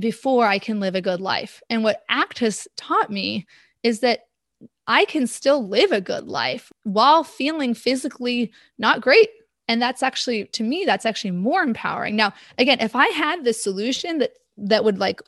before 0.00 0.46
i 0.46 0.58
can 0.58 0.80
live 0.80 0.96
a 0.96 1.00
good 1.00 1.20
life. 1.20 1.62
And 1.70 1.84
what 1.84 2.02
act 2.08 2.40
has 2.40 2.66
taught 2.76 3.10
me 3.10 3.46
is 3.84 4.00
that 4.00 4.26
I 4.86 5.04
can 5.06 5.26
still 5.26 5.66
live 5.66 5.92
a 5.92 6.00
good 6.00 6.26
life 6.26 6.72
while 6.82 7.24
feeling 7.24 7.74
physically 7.74 8.52
not 8.78 9.00
great. 9.00 9.30
And 9.66 9.80
that's 9.80 10.02
actually, 10.02 10.44
to 10.46 10.62
me, 10.62 10.84
that's 10.84 11.06
actually 11.06 11.30
more 11.30 11.62
empowering. 11.62 12.16
Now, 12.16 12.34
again, 12.58 12.80
if 12.80 12.94
I 12.94 13.06
had 13.08 13.44
the 13.44 13.54
solution 13.54 14.18
that 14.18 14.32
that 14.56 14.84
would 14.84 14.98
like 14.98 15.20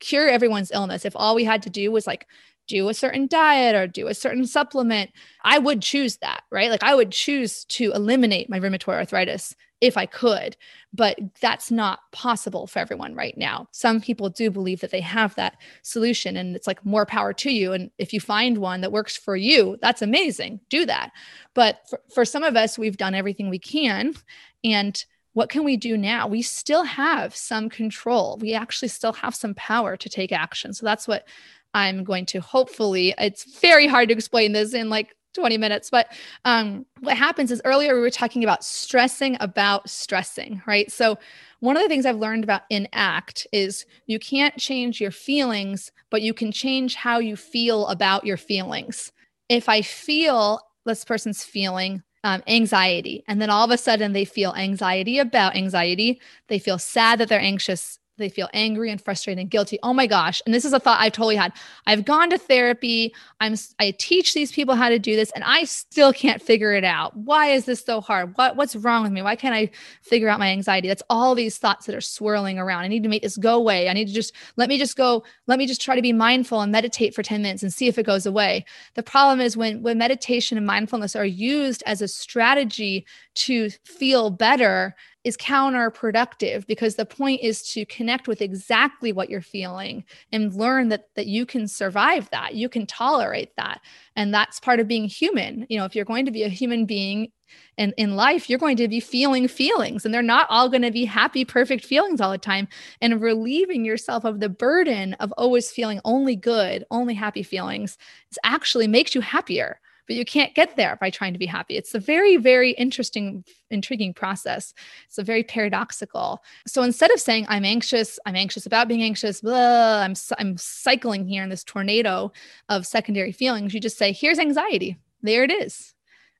cure 0.00 0.28
everyone's 0.28 0.70
illness, 0.70 1.04
if 1.04 1.16
all 1.16 1.34
we 1.34 1.44
had 1.44 1.62
to 1.62 1.70
do 1.70 1.90
was 1.90 2.06
like 2.06 2.26
do 2.68 2.88
a 2.88 2.94
certain 2.94 3.26
diet 3.26 3.74
or 3.74 3.86
do 3.86 4.06
a 4.06 4.14
certain 4.14 4.46
supplement, 4.46 5.10
I 5.42 5.58
would 5.58 5.82
choose 5.82 6.18
that, 6.18 6.44
right? 6.50 6.70
Like 6.70 6.82
I 6.82 6.94
would 6.94 7.10
choose 7.10 7.64
to 7.66 7.92
eliminate 7.92 8.48
my 8.48 8.60
rheumatoid 8.60 8.94
arthritis 8.94 9.54
if 9.82 9.96
I 9.96 10.06
could, 10.06 10.56
but 10.94 11.18
that's 11.40 11.72
not 11.72 11.98
possible 12.12 12.68
for 12.68 12.78
everyone 12.78 13.16
right 13.16 13.36
now. 13.36 13.66
Some 13.72 14.00
people 14.00 14.30
do 14.30 14.48
believe 14.48 14.80
that 14.80 14.92
they 14.92 15.00
have 15.00 15.34
that 15.34 15.56
solution 15.82 16.36
and 16.36 16.54
it's 16.54 16.68
like 16.68 16.86
more 16.86 17.04
power 17.04 17.32
to 17.32 17.50
you. 17.50 17.72
And 17.72 17.90
if 17.98 18.12
you 18.12 18.20
find 18.20 18.58
one 18.58 18.80
that 18.82 18.92
works 18.92 19.16
for 19.16 19.34
you, 19.34 19.76
that's 19.82 20.00
amazing. 20.00 20.60
Do 20.70 20.86
that. 20.86 21.10
But 21.52 21.80
for, 21.90 22.00
for 22.14 22.24
some 22.24 22.44
of 22.44 22.54
us, 22.54 22.78
we've 22.78 22.96
done 22.96 23.16
everything 23.16 23.50
we 23.50 23.58
can. 23.58 24.14
And 24.62 25.04
what 25.32 25.48
can 25.48 25.64
we 25.64 25.76
do 25.76 25.96
now? 25.96 26.28
We 26.28 26.42
still 26.42 26.84
have 26.84 27.34
some 27.34 27.68
control. 27.68 28.38
We 28.40 28.54
actually 28.54 28.88
still 28.88 29.14
have 29.14 29.34
some 29.34 29.54
power 29.54 29.96
to 29.96 30.08
take 30.08 30.30
action. 30.30 30.72
So 30.74 30.86
that's 30.86 31.08
what 31.08 31.26
I'm 31.74 32.04
going 32.04 32.26
to 32.26 32.40
hopefully, 32.40 33.14
it's 33.18 33.58
very 33.60 33.88
hard 33.88 34.10
to 34.10 34.14
explain 34.14 34.52
this 34.52 34.74
in 34.74 34.90
like 34.90 35.16
20 35.32 35.58
minutes. 35.58 35.90
But 35.90 36.08
um, 36.44 36.86
what 37.00 37.16
happens 37.16 37.50
is 37.50 37.62
earlier 37.64 37.94
we 37.94 38.00
were 38.00 38.10
talking 38.10 38.44
about 38.44 38.64
stressing 38.64 39.36
about 39.40 39.88
stressing, 39.88 40.62
right? 40.66 40.90
So, 40.90 41.18
one 41.60 41.76
of 41.76 41.82
the 41.82 41.88
things 41.88 42.06
I've 42.06 42.16
learned 42.16 42.42
about 42.42 42.62
in 42.70 42.88
ACT 42.92 43.46
is 43.52 43.86
you 44.06 44.18
can't 44.18 44.56
change 44.56 45.00
your 45.00 45.12
feelings, 45.12 45.92
but 46.10 46.22
you 46.22 46.34
can 46.34 46.50
change 46.50 46.96
how 46.96 47.20
you 47.20 47.36
feel 47.36 47.86
about 47.86 48.26
your 48.26 48.36
feelings. 48.36 49.12
If 49.48 49.68
I 49.68 49.82
feel 49.82 50.60
this 50.84 51.04
person's 51.04 51.44
feeling 51.44 52.02
um, 52.24 52.42
anxiety, 52.48 53.22
and 53.28 53.40
then 53.40 53.48
all 53.48 53.64
of 53.64 53.70
a 53.70 53.78
sudden 53.78 54.12
they 54.12 54.24
feel 54.24 54.52
anxiety 54.54 55.20
about 55.20 55.54
anxiety, 55.54 56.20
they 56.48 56.58
feel 56.58 56.78
sad 56.78 57.20
that 57.20 57.28
they're 57.28 57.40
anxious 57.40 58.00
they 58.22 58.28
feel 58.28 58.48
angry 58.54 58.90
and 58.90 59.00
frustrated 59.00 59.40
and 59.40 59.50
guilty. 59.50 59.78
Oh 59.82 59.92
my 59.92 60.06
gosh. 60.06 60.40
And 60.46 60.54
this 60.54 60.64
is 60.64 60.72
a 60.72 60.80
thought 60.80 61.00
I've 61.00 61.12
totally 61.12 61.36
had. 61.36 61.52
I've 61.86 62.04
gone 62.04 62.30
to 62.30 62.38
therapy. 62.38 63.14
I'm 63.40 63.54
I 63.78 63.92
teach 63.98 64.34
these 64.34 64.52
people 64.52 64.74
how 64.74 64.88
to 64.88 64.98
do 64.98 65.16
this 65.16 65.30
and 65.32 65.44
I 65.44 65.64
still 65.64 66.12
can't 66.12 66.40
figure 66.40 66.72
it 66.72 66.84
out. 66.84 67.16
Why 67.16 67.48
is 67.48 67.64
this 67.64 67.84
so 67.84 68.00
hard? 68.00 68.36
What 68.36 68.56
what's 68.56 68.76
wrong 68.76 69.02
with 69.02 69.12
me? 69.12 69.22
Why 69.22 69.36
can't 69.36 69.54
I 69.54 69.70
figure 70.02 70.28
out 70.28 70.38
my 70.38 70.48
anxiety? 70.48 70.88
That's 70.88 71.02
all 71.10 71.34
these 71.34 71.58
thoughts 71.58 71.86
that 71.86 71.94
are 71.94 72.00
swirling 72.00 72.58
around. 72.58 72.82
I 72.82 72.88
need 72.88 73.02
to 73.02 73.08
make 73.08 73.22
this 73.22 73.36
go 73.36 73.56
away. 73.56 73.88
I 73.88 73.92
need 73.92 74.08
to 74.08 74.14
just 74.14 74.34
let 74.56 74.68
me 74.68 74.78
just 74.78 74.96
go 74.96 75.24
let 75.46 75.58
me 75.58 75.66
just 75.66 75.82
try 75.82 75.96
to 75.96 76.02
be 76.02 76.12
mindful 76.12 76.60
and 76.60 76.72
meditate 76.72 77.14
for 77.14 77.22
10 77.22 77.42
minutes 77.42 77.62
and 77.62 77.72
see 77.72 77.88
if 77.88 77.98
it 77.98 78.06
goes 78.06 78.26
away. 78.26 78.64
The 78.94 79.02
problem 79.02 79.40
is 79.40 79.56
when 79.56 79.82
when 79.82 79.98
meditation 79.98 80.56
and 80.56 80.66
mindfulness 80.66 81.16
are 81.16 81.26
used 81.26 81.82
as 81.86 82.00
a 82.00 82.08
strategy 82.08 83.06
to 83.34 83.70
feel 83.84 84.30
better, 84.30 84.94
is 85.24 85.36
counterproductive 85.36 86.66
because 86.66 86.96
the 86.96 87.06
point 87.06 87.40
is 87.42 87.62
to 87.72 87.86
connect 87.86 88.26
with 88.26 88.42
exactly 88.42 89.12
what 89.12 89.30
you're 89.30 89.40
feeling 89.40 90.04
and 90.32 90.54
learn 90.54 90.88
that 90.88 91.08
that 91.14 91.26
you 91.26 91.46
can 91.46 91.68
survive 91.68 92.28
that 92.30 92.54
you 92.54 92.68
can 92.68 92.86
tolerate 92.86 93.54
that. 93.56 93.80
And 94.16 94.34
that's 94.34 94.60
part 94.60 94.80
of 94.80 94.88
being 94.88 95.04
human. 95.04 95.66
You 95.68 95.78
know 95.78 95.84
if 95.84 95.94
you're 95.94 96.04
going 96.04 96.26
to 96.26 96.32
be 96.32 96.42
a 96.42 96.48
human 96.48 96.86
being 96.86 97.30
and 97.76 97.92
in 97.98 98.16
life 98.16 98.48
you're 98.48 98.58
going 98.58 98.78
to 98.78 98.88
be 98.88 98.98
feeling 98.98 99.46
feelings 99.46 100.04
and 100.04 100.12
they're 100.12 100.22
not 100.22 100.46
all 100.48 100.68
going 100.68 100.82
to 100.82 100.90
be 100.90 101.04
happy 101.04 101.44
perfect 101.44 101.84
feelings 101.84 102.20
all 102.20 102.30
the 102.30 102.38
time. 102.38 102.66
And 103.00 103.20
relieving 103.20 103.84
yourself 103.84 104.24
of 104.24 104.40
the 104.40 104.48
burden 104.48 105.14
of 105.14 105.32
always 105.38 105.70
feeling 105.70 106.00
only 106.04 106.34
good 106.34 106.84
only 106.90 107.14
happy 107.14 107.42
feelings 107.42 107.96
actually 108.42 108.88
makes 108.88 109.14
you 109.14 109.20
happier 109.20 109.78
but 110.06 110.16
you 110.16 110.24
can't 110.24 110.54
get 110.54 110.76
there 110.76 110.96
by 111.00 111.10
trying 111.10 111.32
to 111.32 111.38
be 111.38 111.46
happy. 111.46 111.76
It's 111.76 111.94
a 111.94 112.00
very, 112.00 112.36
very 112.36 112.72
interesting, 112.72 113.44
intriguing 113.70 114.14
process. 114.14 114.74
It's 115.06 115.18
a 115.18 115.24
very 115.24 115.44
paradoxical. 115.44 116.42
So 116.66 116.82
instead 116.82 117.10
of 117.12 117.20
saying, 117.20 117.46
I'm 117.48 117.64
anxious, 117.64 118.18
I'm 118.26 118.36
anxious 118.36 118.66
about 118.66 118.88
being 118.88 119.02
anxious, 119.02 119.40
blah, 119.40 120.00
I'm, 120.00 120.14
I'm 120.38 120.56
cycling 120.56 121.26
here 121.26 121.42
in 121.42 121.50
this 121.50 121.64
tornado 121.64 122.32
of 122.68 122.86
secondary 122.86 123.32
feelings, 123.32 123.74
you 123.74 123.80
just 123.80 123.98
say, 123.98 124.12
here's 124.12 124.38
anxiety. 124.38 124.98
There 125.22 125.44
it 125.44 125.52
is. 125.52 125.94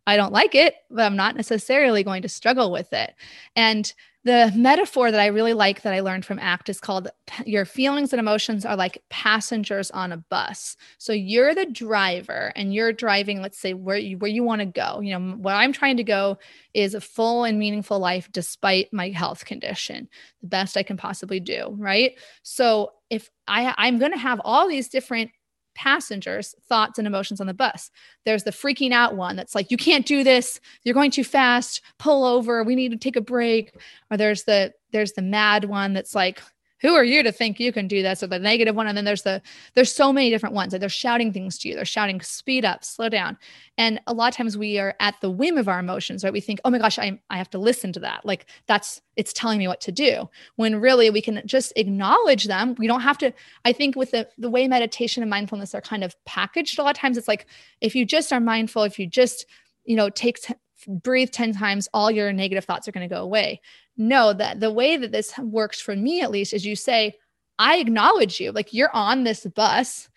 I 0.07 0.17
don't 0.17 0.33
like 0.33 0.55
it, 0.55 0.75
but 0.91 1.03
I'm 1.03 1.17
not 1.17 1.37
necessarily 1.37 2.03
going 2.03 2.23
to 2.23 2.29
struggle 2.29 2.73
with 2.73 2.93
it. 2.93 3.15
And 3.55 3.93
the 4.25 4.53
metaphor 4.55 5.11
that 5.11 5.21
I 5.21 5.27
really 5.27 5.53
like 5.53 5.83
that 5.83 5.93
I 5.93 6.01
learned 6.01 6.25
from 6.25 6.39
ACT 6.39 6.69
is 6.69 6.79
called 6.79 7.09
your 7.45 7.65
feelings 7.65 8.13
and 8.13 8.21
emotions 8.21 8.65
are 8.65 8.77
like 8.77 9.03
passengers 9.11 9.91
on 9.91 10.13
a 10.13 10.17
bus. 10.17 10.77
So 10.99 11.13
you're 11.13 11.55
the 11.55 11.67
driver 11.67 12.53
and 12.55 12.73
you're 12.73 12.93
driving, 12.93 13.43
let's 13.43 13.59
say 13.59 13.75
where 13.75 13.97
you, 13.97 14.19
where 14.19 14.31
you 14.31 14.45
want 14.45 14.61
to 14.61 14.67
go. 14.67 15.01
You 15.01 15.19
know, 15.19 15.37
where 15.39 15.57
I'm 15.57 15.73
trying 15.73 15.97
to 15.97 16.05
go 16.05 16.39
is 16.73 16.95
a 16.95 17.01
full 17.01 17.43
and 17.43 17.59
meaningful 17.59 17.99
life 17.99 18.31
despite 18.31 18.93
my 18.93 19.09
health 19.09 19.45
condition, 19.45 20.09
the 20.41 20.47
best 20.47 20.77
I 20.77 20.85
can 20.85 20.97
possibly 20.97 21.41
do. 21.41 21.75
Right. 21.77 22.19
So 22.45 22.93
if 23.11 23.29
I, 23.49 23.75
I'm 23.77 23.99
going 23.99 24.13
to 24.13 24.19
have 24.19 24.41
all 24.45 24.69
these 24.69 24.89
different 24.89 25.33
passengers 25.75 26.55
thoughts 26.69 26.99
and 26.99 27.07
emotions 27.07 27.41
on 27.41 27.47
the 27.47 27.55
bus. 27.55 27.91
There's 28.25 28.45
the 28.45 28.51
freaking 28.51 28.93
out 28.93 29.17
one 29.17 29.37
that's 29.37 29.55
like 29.55 29.71
you 29.71 29.77
can't 29.77 30.07
do 30.07 30.25
this. 30.25 30.61
You're 30.85 30.95
going 30.95 31.11
too 31.11 31.25
fast. 31.25 31.83
Pull 31.99 32.25
over. 32.25 32.63
We 32.63 32.75
need 32.75 32.93
to 32.93 32.99
take 32.99 33.17
a 33.17 33.21
break. 33.21 33.75
Or 34.11 34.17
there's 34.17 34.45
the 34.45 34.73
there's 34.93 35.13
the 35.13 35.23
mad 35.23 35.65
one 35.65 35.93
that's 35.93 36.15
like 36.15 36.43
who 36.83 36.95
are 36.95 37.05
you 37.05 37.23
to 37.23 37.33
think 37.33 37.59
you 37.59 37.73
can 37.73 37.89
do 37.89 38.03
this 38.03 38.23
or 38.23 38.27
the 38.27 38.39
negative 38.39 38.75
one 38.75 38.87
and 38.87 38.97
then 38.97 39.05
there's 39.05 39.23
the 39.23 39.41
there's 39.75 39.91
so 39.91 40.13
many 40.13 40.29
different 40.29 40.55
ones 40.55 40.73
like 40.73 40.81
they're 40.81 40.89
shouting 40.89 41.33
things 41.33 41.57
to 41.59 41.69
you. 41.69 41.75
They're 41.75 41.85
shouting 41.85 42.21
speed 42.21 42.65
up 42.65 42.85
slow 42.85 43.09
down. 43.09 43.39
And 43.79 44.01
a 44.07 44.13
lot 44.13 44.33
of 44.33 44.37
times 44.37 44.59
we 44.59 44.79
are 44.79 44.95
at 45.01 45.15
the 45.21 45.31
whim 45.31 45.57
of 45.57 45.69
our 45.69 45.79
emotions 45.79 46.25
right? 46.25 46.33
We 46.33 46.41
think 46.41 46.61
oh 46.65 46.71
my 46.71 46.79
gosh 46.79 46.99
i, 46.99 47.19
I 47.31 47.39
have 47.39 47.51
to 47.51 47.59
listen 47.59 47.93
to 47.95 48.01
that. 48.01 48.27
Like 48.27 48.47
that's 48.67 49.01
it's 49.17 49.33
telling 49.33 49.59
me 49.59 49.69
what 49.69 49.81
to 49.83 49.93
do 49.93 50.29
when 50.57 50.81
really 50.81 51.09
we 51.11 51.21
can 51.21 51.43
just 51.47 51.73
acknowledge 51.77 52.45
them. 52.45 52.75
We 52.79 52.87
don't 52.87 53.01
have 53.01 53.19
to 53.19 53.33
i 53.65 53.73
think 53.73 53.97
with 53.97 54.11
the 54.11 54.29
the 54.37 54.51
way 54.51 54.67
meditation 54.69 55.23
and 55.23 55.31
mindfulness 55.31 55.75
are 55.75 55.81
kind 55.81 56.05
of 56.05 56.17
packaged 56.25 56.79
a 56.79 56.83
lot 56.83 56.97
of 56.97 57.01
times 57.01 57.17
it's 57.17 57.29
like 57.29 57.47
if 57.81 57.95
you 57.95 58.05
just 58.05 58.33
are 58.33 58.41
mindful 58.41 58.83
if 58.83 58.99
you 58.99 59.07
just 59.07 59.47
you 59.85 59.97
know 59.97 60.11
take 60.11 60.39
breathe 60.87 61.31
10 61.31 61.53
times 61.55 61.89
all 61.93 62.11
your 62.11 62.33
negative 62.33 62.65
thoughts 62.65 62.89
are 62.89 62.93
going 62.93 63.09
to 63.09 63.15
go 63.15 63.23
away. 63.23 63.61
No 63.97 64.33
that 64.33 64.61
the 64.61 64.73
way 64.73 64.97
that 64.97 65.13
this 65.13 65.37
works 65.39 65.81
for 65.81 65.95
me 65.95 66.23
at 66.23 66.31
least 66.31 66.53
is 66.53 66.67
you 66.67 66.77
say 66.77 67.15
i 67.59 67.77
acknowledge 67.77 68.41
you. 68.41 68.53
Like 68.53 68.73
you're 68.73 68.95
on 68.95 69.25
this 69.25 69.47
bus. 69.47 70.09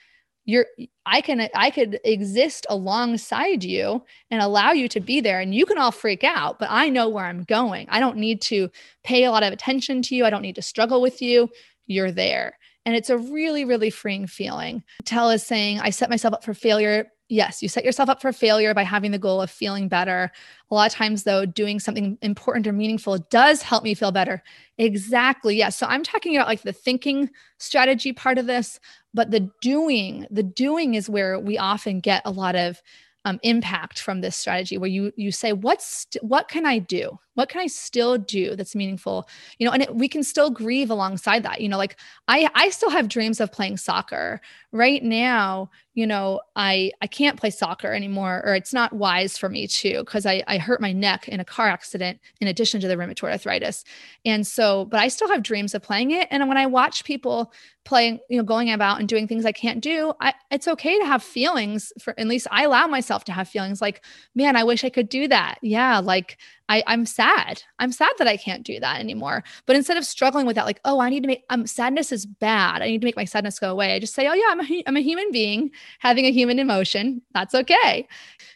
You're 0.46 0.68
i 1.06 1.22
can 1.22 1.50
i 1.56 1.70
could 1.72 2.00
exist 2.04 2.68
alongside 2.70 3.64
you 3.64 4.04
and 4.30 4.42
allow 4.42 4.72
you 4.72 4.88
to 4.90 5.00
be 5.00 5.20
there 5.20 5.40
and 5.40 5.56
you 5.56 5.66
can 5.66 5.80
all 5.80 5.92
freak 5.92 6.24
out 6.24 6.60
but 6.60 6.70
i 6.70 6.88
know 6.88 7.10
where 7.10 7.26
i'm 7.26 7.44
going. 7.44 7.88
I 7.90 8.00
don't 8.00 8.18
need 8.18 8.42
to 8.44 8.70
pay 9.04 9.24
a 9.24 9.32
lot 9.32 9.44
of 9.44 9.54
attention 9.54 10.02
to 10.04 10.16
you. 10.16 10.26
I 10.26 10.30
don't 10.30 10.44
need 10.44 10.56
to 10.56 10.62
struggle 10.62 11.02
with 11.02 11.22
you. 11.22 11.50
You're 11.88 12.12
there. 12.12 12.58
And 12.86 12.96
it's 12.96 13.10
a 13.10 13.18
really 13.18 13.66
really 13.66 13.90
freeing 13.90 14.28
feeling. 14.28 14.84
Tell 15.04 15.32
is 15.32 15.44
saying 15.44 15.80
i 15.80 15.90
set 15.90 16.12
myself 16.12 16.36
up 16.36 16.44
for 16.44 16.54
failure 16.54 17.12
yes, 17.30 17.62
you 17.64 17.70
set 17.70 17.86
yourself 17.86 18.10
up 18.10 18.22
for 18.22 18.32
failure 18.32 18.74
by 18.74 18.84
having 18.84 19.12
the 19.12 19.20
goal 19.20 19.42
of 19.42 19.50
feeling 19.50 19.88
better. 19.88 20.32
A 20.70 20.76
lot 20.76 20.92
of 20.92 20.94
times, 20.94 21.24
though, 21.24 21.46
doing 21.46 21.80
something 21.80 22.18
important 22.22 22.68
or 22.68 22.74
meaningful 22.74 23.18
does 23.30 23.62
help 23.62 23.84
me 23.84 23.94
feel 23.94 24.12
better. 24.12 24.44
Exactly. 24.78 25.56
Yes. 25.58 25.78
So 25.78 25.88
I'm 25.88 26.04
talking 26.04 26.36
about 26.36 26.48
like 26.48 26.62
the 26.62 26.74
thinking 26.74 27.30
strategy 27.60 28.14
part 28.14 28.38
of 28.38 28.46
this, 28.46 28.80
but 29.14 29.32
the 29.32 29.50
doing, 29.62 30.28
the 30.30 30.44
doing 30.44 30.94
is 30.94 31.10
where 31.10 31.40
we 31.40 31.58
often 31.58 32.00
get 32.00 32.22
a 32.26 32.32
lot 32.32 32.56
of 32.56 32.82
um, 33.26 33.40
impact 33.42 34.00
from 34.00 34.22
this 34.22 34.36
strategy 34.36 34.78
where 34.78 34.90
you 34.90 35.12
you 35.16 35.32
say 35.32 35.52
what's 35.52 36.06
what 36.22 36.48
can 36.48 36.64
i 36.64 36.78
do 36.78 37.18
what 37.36 37.50
can 37.50 37.62
i 37.62 37.68
still 37.68 38.18
do 38.18 38.56
that's 38.56 38.76
meaningful? 38.76 39.30
You 39.60 39.68
know 39.68 39.74
and 39.74 39.84
it, 39.84 39.96
we 39.96 40.08
can 40.10 40.24
still 40.24 40.50
grieve 40.50 40.90
alongside 40.90 41.44
that 41.44 41.62
you 41.62 41.70
know 41.70 41.78
like 41.78 41.98
i 42.28 42.50
i 42.56 42.70
still 42.70 42.90
have 42.90 43.08
dreams 43.08 43.40
of 43.40 43.52
playing 43.52 43.78
soccer. 43.78 44.42
Right 44.72 45.04
now 45.04 45.70
you 45.96 46.06
know 46.06 46.42
i 46.56 46.92
i 47.02 47.08
can't 47.08 47.40
play 47.40 47.50
soccer 47.50 47.94
anymore 47.94 48.44
or 48.46 48.54
it's 48.54 48.74
not 48.74 48.94
wise 48.94 49.38
for 49.38 49.50
me 49.50 49.66
to 49.66 50.00
because 50.00 50.26
I, 50.26 50.44
I 50.48 50.58
hurt 50.58 50.82
my 50.82 50.92
neck 50.92 51.28
in 51.28 51.40
a 51.40 51.46
car 51.46 51.70
accident 51.70 52.20
in 52.42 52.48
addition 52.48 52.82
to 52.82 52.88
the 52.88 52.96
rheumatoid 52.96 53.32
arthritis. 53.32 53.84
And 54.26 54.46
so 54.46 54.86
but 54.86 55.00
i 55.00 55.08
still 55.08 55.30
have 55.30 55.42
dreams 55.42 55.74
of 55.74 55.82
playing 55.82 56.12
it. 56.12 56.28
And 56.30 56.48
when 56.48 56.58
i 56.58 56.66
watch 56.66 57.06
people 57.06 57.52
playing 57.86 58.20
you 58.30 58.38
know 58.38 58.44
going 58.44 58.72
about 58.72 59.00
and 59.00 59.08
doing 59.08 59.28
things 59.28 59.46
i 59.46 59.52
can't 59.52 59.80
do 59.80 60.12
I, 60.20 60.34
it's 60.52 60.68
okay 60.68 61.00
to 61.00 61.06
have 61.06 61.24
feelings 61.24 61.94
for 62.02 62.20
at 62.20 62.28
least 62.28 62.48
i 62.52 62.64
allow 62.64 62.88
myself 62.88 63.24
to 63.26 63.32
have 63.32 63.48
feelings 63.48 63.80
like 63.80 64.04
man 64.34 64.56
i 64.56 64.64
wish 64.64 64.84
i 64.84 64.90
could 64.90 65.08
do 65.08 65.28
that. 65.28 65.60
Yeah 65.62 66.00
like 66.00 66.38
I, 66.68 66.84
I'm 66.88 67.06
sad. 67.06 67.62
I'm 67.80 67.92
sad 67.92 68.12
that 68.18 68.28
I 68.28 68.38
can't 68.38 68.64
do 68.64 68.80
that 68.80 69.00
anymore. 69.00 69.44
But 69.66 69.76
instead 69.76 69.98
of 69.98 70.06
struggling 70.06 70.46
with 70.46 70.56
that, 70.56 70.66
like, 70.66 70.80
oh, 70.86 71.00
I 71.00 71.10
need 71.10 71.22
to 71.22 71.28
make 71.28 71.44
um, 71.50 71.68
sadness 71.68 72.12
is 72.12 72.26
bad. 72.26 72.82
I 72.82 72.88
need 72.88 73.02
to 73.02 73.06
make 73.06 73.16
my 73.16 73.26
sadness 73.26 73.60
go 73.60 73.72
away. 73.72 73.94
I 73.94 74.00
just 74.00 74.16
say, 74.16 74.28
oh 74.28 74.34
yeah, 74.34 74.48
I'm 74.50 74.62
a, 74.62 74.84
I'm 74.88 74.98
a 74.98 75.02
human 75.02 75.32
being 75.32 75.72
having 76.00 76.26
a 76.26 76.32
human 76.32 76.58
emotion. 76.60 77.22
That's 77.34 77.54
okay. 77.54 78.08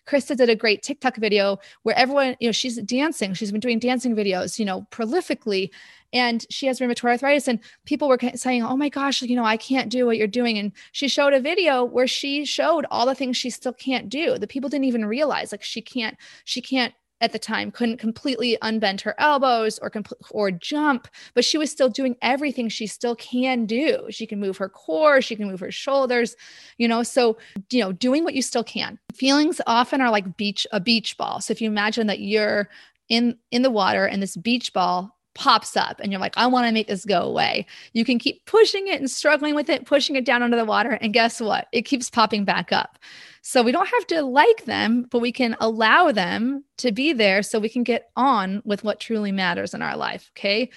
Krista 0.08 0.36
did 0.36 0.50
a 0.50 0.56
great 0.56 0.82
TikTok 0.82 1.18
video 1.18 1.60
where 1.84 1.98
everyone, 1.98 2.36
you 2.40 2.48
know, 2.48 2.54
she's 2.54 2.78
dancing. 2.78 3.34
She's 3.34 3.52
been 3.52 3.62
doing 3.62 3.80
dancing 3.80 4.16
videos, 4.16 4.58
you 4.58 4.66
know, 4.66 4.88
prolifically 4.92 5.70
and 6.12 6.46
she 6.50 6.66
has 6.66 6.80
rheumatoid 6.80 7.12
arthritis 7.12 7.48
and 7.48 7.60
people 7.86 8.08
were 8.08 8.18
saying 8.36 8.64
oh 8.64 8.76
my 8.76 8.90
gosh 8.90 9.22
you 9.22 9.36
know 9.36 9.44
i 9.44 9.58
can't 9.58 9.90
do 9.90 10.06
what 10.06 10.18
you're 10.18 10.28
doing 10.28 10.58
and 10.58 10.72
she 10.92 11.08
showed 11.08 11.34
a 11.34 11.40
video 11.40 11.84
where 11.84 12.08
she 12.08 12.46
showed 12.46 12.86
all 12.90 13.06
the 13.06 13.16
things 13.16 13.38
she 13.38 13.50
still 13.50 13.74
can't 13.74 14.10
do 14.10 14.38
the 14.38 14.48
people 14.48 14.70
didn't 14.70 14.86
even 14.86 15.06
realize 15.06 15.52
like 15.52 15.64
she 15.64 15.82
can't 15.82 16.18
she 16.46 16.62
can't 16.62 16.94
at 17.22 17.32
the 17.32 17.40
time 17.40 17.72
couldn't 17.72 17.98
completely 17.98 18.58
unbend 18.62 19.02
her 19.02 19.16
elbows 19.18 19.80
or 19.80 19.90
compl- 19.90 20.14
or 20.32 20.52
jump 20.52 21.08
but 21.34 21.46
she 21.46 21.58
was 21.58 21.72
still 21.72 21.90
doing 21.90 22.16
everything 22.22 22.70
she 22.70 22.88
still 22.88 23.16
can 23.16 23.66
do. 23.66 24.06
She 24.10 24.26
can 24.26 24.40
move 24.40 24.58
her 24.58 24.70
core 24.70 25.22
she 25.22 25.36
can 25.36 25.48
move 25.48 25.60
her 25.60 25.72
shoulders 25.72 26.36
you 26.78 26.88
know 26.88 27.04
so 27.04 27.38
you 27.72 27.82
know 27.82 27.92
doing 27.92 28.24
what 28.24 28.34
you 28.34 28.42
still 28.42 28.64
can. 28.64 29.00
Feelings 29.14 29.62
often 29.68 30.02
are 30.02 30.12
like 30.12 30.38
beach 30.38 30.66
a 30.72 30.80
beach 30.80 31.18
ball. 31.18 31.42
So 31.42 31.52
if 31.52 31.62
you 31.62 31.70
imagine 31.70 32.08
that 32.08 32.20
you're 32.20 32.70
in 33.10 33.38
in 33.52 33.64
the 33.64 33.72
water 33.72 34.06
and 34.06 34.22
this 34.22 34.38
beach 34.38 34.74
ball 34.74 35.19
pops 35.36 35.78
up 35.78 36.00
and 36.00 36.12
you're 36.12 36.22
like, 36.22 36.38
I 36.38 36.48
want 36.48 36.68
to 36.68 36.74
make 36.74 36.88
this 36.88 37.06
go 37.06 37.22
away. 37.22 37.66
You 37.94 38.04
can 38.04 38.20
keep 38.20 38.46
pushing 38.46 38.88
it 38.88 39.00
and 39.00 39.10
struggling 39.10 39.56
with 39.56 39.70
it, 39.70 39.86
pushing 39.86 40.16
it 40.16 40.26
down 40.26 40.44
under 40.44 40.58
the 40.58 40.66
water. 40.66 40.92
And 41.02 41.14
guess 41.14 41.40
what? 41.40 41.68
It 41.72 41.84
keeps 41.84 42.10
popping 42.10 42.46
back 42.46 42.72
up. 42.72 43.00
So 43.42 43.64
we 43.64 43.72
don't 43.72 43.88
have 43.88 44.08
to 44.08 44.22
like 44.24 44.66
them, 44.66 45.06
but 45.10 45.20
we 45.20 45.32
can 45.32 45.56
allow 45.60 46.12
them 46.12 46.66
to 46.78 46.92
be 46.92 47.14
there 47.14 47.42
so 47.42 47.60
we 47.60 47.70
can 47.70 47.84
get 47.84 48.10
on 48.16 48.62
with 48.66 48.84
what 48.84 49.00
truly 49.00 49.32
matters 49.32 49.74
in 49.74 49.82
our 49.82 49.96
life. 49.96 50.30
Okay. 50.38 50.70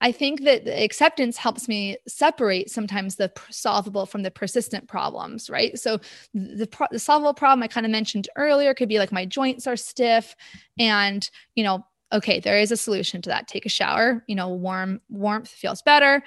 I 0.00 0.12
think 0.12 0.44
that 0.44 0.66
acceptance 0.68 1.36
helps 1.36 1.66
me 1.66 1.96
separate 2.06 2.70
sometimes 2.70 3.16
the 3.16 3.32
solvable 3.50 4.06
from 4.06 4.22
the 4.22 4.30
persistent 4.30 4.86
problems, 4.86 5.50
right? 5.50 5.76
So 5.76 5.98
the, 6.32 6.68
pro- 6.68 6.86
the 6.90 7.00
solvable 7.00 7.34
problem 7.34 7.64
I 7.64 7.68
kind 7.68 7.84
of 7.84 7.90
mentioned 7.90 8.28
earlier 8.36 8.74
could 8.74 8.88
be 8.88 9.00
like 9.00 9.10
my 9.10 9.26
joints 9.26 9.66
are 9.66 9.76
stiff 9.76 10.36
and, 10.78 11.28
you 11.56 11.64
know, 11.64 11.84
okay, 12.12 12.40
there 12.40 12.58
is 12.58 12.72
a 12.72 12.76
solution 12.76 13.22
to 13.22 13.30
that. 13.30 13.48
Take 13.48 13.66
a 13.66 13.70
shower, 13.70 14.24
you 14.26 14.34
know, 14.34 14.48
warm 14.48 15.00
warmth 15.08 15.48
feels 15.48 15.82
better. 15.82 16.22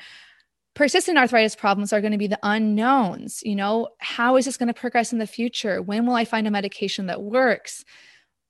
Persistent 0.73 1.17
arthritis 1.17 1.55
problems 1.55 1.91
are 1.91 2.01
going 2.01 2.13
to 2.13 2.17
be 2.17 2.27
the 2.27 2.39
unknowns. 2.43 3.41
You 3.43 3.55
know, 3.55 3.89
how 3.99 4.38
is 4.38 4.45
this 4.45 4.57
going 4.57 4.67
to 4.67 4.73
progress 4.73 5.11
in 5.11 5.19
the 5.19 5.27
future? 5.27 5.82
When 5.82 6.05
will 6.05 6.15
I 6.15 6.25
find 6.25 6.47
a 6.47 6.51
medication 6.51 7.07
that 7.07 7.21
works? 7.21 7.84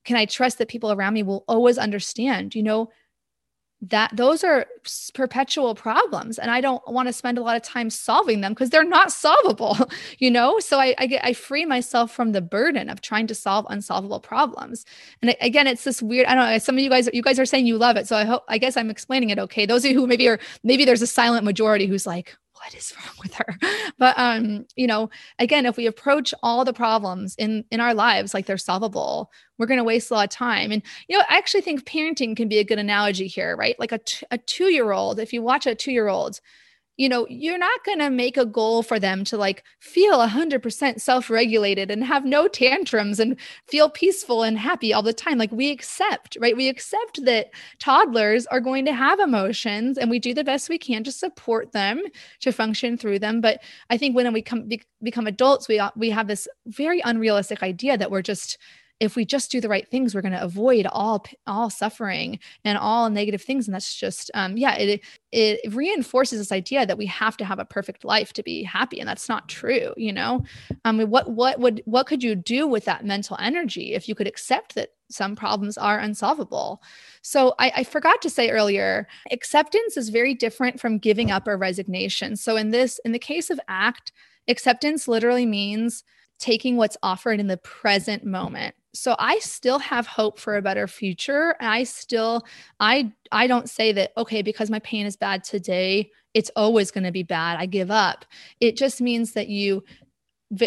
Can 0.05 0.17
I 0.17 0.25
trust 0.25 0.57
that 0.59 0.67
people 0.67 0.91
around 0.91 1.13
me 1.13 1.23
will 1.23 1.43
always 1.47 1.77
understand? 1.77 2.53
You 2.53 2.63
know, 2.63 2.89
that 3.81 4.15
those 4.15 4.43
are 4.43 4.67
perpetual 5.13 5.73
problems 5.73 6.37
and 6.37 6.51
i 6.51 6.61
don't 6.61 6.81
want 6.87 7.07
to 7.07 7.13
spend 7.13 7.37
a 7.37 7.41
lot 7.41 7.55
of 7.55 7.63
time 7.63 7.89
solving 7.89 8.41
them 8.41 8.53
because 8.53 8.69
they're 8.69 8.83
not 8.83 9.11
solvable 9.11 9.75
you 10.19 10.29
know? 10.29 10.59
So 10.59 10.79
I, 10.79 10.93
I 10.97 11.07
get 11.07 11.25
i 11.25 11.33
free 11.33 11.65
myself 11.65 12.11
from 12.11 12.31
the 12.31 12.41
burden 12.41 12.89
of 12.89 13.01
trying 13.01 13.27
to 13.27 13.35
solve 13.35 13.65
unsolvable 13.69 14.19
problems. 14.19 14.85
And 15.21 15.35
again 15.41 15.67
it's 15.67 15.83
this 15.83 16.01
weird 16.01 16.27
i 16.27 16.35
don't 16.35 16.49
know 16.49 16.57
some 16.59 16.75
of 16.75 16.83
you 16.83 16.89
guys 16.89 17.09
you 17.13 17.21
guys 17.21 17.39
are 17.39 17.45
saying 17.45 17.65
you 17.65 17.77
love 17.77 17.97
it 17.97 18.07
so 18.07 18.15
i 18.15 18.23
hope 18.23 18.43
i 18.47 18.57
guess 18.57 18.77
i'm 18.77 18.89
explaining 18.89 19.29
it 19.29 19.39
okay. 19.39 19.65
Those 19.65 19.85
of 19.85 19.91
you 19.91 19.99
who 19.99 20.07
maybe 20.07 20.27
are 20.27 20.39
maybe 20.63 20.85
there's 20.85 21.01
a 21.01 21.07
silent 21.07 21.45
majority 21.45 21.87
who's 21.87 22.05
like 22.05 22.37
what 22.63 22.75
is 22.75 22.93
wrong 22.95 23.15
with 23.21 23.33
her? 23.33 23.57
But 23.97 24.17
um 24.17 24.65
you 24.75 24.87
know 24.87 25.09
again 25.39 25.65
if 25.65 25.77
we 25.77 25.85
approach 25.87 26.33
all 26.43 26.63
the 26.65 26.73
problems 26.73 27.35
in 27.37 27.65
in 27.71 27.79
our 27.79 27.93
lives 27.93 28.33
like 28.33 28.45
they're 28.45 28.57
solvable 28.57 29.31
we're 29.57 29.67
going 29.67 29.77
to 29.77 29.83
waste 29.83 30.09
a 30.09 30.15
lot 30.15 30.23
of 30.23 30.29
time. 30.31 30.71
And 30.71 30.81
you 31.07 31.17
know 31.17 31.23
i 31.29 31.37
actually 31.37 31.61
think 31.61 31.85
parenting 31.85 32.35
can 32.35 32.47
be 32.47 32.59
a 32.59 32.63
good 32.63 32.79
analogy 32.79 33.27
here 33.27 33.55
right? 33.55 33.79
Like 33.79 33.91
a, 33.91 33.99
t- 33.99 34.25
a 34.31 34.37
two 34.37 34.71
year 34.71 34.91
old 34.91 35.19
if 35.19 35.33
you 35.33 35.41
watch 35.41 35.65
a 35.65 35.75
two 35.75 35.91
year 35.91 36.07
old 36.07 36.39
you 36.97 37.09
know, 37.09 37.25
you're 37.29 37.57
not 37.57 37.83
going 37.85 37.99
to 37.99 38.09
make 38.09 38.37
a 38.37 38.45
goal 38.45 38.83
for 38.83 38.99
them 38.99 39.23
to 39.25 39.37
like 39.37 39.63
feel 39.79 40.19
100% 40.19 41.01
self 41.01 41.29
regulated 41.29 41.89
and 41.89 42.03
have 42.03 42.25
no 42.25 42.47
tantrums 42.47 43.19
and 43.19 43.39
feel 43.67 43.89
peaceful 43.89 44.43
and 44.43 44.57
happy 44.57 44.93
all 44.93 45.01
the 45.01 45.13
time. 45.13 45.37
Like 45.37 45.51
we 45.51 45.71
accept, 45.71 46.37
right? 46.39 46.55
We 46.55 46.69
accept 46.69 47.23
that 47.25 47.51
toddlers 47.79 48.45
are 48.47 48.59
going 48.59 48.85
to 48.85 48.93
have 48.93 49.19
emotions 49.19 49.97
and 49.97 50.09
we 50.09 50.19
do 50.19 50.33
the 50.33 50.43
best 50.43 50.69
we 50.69 50.77
can 50.77 51.03
to 51.03 51.11
support 51.11 51.71
them 51.71 52.01
to 52.41 52.51
function 52.51 52.97
through 52.97 53.19
them. 53.19 53.41
But 53.41 53.61
I 53.89 53.97
think 53.97 54.15
when 54.15 54.31
we 54.33 54.41
come, 54.41 54.67
be, 54.67 54.81
become 55.01 55.27
adults, 55.27 55.67
we, 55.67 55.81
we 55.95 56.09
have 56.09 56.27
this 56.27 56.47
very 56.67 57.01
unrealistic 57.01 57.63
idea 57.63 57.97
that 57.97 58.11
we're 58.11 58.21
just, 58.21 58.57
if 59.01 59.15
we 59.15 59.25
just 59.25 59.49
do 59.49 59.59
the 59.59 59.67
right 59.67 59.89
things 59.89 60.13
we're 60.13 60.21
going 60.21 60.31
to 60.31 60.41
avoid 60.41 60.85
all 60.85 61.25
all 61.47 61.69
suffering 61.71 62.39
and 62.63 62.77
all 62.77 63.09
negative 63.09 63.41
things. 63.41 63.67
And 63.67 63.73
that's 63.73 63.95
just 63.95 64.29
um 64.35 64.55
yeah 64.57 64.75
it 64.75 65.01
it 65.31 65.73
reinforces 65.73 66.39
this 66.39 66.51
idea 66.51 66.85
that 66.85 66.97
we 66.97 67.07
have 67.07 67.35
to 67.37 67.45
have 67.45 67.57
a 67.57 67.65
perfect 67.65 68.05
life 68.05 68.31
to 68.33 68.43
be 68.43 68.63
happy. 68.63 68.99
And 68.99 69.09
that's 69.09 69.27
not 69.27 69.49
true 69.49 69.93
you 69.97 70.13
know? 70.13 70.45
Um 70.85 70.99
what 71.01 71.31
what 71.31 71.59
would 71.59 71.81
what 71.85 72.05
could 72.05 72.23
you 72.23 72.35
do 72.35 72.67
with 72.67 72.85
that 72.85 73.03
mental 73.03 73.35
energy 73.39 73.95
if 73.95 74.07
you 74.07 74.15
could 74.15 74.27
accept 74.27 74.75
that 74.75 74.89
some 75.09 75.35
problems 75.35 75.77
are 75.77 75.99
unsolvable? 75.99 76.81
So 77.23 77.55
I, 77.57 77.71
I 77.77 77.83
forgot 77.83 78.21
to 78.21 78.29
say 78.29 78.51
earlier 78.51 79.07
acceptance 79.31 79.97
is 79.97 80.09
very 80.09 80.35
different 80.35 80.79
from 80.79 80.99
giving 80.99 81.31
up 81.31 81.47
or 81.47 81.57
resignation. 81.57 82.35
So 82.35 82.55
in 82.55 82.69
this 82.69 82.99
in 83.03 83.13
the 83.13 83.19
case 83.19 83.49
of 83.49 83.59
act 83.67 84.11
acceptance 84.47 85.07
literally 85.07 85.47
means 85.47 86.03
taking 86.37 86.77
what's 86.77 86.97
offered 87.03 87.39
in 87.39 87.47
the 87.47 87.57
present 87.57 88.25
moment 88.25 88.75
so 88.93 89.15
i 89.19 89.39
still 89.39 89.79
have 89.79 90.05
hope 90.05 90.39
for 90.39 90.57
a 90.57 90.61
better 90.61 90.87
future 90.87 91.55
i 91.59 91.83
still 91.83 92.43
i 92.79 93.11
i 93.31 93.47
don't 93.47 93.69
say 93.69 93.91
that 93.91 94.11
okay 94.17 94.41
because 94.41 94.69
my 94.69 94.79
pain 94.79 95.05
is 95.05 95.15
bad 95.15 95.43
today 95.43 96.09
it's 96.33 96.51
always 96.55 96.91
going 96.91 97.03
to 97.03 97.11
be 97.11 97.23
bad 97.23 97.57
i 97.59 97.65
give 97.65 97.91
up. 97.91 98.25
It 98.59 98.77
just 98.77 99.01
means 99.01 99.33
that 99.33 99.47
you 99.47 99.83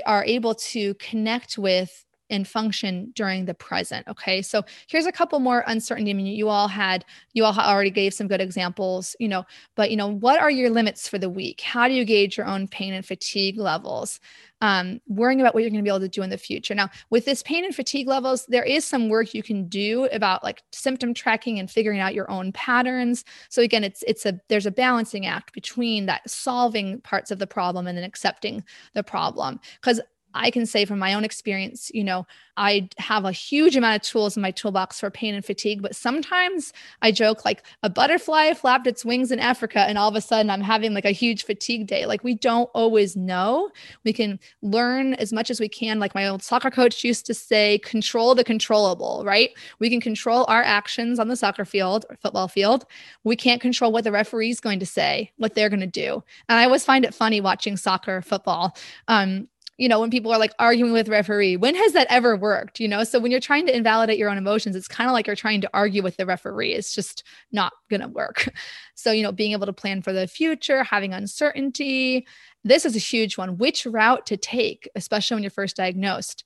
are 0.06 0.24
able 0.24 0.54
to 0.54 0.94
connect 0.94 1.58
with 1.58 2.04
and 2.30 2.48
function 2.48 3.12
during 3.14 3.44
the 3.44 3.54
present. 3.54 4.06
Okay. 4.08 4.42
So 4.42 4.62
here's 4.86 5.06
a 5.06 5.12
couple 5.12 5.38
more 5.40 5.64
uncertainty. 5.66 6.10
I 6.10 6.14
mean, 6.14 6.26
you 6.26 6.48
all 6.48 6.68
had, 6.68 7.04
you 7.32 7.44
all 7.44 7.58
already 7.58 7.90
gave 7.90 8.14
some 8.14 8.28
good 8.28 8.40
examples, 8.40 9.14
you 9.18 9.28
know, 9.28 9.44
but, 9.74 9.90
you 9.90 9.96
know, 9.96 10.08
what 10.08 10.40
are 10.40 10.50
your 10.50 10.70
limits 10.70 11.08
for 11.08 11.18
the 11.18 11.30
week? 11.30 11.60
How 11.60 11.86
do 11.88 11.94
you 11.94 12.04
gauge 12.04 12.36
your 12.36 12.46
own 12.46 12.68
pain 12.68 12.94
and 12.94 13.04
fatigue 13.04 13.58
levels? 13.58 14.20
Um, 14.60 15.02
worrying 15.08 15.42
about 15.42 15.52
what 15.52 15.62
you're 15.62 15.70
going 15.70 15.84
to 15.84 15.84
be 15.84 15.90
able 15.90 16.00
to 16.00 16.08
do 16.08 16.22
in 16.22 16.30
the 16.30 16.38
future. 16.38 16.74
Now, 16.74 16.88
with 17.10 17.26
this 17.26 17.42
pain 17.42 17.66
and 17.66 17.74
fatigue 17.74 18.08
levels, 18.08 18.46
there 18.46 18.64
is 18.64 18.86
some 18.86 19.10
work 19.10 19.34
you 19.34 19.42
can 19.42 19.68
do 19.68 20.08
about 20.10 20.42
like 20.42 20.62
symptom 20.72 21.12
tracking 21.12 21.58
and 21.58 21.70
figuring 21.70 22.00
out 22.00 22.14
your 22.14 22.30
own 22.30 22.50
patterns. 22.52 23.26
So 23.50 23.60
again, 23.60 23.84
it's 23.84 24.02
it's 24.06 24.24
a 24.24 24.40
there's 24.48 24.64
a 24.64 24.70
balancing 24.70 25.26
act 25.26 25.52
between 25.52 26.06
that 26.06 26.30
solving 26.30 27.02
parts 27.02 27.30
of 27.30 27.38
the 27.38 27.46
problem 27.46 27.86
and 27.86 27.98
then 27.98 28.04
accepting 28.04 28.64
the 28.94 29.02
problem. 29.02 29.60
Because 29.82 30.00
I 30.34 30.50
can 30.50 30.66
say 30.66 30.84
from 30.84 30.98
my 30.98 31.14
own 31.14 31.24
experience, 31.24 31.90
you 31.94 32.04
know, 32.04 32.26
I 32.56 32.88
have 32.98 33.24
a 33.24 33.32
huge 33.32 33.76
amount 33.76 33.96
of 33.96 34.02
tools 34.02 34.36
in 34.36 34.42
my 34.42 34.50
toolbox 34.50 35.00
for 35.00 35.10
pain 35.10 35.34
and 35.34 35.44
fatigue, 35.44 35.82
but 35.82 35.96
sometimes 35.96 36.72
I 37.02 37.10
joke 37.10 37.44
like 37.44 37.64
a 37.82 37.90
butterfly 37.90 38.52
flapped 38.54 38.86
its 38.86 39.04
wings 39.04 39.32
in 39.32 39.40
Africa 39.40 39.80
and 39.80 39.98
all 39.98 40.08
of 40.08 40.14
a 40.14 40.20
sudden 40.20 40.50
I'm 40.50 40.60
having 40.60 40.94
like 40.94 41.04
a 41.04 41.10
huge 41.10 41.44
fatigue 41.44 41.86
day. 41.86 42.06
Like 42.06 42.22
we 42.22 42.34
don't 42.34 42.70
always 42.74 43.16
know. 43.16 43.70
We 44.04 44.12
can 44.12 44.38
learn 44.62 45.14
as 45.14 45.32
much 45.32 45.50
as 45.50 45.60
we 45.60 45.68
can. 45.68 45.98
Like 45.98 46.14
my 46.14 46.28
old 46.28 46.42
soccer 46.42 46.70
coach 46.70 47.02
used 47.02 47.26
to 47.26 47.34
say, 47.34 47.78
control 47.78 48.34
the 48.34 48.44
controllable, 48.44 49.22
right? 49.24 49.50
We 49.78 49.90
can 49.90 50.00
control 50.00 50.44
our 50.48 50.62
actions 50.62 51.18
on 51.18 51.28
the 51.28 51.36
soccer 51.36 51.64
field 51.64 52.06
or 52.08 52.16
football 52.16 52.48
field. 52.48 52.84
We 53.24 53.36
can't 53.36 53.60
control 53.60 53.92
what 53.92 54.04
the 54.04 54.12
referee 54.12 54.50
is 54.50 54.60
going 54.60 54.78
to 54.80 54.86
say, 54.86 55.32
what 55.38 55.54
they're 55.54 55.68
going 55.68 55.80
to 55.80 55.86
do. 55.86 56.22
And 56.48 56.58
I 56.58 56.64
always 56.64 56.84
find 56.84 57.04
it 57.04 57.14
funny 57.14 57.40
watching 57.40 57.76
soccer, 57.76 58.22
football. 58.22 58.76
Um, 59.08 59.48
you 59.76 59.88
know, 59.88 60.00
when 60.00 60.10
people 60.10 60.32
are 60.32 60.38
like 60.38 60.52
arguing 60.58 60.92
with 60.92 61.08
referee, 61.08 61.56
when 61.56 61.74
has 61.74 61.92
that 61.94 62.06
ever 62.08 62.36
worked? 62.36 62.78
You 62.78 62.86
know, 62.86 63.02
so 63.02 63.18
when 63.18 63.30
you're 63.30 63.40
trying 63.40 63.66
to 63.66 63.76
invalidate 63.76 64.18
your 64.18 64.30
own 64.30 64.38
emotions, 64.38 64.76
it's 64.76 64.86
kind 64.86 65.08
of 65.08 65.14
like 65.14 65.26
you're 65.26 65.34
trying 65.34 65.60
to 65.62 65.70
argue 65.74 66.02
with 66.02 66.16
the 66.16 66.26
referee. 66.26 66.72
It's 66.72 66.94
just 66.94 67.24
not 67.50 67.72
going 67.90 68.00
to 68.00 68.08
work. 68.08 68.48
So, 68.96 69.10
you 69.10 69.24
know, 69.24 69.32
being 69.32 69.52
able 69.52 69.66
to 69.66 69.72
plan 69.72 70.02
for 70.02 70.12
the 70.12 70.28
future, 70.28 70.84
having 70.84 71.12
uncertainty. 71.12 72.26
This 72.62 72.86
is 72.86 72.94
a 72.94 73.00
huge 73.00 73.36
one. 73.36 73.58
Which 73.58 73.84
route 73.86 74.24
to 74.26 74.36
take, 74.36 74.88
especially 74.94 75.34
when 75.34 75.42
you're 75.42 75.50
first 75.50 75.76
diagnosed? 75.76 76.44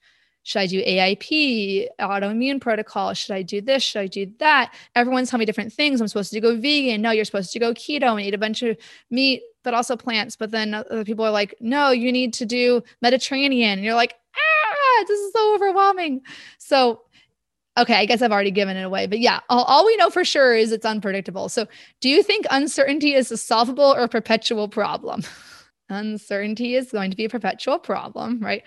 Should 0.49 0.61
I 0.61 0.67
do 0.67 0.83
AIP, 0.83 1.89
autoimmune 2.01 2.59
protocol? 2.59 3.13
Should 3.13 3.35
I 3.35 3.43
do 3.43 3.61
this? 3.61 3.83
Should 3.83 4.01
I 4.01 4.07
do 4.07 4.33
that? 4.39 4.73
Everyone's 4.95 5.29
telling 5.29 5.41
me 5.41 5.45
different 5.45 5.75
things. 5.75 6.01
I'm 6.01 6.09
supposed 6.09 6.33
to 6.33 6.41
go 6.41 6.57
vegan. 6.59 7.03
No, 7.03 7.11
you're 7.11 7.27
supposed 7.27 7.53
to 7.53 7.59
go 7.59 7.75
keto 7.75 8.13
and 8.13 8.23
eat 8.23 8.33
a 8.33 8.39
bunch 8.39 8.63
of 8.63 8.79
meat 9.11 9.43
but 9.63 9.75
also 9.75 9.95
plants. 9.95 10.37
But 10.37 10.51
then 10.51 10.73
other 10.73 11.05
people 11.05 11.27
are 11.27 11.31
like, 11.31 11.55
no, 11.61 11.91
you 11.91 12.11
need 12.11 12.33
to 12.33 12.47
do 12.47 12.83
Mediterranean. 13.03 13.73
And 13.73 13.85
you're 13.85 13.93
like, 13.93 14.15
ah, 14.35 15.05
this 15.07 15.21
is 15.21 15.35
so 15.35 15.55
overwhelming. 15.55 16.23
So, 16.57 17.03
okay, 17.77 17.97
I 17.97 18.07
guess 18.07 18.23
I've 18.23 18.33
already 18.33 18.51
given 18.51 18.79
it 18.79 18.85
away. 18.85 19.07
But 19.07 19.19
yeah, 19.19 19.41
all, 19.51 19.65
all 19.65 19.85
we 19.85 19.99
know 19.99 20.09
for 20.09 20.25
sure 20.25 20.55
is 20.55 20.73
it's 20.73 20.87
unpredictable. 20.87 21.51
So, 21.51 21.67
do 22.01 22.09
you 22.09 22.23
think 22.23 22.47
uncertainty 22.51 23.13
is 23.13 23.31
a 23.31 23.37
solvable 23.37 23.95
or 23.95 24.09
perpetual 24.09 24.67
problem? 24.67 25.25
uncertainty 25.91 26.75
is 26.75 26.91
going 26.91 27.11
to 27.11 27.19
be 27.19 27.27
a 27.27 27.29
perpetual 27.29 27.79
problem, 27.79 28.41
right? 28.41 28.63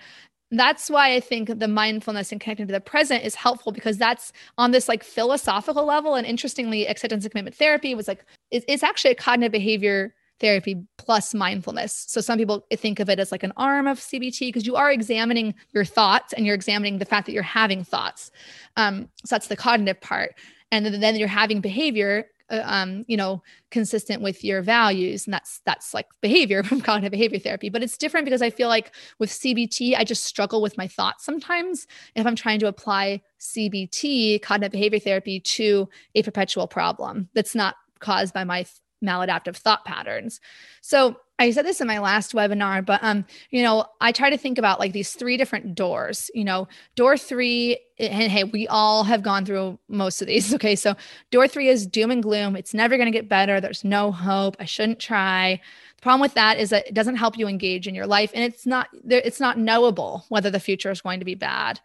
That's 0.58 0.90
why 0.90 1.14
I 1.14 1.20
think 1.20 1.58
the 1.58 1.68
mindfulness 1.68 2.32
and 2.32 2.40
connecting 2.40 2.66
to 2.66 2.72
the 2.72 2.80
present 2.80 3.24
is 3.24 3.34
helpful 3.34 3.72
because 3.72 3.96
that's 3.96 4.32
on 4.58 4.70
this 4.70 4.88
like 4.88 5.02
philosophical 5.02 5.84
level. 5.84 6.14
And 6.14 6.26
interestingly, 6.26 6.86
acceptance 6.86 7.24
and 7.24 7.32
commitment 7.32 7.56
therapy 7.56 7.94
was 7.94 8.08
like, 8.08 8.24
it's 8.50 8.82
actually 8.82 9.12
a 9.12 9.14
cognitive 9.14 9.52
behavior 9.52 10.14
therapy 10.40 10.84
plus 10.98 11.32
mindfulness. 11.32 12.04
So 12.08 12.20
some 12.20 12.36
people 12.36 12.66
think 12.74 13.00
of 13.00 13.08
it 13.08 13.18
as 13.18 13.32
like 13.32 13.44
an 13.44 13.52
arm 13.56 13.86
of 13.86 13.98
CBT 13.98 14.48
because 14.48 14.66
you 14.66 14.76
are 14.76 14.90
examining 14.90 15.54
your 15.72 15.84
thoughts 15.84 16.32
and 16.34 16.44
you're 16.44 16.54
examining 16.54 16.98
the 16.98 17.04
fact 17.04 17.26
that 17.26 17.32
you're 17.32 17.42
having 17.42 17.84
thoughts. 17.84 18.30
Um, 18.76 19.08
so 19.24 19.36
that's 19.36 19.46
the 19.46 19.56
cognitive 19.56 20.00
part. 20.00 20.34
And 20.70 20.84
then, 20.84 21.00
then 21.00 21.16
you're 21.16 21.28
having 21.28 21.60
behavior, 21.60 22.26
um, 22.64 23.04
you 23.08 23.16
know, 23.16 23.42
consistent 23.70 24.22
with 24.22 24.44
your 24.44 24.62
values, 24.62 25.26
and 25.26 25.34
that's 25.34 25.60
that's 25.64 25.94
like 25.94 26.06
behavior 26.20 26.62
from 26.62 26.80
cognitive 26.82 27.12
behavior 27.12 27.38
therapy. 27.38 27.68
But 27.68 27.82
it's 27.82 27.96
different 27.96 28.26
because 28.26 28.42
I 28.42 28.50
feel 28.50 28.68
like 28.68 28.94
with 29.18 29.30
CBT, 29.30 29.96
I 29.96 30.04
just 30.04 30.24
struggle 30.24 30.60
with 30.60 30.76
my 30.76 30.86
thoughts 30.86 31.24
sometimes 31.24 31.86
if 32.14 32.26
I'm 32.26 32.36
trying 32.36 32.60
to 32.60 32.66
apply 32.66 33.22
CBT, 33.40 34.42
cognitive 34.42 34.72
behavior 34.72 34.98
therapy, 34.98 35.40
to 35.40 35.88
a 36.14 36.22
perpetual 36.22 36.66
problem 36.66 37.28
that's 37.34 37.54
not 37.54 37.76
caused 38.00 38.34
by 38.34 38.44
my 38.44 38.66
maladaptive 39.02 39.56
thought 39.56 39.84
patterns. 39.84 40.40
So 40.80 41.16
I 41.42 41.50
said 41.50 41.66
this 41.66 41.80
in 41.80 41.88
my 41.88 41.98
last 41.98 42.34
webinar, 42.34 42.86
but 42.86 43.02
um, 43.02 43.24
you 43.50 43.64
know, 43.64 43.86
I 44.00 44.12
try 44.12 44.30
to 44.30 44.38
think 44.38 44.58
about 44.58 44.78
like 44.78 44.92
these 44.92 45.12
three 45.12 45.36
different 45.36 45.74
doors. 45.74 46.30
You 46.34 46.44
know, 46.44 46.68
door 46.94 47.16
three, 47.16 47.80
and 47.98 48.30
hey, 48.30 48.44
we 48.44 48.68
all 48.68 49.02
have 49.02 49.24
gone 49.24 49.44
through 49.44 49.76
most 49.88 50.22
of 50.22 50.28
these. 50.28 50.54
Okay, 50.62 50.76
so 50.76 50.94
door 51.32 51.48
three 51.48 51.68
is 51.68 51.84
doom 51.84 52.12
and 52.12 52.22
gloom. 52.22 52.54
It's 52.54 52.74
never 52.74 52.96
going 52.96 53.10
to 53.10 53.18
get 53.18 53.28
better. 53.28 53.60
There's 53.60 53.82
no 53.82 54.12
hope. 54.12 54.54
I 54.60 54.64
shouldn't 54.64 55.00
try. 55.00 55.60
The 55.96 56.02
problem 56.02 56.20
with 56.20 56.34
that 56.34 56.58
is 56.58 56.70
that 56.70 56.86
it 56.86 56.94
doesn't 56.94 57.16
help 57.16 57.36
you 57.36 57.48
engage 57.48 57.88
in 57.88 57.94
your 57.94 58.06
life, 58.06 58.30
and 58.34 58.44
it's 58.44 58.64
not 58.64 58.88
it's 59.08 59.40
not 59.40 59.58
knowable 59.58 60.24
whether 60.28 60.50
the 60.50 60.60
future 60.60 60.92
is 60.92 61.00
going 61.00 61.18
to 61.18 61.24
be 61.24 61.34
bad. 61.34 61.80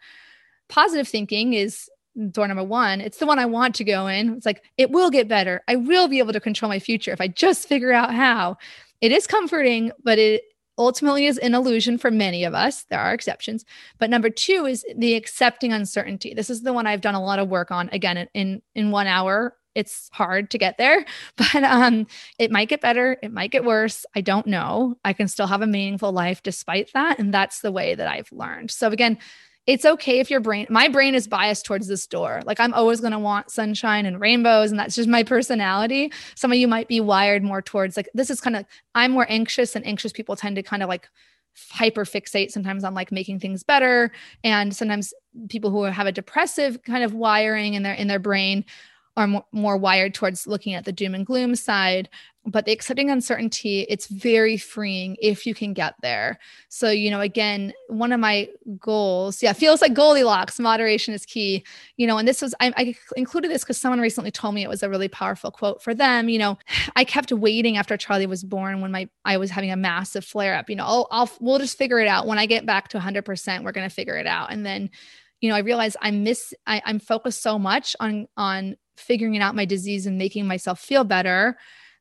Positive 0.68 1.08
thinking 1.08 1.54
is 1.54 1.90
door 2.30 2.48
number 2.48 2.64
one, 2.64 3.00
it's 3.00 3.18
the 3.18 3.26
one 3.26 3.38
I 3.38 3.46
want 3.46 3.74
to 3.76 3.84
go 3.84 4.06
in. 4.06 4.34
It's 4.34 4.46
like, 4.46 4.62
it 4.76 4.90
will 4.90 5.10
get 5.10 5.28
better. 5.28 5.62
I 5.68 5.76
will 5.76 6.08
be 6.08 6.18
able 6.18 6.32
to 6.32 6.40
control 6.40 6.68
my 6.68 6.78
future 6.78 7.12
if 7.12 7.20
I 7.20 7.28
just 7.28 7.68
figure 7.68 7.92
out 7.92 8.12
how. 8.12 8.56
It 9.00 9.12
is 9.12 9.26
comforting, 9.26 9.92
but 10.02 10.18
it 10.18 10.42
ultimately 10.78 11.26
is 11.26 11.38
an 11.38 11.54
illusion 11.54 11.98
for 11.98 12.10
many 12.10 12.44
of 12.44 12.54
us. 12.54 12.84
There 12.84 13.00
are 13.00 13.12
exceptions. 13.12 13.64
But 13.98 14.10
number 14.10 14.30
two 14.30 14.66
is 14.66 14.84
the 14.96 15.14
accepting 15.14 15.72
uncertainty. 15.72 16.34
This 16.34 16.50
is 16.50 16.62
the 16.62 16.72
one 16.72 16.86
I've 16.86 17.00
done 17.00 17.16
a 17.16 17.22
lot 17.22 17.40
of 17.40 17.48
work 17.48 17.70
on. 17.70 17.88
Again, 17.90 18.28
in 18.32 18.62
in 18.74 18.90
one 18.90 19.06
hour, 19.06 19.56
it's 19.74 20.08
hard 20.12 20.50
to 20.50 20.58
get 20.58 20.78
there, 20.78 21.04
but 21.36 21.62
um, 21.64 22.06
it 22.38 22.50
might 22.50 22.68
get 22.68 22.80
better. 22.80 23.16
It 23.22 23.32
might 23.32 23.50
get 23.50 23.64
worse. 23.64 24.06
I 24.14 24.20
don't 24.20 24.46
know. 24.46 24.96
I 25.04 25.12
can 25.12 25.28
still 25.28 25.46
have 25.46 25.62
a 25.62 25.66
meaningful 25.66 26.12
life 26.12 26.42
despite 26.42 26.92
that. 26.94 27.18
And 27.18 27.34
that's 27.34 27.60
the 27.60 27.72
way 27.72 27.94
that 27.94 28.08
I've 28.08 28.32
learned. 28.32 28.70
So 28.70 28.88
again, 28.88 29.18
it's 29.68 29.84
okay 29.84 30.18
if 30.18 30.30
your 30.30 30.40
brain 30.40 30.66
my 30.70 30.88
brain 30.88 31.14
is 31.14 31.28
biased 31.28 31.66
towards 31.66 31.86
this 31.86 32.06
door. 32.06 32.42
Like 32.46 32.58
i'm 32.58 32.72
always 32.72 33.00
going 33.00 33.12
to 33.12 33.18
want 33.18 33.50
sunshine 33.50 34.06
and 34.06 34.18
rainbows 34.18 34.70
and 34.70 34.80
that's 34.80 34.96
just 34.96 35.08
my 35.08 35.22
personality. 35.22 36.10
Some 36.34 36.50
of 36.50 36.58
you 36.58 36.66
might 36.66 36.88
be 36.88 37.00
wired 37.00 37.44
more 37.44 37.60
towards 37.60 37.96
like 37.96 38.08
this 38.14 38.30
is 38.30 38.40
kind 38.40 38.56
of 38.56 38.64
i'm 38.94 39.12
more 39.12 39.26
anxious 39.28 39.76
and 39.76 39.86
anxious 39.86 40.10
people 40.10 40.34
tend 40.34 40.56
to 40.56 40.62
kind 40.62 40.82
of 40.82 40.88
like 40.88 41.08
hyper 41.70 42.04
fixate 42.04 42.50
sometimes 42.50 42.82
on 42.82 42.94
like 42.94 43.12
making 43.12 43.40
things 43.40 43.62
better. 43.62 44.10
And 44.42 44.74
sometimes 44.74 45.12
people 45.50 45.70
who 45.70 45.82
have 45.84 46.06
a 46.06 46.12
depressive 46.12 46.82
kind 46.82 47.04
of 47.04 47.12
wiring 47.12 47.74
in 47.74 47.82
their 47.82 47.94
in 47.94 48.08
their 48.08 48.18
brain 48.18 48.64
are 49.18 49.26
more, 49.26 49.44
more 49.52 49.76
wired 49.76 50.14
towards 50.14 50.46
looking 50.46 50.74
at 50.74 50.84
the 50.84 50.92
doom 50.92 51.14
and 51.14 51.26
gloom 51.26 51.54
side 51.54 52.08
but 52.48 52.64
the 52.64 52.72
accepting 52.72 53.10
uncertainty 53.10 53.82
it's 53.88 54.06
very 54.06 54.56
freeing 54.56 55.16
if 55.20 55.46
you 55.46 55.54
can 55.54 55.72
get 55.72 55.94
there. 56.02 56.38
So 56.68 56.90
you 56.90 57.10
know 57.10 57.20
again 57.20 57.72
one 57.88 58.12
of 58.12 58.20
my 58.20 58.48
goals 58.78 59.42
yeah 59.42 59.52
feels 59.52 59.82
like 59.82 59.94
goldilocks 59.94 60.58
moderation 60.58 61.14
is 61.14 61.26
key. 61.26 61.64
You 61.96 62.06
know 62.06 62.18
and 62.18 62.26
this 62.26 62.40
was 62.42 62.54
i, 62.60 62.72
I 62.76 62.94
included 63.16 63.50
this 63.50 63.64
because 63.64 63.78
someone 63.78 64.00
recently 64.00 64.30
told 64.30 64.54
me 64.54 64.62
it 64.62 64.68
was 64.68 64.82
a 64.82 64.88
really 64.88 65.08
powerful 65.08 65.50
quote 65.50 65.82
for 65.82 65.94
them 65.94 66.28
you 66.28 66.38
know 66.38 66.58
i 66.96 67.04
kept 67.04 67.32
waiting 67.32 67.76
after 67.76 67.96
charlie 67.96 68.26
was 68.26 68.44
born 68.44 68.80
when 68.80 68.92
my 68.92 69.08
i 69.24 69.36
was 69.36 69.50
having 69.50 69.70
a 69.70 69.76
massive 69.76 70.24
flare 70.24 70.54
up 70.54 70.70
you 70.70 70.76
know 70.76 70.84
I'll, 70.84 71.08
I'll 71.10 71.30
we'll 71.40 71.58
just 71.58 71.76
figure 71.76 72.00
it 72.00 72.08
out. 72.08 72.26
When 72.26 72.38
i 72.38 72.46
get 72.46 72.66
back 72.66 72.88
to 72.88 72.98
100% 72.98 73.64
we're 73.64 73.72
going 73.72 73.88
to 73.88 73.94
figure 73.94 74.16
it 74.16 74.26
out. 74.26 74.52
And 74.52 74.64
then 74.64 74.90
you 75.40 75.50
know 75.50 75.56
i 75.56 75.60
realized 75.60 75.96
i 76.00 76.10
miss 76.10 76.52
I, 76.66 76.82
i'm 76.84 76.98
focused 76.98 77.42
so 77.42 77.58
much 77.58 77.94
on 78.00 78.26
on 78.36 78.76
figuring 78.98 79.40
out 79.40 79.54
my 79.54 79.64
disease 79.64 80.06
and 80.06 80.18
making 80.18 80.46
myself 80.46 80.80
feel 80.80 81.04
better 81.04 81.56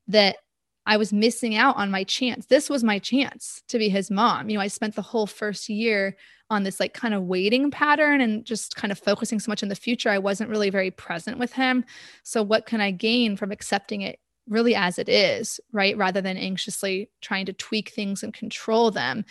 that 0.08 0.38
I 0.86 0.96
was 0.96 1.12
missing 1.12 1.56
out 1.56 1.76
on 1.76 1.92
my 1.92 2.06
chance. 2.06 2.46
This 2.46 2.70
was 2.70 2.84
my 2.84 2.98
chance 2.98 3.62
to 3.68 3.78
be 3.78 3.90
his 3.90 4.10
mom. 4.10 4.50
You 4.50 4.58
know, 4.58 4.64
I 4.64 4.68
spent 4.68 4.96
the 4.96 5.02
whole 5.02 5.28
first 5.28 5.68
year 5.68 6.16
on 6.50 6.64
this 6.64 6.80
like 6.80 6.94
kind 6.94 7.14
of 7.14 7.24
waiting 7.24 7.70
pattern 7.70 8.22
and 8.22 8.46
just 8.46 8.76
kind 8.78 8.92
of 8.92 8.98
focusing 8.98 9.38
so 9.40 9.52
much 9.52 9.62
in 9.62 9.70
the 9.70 9.76
future. 9.76 10.10
I 10.10 10.18
wasn't 10.18 10.50
really 10.50 10.70
very 10.70 10.92
present 10.92 11.40
with 11.40 11.52
him. 11.52 11.84
So, 12.24 12.42
what 12.42 12.66
can 12.66 12.80
I 12.80 12.92
gain 12.92 13.36
from 13.36 13.52
accepting 13.52 14.02
it 14.02 14.20
really 14.48 14.76
as 14.76 14.98
it 14.98 15.10
is, 15.10 15.60
right? 15.72 15.98
Rather 15.98 16.22
than 16.22 16.38
anxiously 16.38 17.10
trying 17.22 17.46
to 17.46 17.54
tweak 17.54 17.90
things 17.90 18.24
and 18.24 18.34
control 18.34 18.92
them 18.92 19.26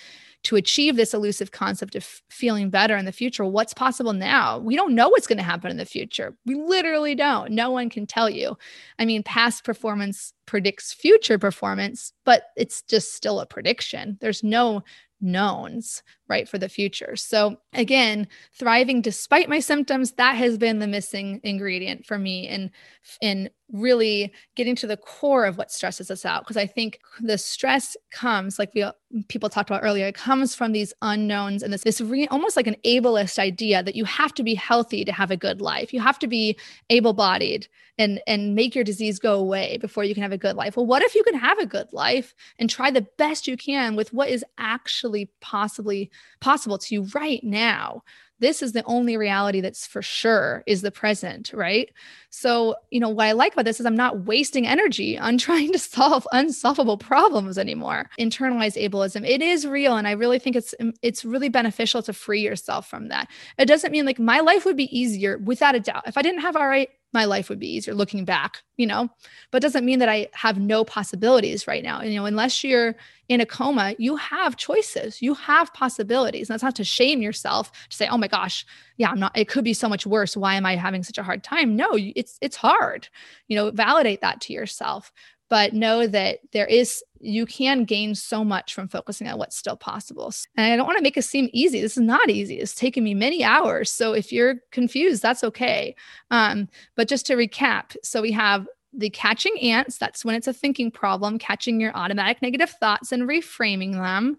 to 0.47 0.55
achieve 0.55 0.95
this 0.95 1.13
elusive 1.13 1.51
concept 1.51 1.97
of 1.97 2.05
feeling 2.31 2.71
better 2.71 2.97
in 2.97 3.05
the 3.05 3.11
future. 3.11 3.45
What's 3.45 3.75
possible 3.75 4.13
now? 4.13 4.59
We 4.59 4.77
don't 4.77 4.95
know 4.95 5.09
what's 5.09 5.27
going 5.27 5.39
to 5.39 5.45
happen 5.45 5.73
in 5.73 5.77
the 5.77 5.85
future. 5.85 6.37
We 6.47 6.55
literally 6.55 7.17
don't. 7.17 7.51
No 7.51 7.73
one 7.73 7.91
can 7.91 8.07
tell 8.07 8.31
you. 8.31 8.57
I 8.99 9.07
mean, 9.07 9.25
past 9.25 9.65
performance 9.65 10.33
predicts 10.47 10.93
future 10.93 11.37
performance, 11.37 12.13
but 12.25 12.45
it's 12.57 12.83
just 12.83 13.15
still 13.15 13.41
a 13.41 13.47
prediction. 13.47 14.19
There's 14.21 14.45
no 14.45 14.85
knowns 15.21 16.03
right 16.29 16.47
for 16.47 16.59
the 16.59 16.69
future 16.69 17.17
so 17.17 17.57
again 17.73 18.29
thriving 18.53 19.01
despite 19.01 19.49
my 19.49 19.61
symptoms 19.61 20.13
that 20.13 20.37
has 20.37 20.59
been 20.59 20.79
the 20.79 20.87
missing 20.87 21.41
ingredient 21.43 22.05
for 22.05 22.19
me 22.19 22.47
in 22.47 22.71
in 23.23 23.49
really 23.73 24.33
getting 24.55 24.77
to 24.77 24.87
the 24.87 24.97
core 24.97 25.45
of 25.45 25.59
what 25.59 25.73
stresses 25.73 26.11
us 26.11 26.25
out. 26.25 26.43
Because 26.43 26.57
i 26.57 26.67
think 26.67 27.01
the 27.21 27.39
stress 27.39 27.97
comes 28.11 28.59
like 28.59 28.73
we 28.75 28.85
people 29.29 29.49
talked 29.49 29.71
about 29.71 29.85
earlier 29.85 30.07
it 30.07 30.15
comes 30.15 30.55
from 30.55 30.73
these 30.73 30.93
unknowns 31.03 31.63
and 31.63 31.73
this 31.73 31.83
this 31.83 32.01
re, 32.01 32.27
almost 32.29 32.57
like 32.57 32.67
an 32.67 32.77
ableist 32.85 33.39
idea 33.39 33.83
that 33.83 33.95
you 33.95 34.05
have 34.05 34.35
to 34.35 34.43
be 34.43 34.55
healthy 34.55 35.05
to 35.05 35.13
have 35.13 35.31
a 35.31 35.37
good 35.37 35.61
life. 35.61 35.93
You 35.93 36.01
have 36.01 36.19
to 36.21 36.27
be 36.27 36.59
able-bodied 36.91 37.69
and 37.99 38.21
and 38.27 38.55
make 38.55 38.75
your 38.75 38.85
disease 38.85 39.19
go 39.19 39.35
away 39.35 39.79
before 39.79 40.05
you 40.05 40.15
can 40.15 40.23
have 40.23 40.33
a 40.33 40.39
good 40.39 40.57
life. 40.57 40.77
Well 40.77 40.87
what 40.87 41.03
if 41.03 41.15
you 41.15 41.23
can 41.23 41.35
have 41.35 41.59
a 41.59 41.67
good 41.67 41.93
life 41.93 42.35
and 42.59 42.69
try 42.69 42.91
the 42.91 43.07
best 43.19 43.47
you 43.47 43.57
can 43.57 43.97
with 43.97 44.13
what 44.13 44.29
is 44.29 44.45
actually 44.59 45.31
possibly 45.41 46.11
possible 46.41 46.79
to 46.79 46.95
you 46.95 47.07
right 47.15 47.43
now 47.43 48.03
this 48.39 48.63
is 48.63 48.73
the 48.73 48.85
only 48.85 49.17
reality 49.17 49.61
that's 49.61 49.87
for 49.87 50.03
sure 50.03 50.63
is 50.67 50.83
the 50.83 50.91
present 50.91 51.53
right? 51.53 51.91
So 52.31 52.77
you 52.91 53.01
know 53.01 53.09
what 53.09 53.27
i 53.27 53.33
like 53.33 53.55
about 53.55 53.65
this 53.65 53.81
is 53.81 53.87
i'm 53.87 53.97
not 53.97 54.27
wasting 54.27 54.67
energy 54.67 55.19
on 55.19 55.39
trying 55.47 55.73
to 55.73 55.79
solve 55.79 56.27
unsolvable 56.33 56.99
problems 56.99 57.59
anymore. 57.59 58.11
Internalized 58.19 58.83
ableism 58.83 59.27
it 59.27 59.43
is 59.43 59.67
real 59.67 59.97
and 59.97 60.07
i 60.07 60.13
really 60.13 60.39
think 60.39 60.57
it's 60.57 60.75
um, 60.81 60.93
it's 61.03 61.25
really 61.25 61.49
beneficial 61.49 62.03
to 62.03 62.13
free 62.13 62.41
yourself 62.41 62.89
from 62.89 63.09
that. 63.09 63.29
It 63.59 63.67
doesn't 63.67 63.93
mean 63.93 64.07
like 64.07 64.19
my 64.19 64.41
life 64.41 64.65
would 64.65 64.77
be 64.77 64.97
easier 64.97 65.39
without 65.39 65.75
a 65.75 65.81
doubt. 65.81 66.07
If 66.07 66.19
i 66.19 66.23
didn't 66.23 66.41
have 66.41 66.55
RA 66.55 66.85
my 67.13 67.25
life 67.25 67.49
would 67.49 67.59
be 67.59 67.75
easier 67.75 67.95
looking 67.95 68.25
back, 68.25 68.63
you 68.77 68.87
know, 68.87 69.09
but 69.51 69.63
doesn't 69.63 69.85
mean 69.85 70.01
that 70.01 70.09
I 70.09 70.29
have 70.33 70.59
no 70.59 70.85
possibilities 70.85 71.67
right 71.67 71.83
now. 71.83 72.01
And, 72.01 72.13
you 72.13 72.19
know, 72.19 72.27
unless 72.27 72.63
you're 72.63 72.97
in 73.29 73.41
a 73.41 73.47
coma, 73.47 73.95
you 73.99 74.17
have 74.17 74.57
choices, 74.57 75.23
you 75.23 75.35
have 75.35 75.73
possibilities. 75.73 76.49
And 76.49 76.55
that's 76.55 76.63
not 76.63 76.77
to 76.77 76.85
shame 76.85 77.23
yourself 77.23 77.73
to 77.89 77.97
say, 77.97 78.09
oh 78.09 78.19
my 78.19 78.29
gosh, 78.29 78.67
yeah, 78.99 79.11
I'm 79.11 79.19
not, 79.19 79.37
it 79.37 79.49
could 79.49 79.65
be 79.65 79.75
so 79.75 79.89
much 79.89 80.07
worse. 80.07 80.37
Why 80.37 80.55
am 80.55 80.67
I 80.67 80.77
having 80.77 81.03
such 81.03 81.19
a 81.19 81.23
hard 81.23 81.43
time? 81.43 81.77
No, 81.77 81.89
it's, 81.93 82.39
it's 82.41 82.57
hard, 82.57 83.09
you 83.49 83.57
know, 83.57 83.71
validate 83.71 84.21
that 84.21 84.41
to 84.43 84.53
yourself 84.53 85.13
but 85.49 85.75
know 85.75 86.07
that 86.07 86.41
there 86.53 86.67
is 86.67 87.03
you 87.21 87.47
can 87.47 87.85
gain 87.85 88.15
so 88.15 88.45
much 88.45 88.75
from 88.75 88.89
focusing 88.89 89.27
on 89.27 89.39
what's 89.39 89.57
still 89.57 89.77
possible. 89.77 90.33
And 90.57 90.73
i 90.73 90.77
don't 90.77 90.87
want 90.87 90.99
to 90.99 91.03
make 91.03 91.17
it 91.17 91.23
seem 91.23 91.49
easy 91.53 91.81
this 91.81 91.97
is 91.97 92.03
not 92.03 92.31
easy 92.31 92.59
it's 92.59 92.75
taken 92.75 93.05
me 93.05 93.15
many 93.15 93.43
hours 93.43 93.91
so 93.91 94.13
if 94.13 94.33
you're 94.33 94.57
confused 94.71 95.23
that's 95.23 95.45
okay. 95.45 95.95
Um, 96.31 96.69
but 96.95 97.09
just 97.09 97.27
to 97.27 97.35
recap 97.35 97.97
so 98.03 98.23
we 98.23 98.33
have 98.33 98.67
the 98.93 99.11
catching 99.11 99.59
ants 99.61 99.99
that's 99.99 100.25
when 100.25 100.35
it's 100.35 100.47
a 100.47 100.53
thinking 100.53 100.91
problem 100.91 101.39
catching 101.39 101.81
your 101.81 101.95
automatic 101.97 102.41
negative 102.41 102.71
thoughts 102.71 103.13
and 103.13 103.25
reframing 103.25 103.93
them 103.93 104.37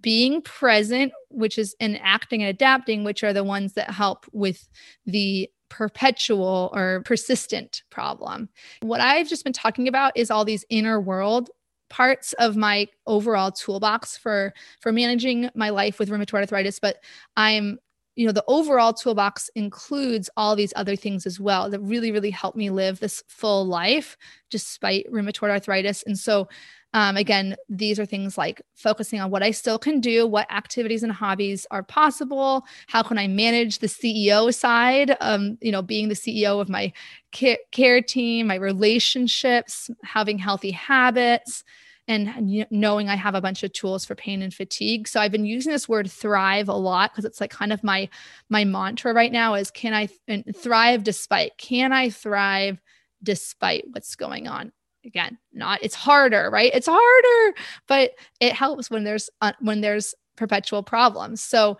being 0.00 0.42
present 0.42 1.12
which 1.28 1.56
is 1.56 1.76
in 1.78 1.96
acting 1.96 2.42
and 2.42 2.50
adapting 2.50 3.04
which 3.04 3.22
are 3.22 3.32
the 3.32 3.44
ones 3.44 3.74
that 3.74 3.90
help 3.90 4.26
with 4.32 4.68
the 5.06 5.48
perpetual 5.72 6.70
or 6.74 7.00
persistent 7.06 7.82
problem. 7.88 8.50
What 8.82 9.00
I've 9.00 9.26
just 9.26 9.42
been 9.42 9.54
talking 9.54 9.88
about 9.88 10.14
is 10.14 10.30
all 10.30 10.44
these 10.44 10.66
inner 10.68 11.00
world 11.00 11.48
parts 11.88 12.34
of 12.34 12.56
my 12.56 12.86
overall 13.06 13.50
toolbox 13.50 14.16
for 14.16 14.52
for 14.80 14.92
managing 14.92 15.48
my 15.54 15.70
life 15.70 15.98
with 15.98 16.08
rheumatoid 16.08 16.40
arthritis 16.40 16.78
but 16.78 16.96
i'm 17.36 17.78
you 18.16 18.24
know 18.24 18.32
the 18.32 18.44
overall 18.48 18.94
toolbox 18.94 19.50
includes 19.56 20.30
all 20.34 20.56
these 20.56 20.72
other 20.74 20.96
things 20.96 21.26
as 21.26 21.38
well 21.38 21.68
that 21.68 21.80
really 21.80 22.10
really 22.10 22.30
help 22.30 22.56
me 22.56 22.70
live 22.70 22.98
this 22.98 23.22
full 23.28 23.66
life 23.66 24.16
despite 24.48 25.04
rheumatoid 25.12 25.50
arthritis 25.50 26.02
and 26.06 26.18
so 26.18 26.48
um, 26.94 27.16
again, 27.16 27.56
these 27.68 27.98
are 27.98 28.04
things 28.04 28.36
like 28.36 28.60
focusing 28.74 29.20
on 29.20 29.30
what 29.30 29.42
I 29.42 29.50
still 29.50 29.78
can 29.78 30.00
do, 30.00 30.26
what 30.26 30.50
activities 30.52 31.02
and 31.02 31.12
hobbies 31.12 31.66
are 31.70 31.82
possible, 31.82 32.66
how 32.86 33.02
can 33.02 33.16
I 33.16 33.28
manage 33.28 33.78
the 33.78 33.86
CEO 33.86 34.52
side, 34.52 35.16
um, 35.20 35.56
you 35.62 35.72
know, 35.72 35.80
being 35.80 36.08
the 36.08 36.14
CEO 36.14 36.60
of 36.60 36.68
my 36.68 36.92
care, 37.30 37.58
care 37.70 38.02
team, 38.02 38.48
my 38.48 38.56
relationships, 38.56 39.90
having 40.04 40.38
healthy 40.38 40.70
habits, 40.70 41.64
and 42.08 42.66
knowing 42.70 43.08
I 43.08 43.14
have 43.14 43.34
a 43.34 43.40
bunch 43.40 43.62
of 43.62 43.72
tools 43.72 44.04
for 44.04 44.14
pain 44.14 44.42
and 44.42 44.52
fatigue. 44.52 45.08
So 45.08 45.20
I've 45.20 45.32
been 45.32 45.46
using 45.46 45.72
this 45.72 45.88
word 45.88 46.10
thrive 46.10 46.68
a 46.68 46.74
lot 46.74 47.12
because 47.12 47.24
it's 47.24 47.40
like 47.40 47.50
kind 47.50 47.72
of 47.72 47.84
my 47.84 48.08
my 48.50 48.64
mantra 48.64 49.14
right 49.14 49.32
now 49.32 49.54
is 49.54 49.70
can 49.70 49.94
I 49.94 50.08
thrive 50.52 51.04
despite? 51.04 51.56
Can 51.58 51.92
I 51.92 52.10
thrive 52.10 52.82
despite 53.22 53.84
what's 53.92 54.16
going 54.16 54.48
on? 54.48 54.72
Again 55.04 55.38
not 55.52 55.78
it's 55.82 55.94
harder 55.94 56.50
right 56.50 56.72
it's 56.74 56.88
harder 56.90 57.56
but 57.86 58.12
it 58.40 58.52
helps 58.52 58.90
when 58.90 59.04
there's 59.04 59.28
uh, 59.40 59.52
when 59.60 59.80
there's 59.80 60.14
perpetual 60.36 60.82
problems 60.82 61.40
so 61.40 61.76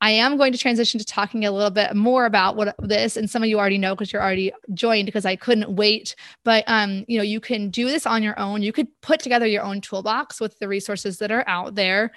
I 0.00 0.10
am 0.12 0.36
going 0.36 0.52
to 0.52 0.58
transition 0.58 0.98
to 1.00 1.04
talking 1.04 1.44
a 1.44 1.50
little 1.50 1.70
bit 1.70 1.96
more 1.96 2.24
about 2.24 2.56
what 2.56 2.76
this, 2.78 3.16
and 3.16 3.28
some 3.28 3.42
of 3.42 3.48
you 3.48 3.58
already 3.58 3.78
know 3.78 3.94
because 3.94 4.12
you're 4.12 4.22
already 4.22 4.52
joined 4.72 5.06
because 5.06 5.24
I 5.24 5.34
couldn't 5.34 5.74
wait. 5.74 6.14
But 6.44 6.62
um, 6.68 7.04
you 7.08 7.18
know, 7.18 7.24
you 7.24 7.40
can 7.40 7.70
do 7.70 7.86
this 7.86 8.06
on 8.06 8.22
your 8.22 8.38
own. 8.38 8.62
You 8.62 8.72
could 8.72 8.88
put 9.00 9.20
together 9.20 9.46
your 9.46 9.64
own 9.64 9.80
toolbox 9.80 10.40
with 10.40 10.58
the 10.60 10.68
resources 10.68 11.18
that 11.18 11.32
are 11.32 11.44
out 11.48 11.74
there, 11.74 12.12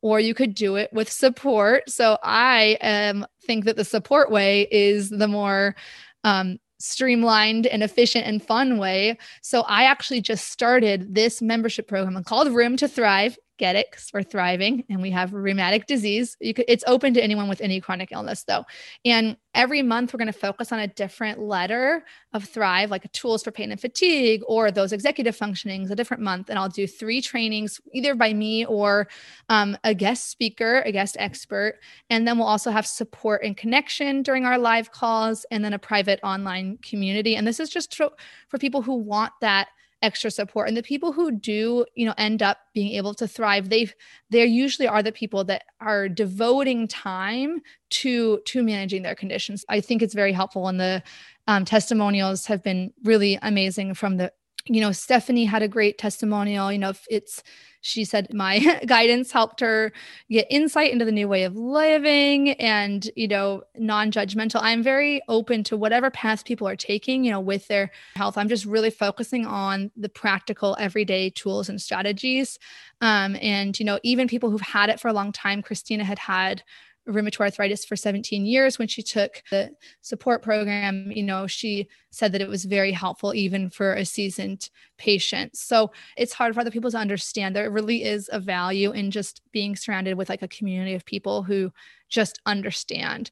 or 0.00 0.20
you 0.20 0.32
could 0.32 0.54
do 0.54 0.76
it 0.76 0.92
with 0.92 1.10
support. 1.10 1.90
So 1.90 2.18
I 2.22 2.76
um, 2.80 3.26
think 3.42 3.64
that 3.64 3.76
the 3.76 3.84
support 3.84 4.30
way 4.30 4.68
is 4.70 5.10
the 5.10 5.28
more 5.28 5.74
um, 6.22 6.58
streamlined 6.84 7.66
and 7.66 7.82
efficient 7.82 8.26
and 8.26 8.42
fun 8.42 8.78
way. 8.78 9.16
So 9.40 9.62
I 9.62 9.84
actually 9.84 10.20
just 10.20 10.50
started 10.50 11.14
this 11.14 11.40
membership 11.40 11.88
program 11.88 12.22
called 12.24 12.48
Rheum 12.48 12.76
to 12.78 12.88
Thrive 12.88 13.38
get 13.64 13.76
it 13.76 13.86
because 13.90 14.10
we're 14.12 14.22
thriving 14.22 14.84
and 14.90 15.00
we 15.00 15.10
have 15.10 15.32
rheumatic 15.32 15.86
disease. 15.86 16.36
You 16.38 16.52
could, 16.52 16.66
it's 16.68 16.84
open 16.86 17.14
to 17.14 17.24
anyone 17.24 17.48
with 17.48 17.62
any 17.62 17.80
chronic 17.80 18.12
illness 18.12 18.44
though. 18.44 18.66
And 19.06 19.38
every 19.54 19.80
month 19.80 20.12
we're 20.12 20.18
going 20.18 20.34
to 20.34 20.38
focus 20.38 20.70
on 20.70 20.80
a 20.80 20.86
different 20.86 21.38
letter 21.40 22.04
of 22.34 22.44
thrive, 22.44 22.90
like 22.90 23.10
tools 23.12 23.42
for 23.42 23.52
pain 23.52 23.70
and 23.70 23.80
fatigue 23.80 24.42
or 24.46 24.70
those 24.70 24.92
executive 24.92 25.34
functionings 25.34 25.90
a 25.90 25.96
different 25.96 26.22
month. 26.22 26.50
And 26.50 26.58
I'll 26.58 26.68
do 26.68 26.86
three 26.86 27.22
trainings 27.22 27.80
either 27.94 28.14
by 28.14 28.34
me 28.34 28.66
or 28.66 29.08
um, 29.48 29.78
a 29.82 29.94
guest 29.94 30.30
speaker, 30.30 30.82
a 30.84 30.92
guest 30.92 31.16
expert. 31.18 31.78
And 32.10 32.28
then 32.28 32.36
we'll 32.36 32.46
also 32.46 32.70
have 32.70 32.86
support 32.86 33.44
and 33.44 33.56
connection 33.56 34.22
during 34.22 34.44
our 34.44 34.58
live 34.58 34.92
calls 34.92 35.46
and 35.50 35.64
then 35.64 35.72
a 35.72 35.78
private 35.78 36.20
online 36.22 36.76
community. 36.82 37.34
And 37.34 37.46
this 37.46 37.60
is 37.60 37.70
just 37.70 37.94
for 37.96 38.58
people 38.58 38.82
who 38.82 38.96
want 38.96 39.32
that 39.40 39.68
extra 40.04 40.30
support. 40.30 40.68
And 40.68 40.76
the 40.76 40.82
people 40.82 41.12
who 41.12 41.32
do 41.32 41.86
you 41.94 42.06
know 42.06 42.14
end 42.18 42.42
up 42.42 42.58
being 42.74 42.92
able 42.92 43.14
to 43.14 43.26
thrive 43.26 43.70
they 43.70 43.90
they 44.30 44.44
usually 44.44 44.86
are 44.86 45.02
the 45.02 45.12
people 45.12 45.44
that 45.44 45.62
are 45.80 46.08
devoting 46.08 46.86
time 46.86 47.60
to 47.90 48.40
to 48.46 48.62
managing 48.62 49.02
their 49.02 49.14
conditions. 49.14 49.64
I 49.68 49.80
think 49.80 50.02
it's 50.02 50.14
very 50.14 50.32
helpful 50.32 50.68
and 50.68 50.78
the 50.78 51.02
um, 51.46 51.64
testimonials 51.64 52.46
have 52.46 52.62
been 52.62 52.92
really 53.02 53.38
amazing 53.42 53.94
from 53.94 54.16
the 54.18 54.32
you 54.66 54.80
know 54.80 54.92
stephanie 54.92 55.44
had 55.44 55.62
a 55.62 55.68
great 55.68 55.98
testimonial 55.98 56.72
you 56.72 56.78
know 56.78 56.90
if 56.90 57.06
it's 57.10 57.42
she 57.84 58.02
said 58.02 58.32
my 58.32 58.80
guidance 58.86 59.30
helped 59.30 59.60
her 59.60 59.92
get 60.30 60.46
insight 60.48 60.90
into 60.90 61.04
the 61.04 61.12
new 61.12 61.28
way 61.28 61.44
of 61.44 61.54
living 61.54 62.52
and, 62.52 63.10
you 63.14 63.28
know, 63.28 63.62
non 63.76 64.10
judgmental. 64.10 64.60
I'm 64.62 64.82
very 64.82 65.20
open 65.28 65.62
to 65.64 65.76
whatever 65.76 66.10
path 66.10 66.46
people 66.46 66.66
are 66.66 66.76
taking, 66.76 67.24
you 67.24 67.30
know, 67.30 67.40
with 67.40 67.68
their 67.68 67.90
health. 68.16 68.38
I'm 68.38 68.48
just 68.48 68.64
really 68.64 68.88
focusing 68.88 69.44
on 69.44 69.90
the 69.98 70.08
practical 70.08 70.76
everyday 70.80 71.28
tools 71.28 71.68
and 71.68 71.80
strategies. 71.80 72.58
Um, 73.02 73.36
and, 73.42 73.78
you 73.78 73.84
know, 73.84 74.00
even 74.02 74.28
people 74.28 74.50
who've 74.50 74.62
had 74.62 74.88
it 74.88 74.98
for 74.98 75.08
a 75.08 75.12
long 75.12 75.30
time, 75.30 75.60
Christina 75.60 76.04
had 76.04 76.18
had 76.18 76.62
rheumatoid 77.08 77.40
arthritis 77.40 77.84
for 77.84 77.96
17 77.96 78.46
years. 78.46 78.78
When 78.78 78.88
she 78.88 79.02
took 79.02 79.42
the 79.50 79.70
support 80.00 80.42
program 80.42 81.10
you 81.12 81.22
know 81.22 81.46
she 81.46 81.88
said 82.10 82.32
that 82.32 82.40
it 82.40 82.48
was 82.48 82.64
very 82.64 82.92
helpful 82.92 83.34
even 83.34 83.70
for 83.70 83.94
a 83.94 84.04
seasoned 84.04 84.70
patient. 84.98 85.56
So 85.56 85.90
it's 86.16 86.32
hard 86.32 86.54
for 86.54 86.60
other 86.60 86.70
people 86.70 86.90
to 86.90 86.98
understand. 86.98 87.54
There 87.54 87.70
really 87.70 88.04
is 88.04 88.30
a 88.32 88.40
value 88.40 88.92
in 88.92 89.10
just 89.10 89.42
being 89.52 89.76
surrounded 89.76 90.16
with 90.16 90.28
like 90.28 90.42
a 90.42 90.48
community 90.48 90.94
of 90.94 91.04
people 91.04 91.42
who 91.42 91.72
just 92.08 92.40
understand. 92.46 93.30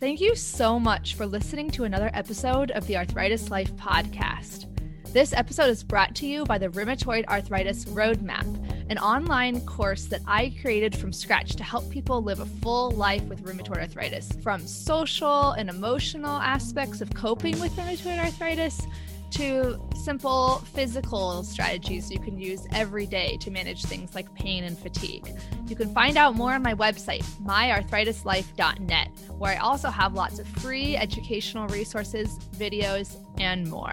Thank 0.00 0.20
you 0.20 0.34
so 0.34 0.80
much 0.80 1.14
for 1.14 1.26
listening 1.26 1.70
to 1.72 1.84
another 1.84 2.10
episode 2.12 2.72
of 2.72 2.86
the 2.88 2.96
Arthritis 2.96 3.50
Life 3.50 3.72
podcast. 3.76 4.66
This 5.12 5.32
episode 5.32 5.68
is 5.68 5.84
brought 5.84 6.14
to 6.16 6.26
you 6.26 6.44
by 6.44 6.58
the 6.58 6.70
Rheumatoid 6.70 7.26
Arthritis 7.26 7.84
Roadmap, 7.84 8.61
an 8.92 8.98
online 8.98 9.58
course 9.62 10.04
that 10.04 10.20
I 10.26 10.54
created 10.60 10.94
from 10.94 11.14
scratch 11.14 11.56
to 11.56 11.64
help 11.64 11.88
people 11.88 12.22
live 12.22 12.40
a 12.40 12.46
full 12.46 12.90
life 12.90 13.22
with 13.22 13.42
rheumatoid 13.42 13.78
arthritis, 13.78 14.30
from 14.42 14.66
social 14.66 15.52
and 15.52 15.70
emotional 15.70 16.36
aspects 16.36 17.00
of 17.00 17.14
coping 17.14 17.58
with 17.58 17.74
rheumatoid 17.74 18.22
arthritis 18.22 18.82
to 19.30 19.80
simple 19.96 20.56
physical 20.74 21.42
strategies 21.42 22.10
you 22.10 22.20
can 22.20 22.38
use 22.38 22.66
every 22.72 23.06
day 23.06 23.38
to 23.38 23.50
manage 23.50 23.82
things 23.82 24.14
like 24.14 24.32
pain 24.34 24.64
and 24.64 24.78
fatigue. 24.78 25.26
You 25.68 25.74
can 25.74 25.94
find 25.94 26.18
out 26.18 26.34
more 26.34 26.52
on 26.52 26.62
my 26.62 26.74
website, 26.74 27.24
myarthritislife.net, 27.42 29.08
where 29.38 29.54
I 29.54 29.56
also 29.56 29.88
have 29.88 30.12
lots 30.12 30.38
of 30.38 30.46
free 30.46 30.98
educational 30.98 31.66
resources, 31.68 32.38
videos, 32.58 33.16
and 33.38 33.66
more. 33.70 33.92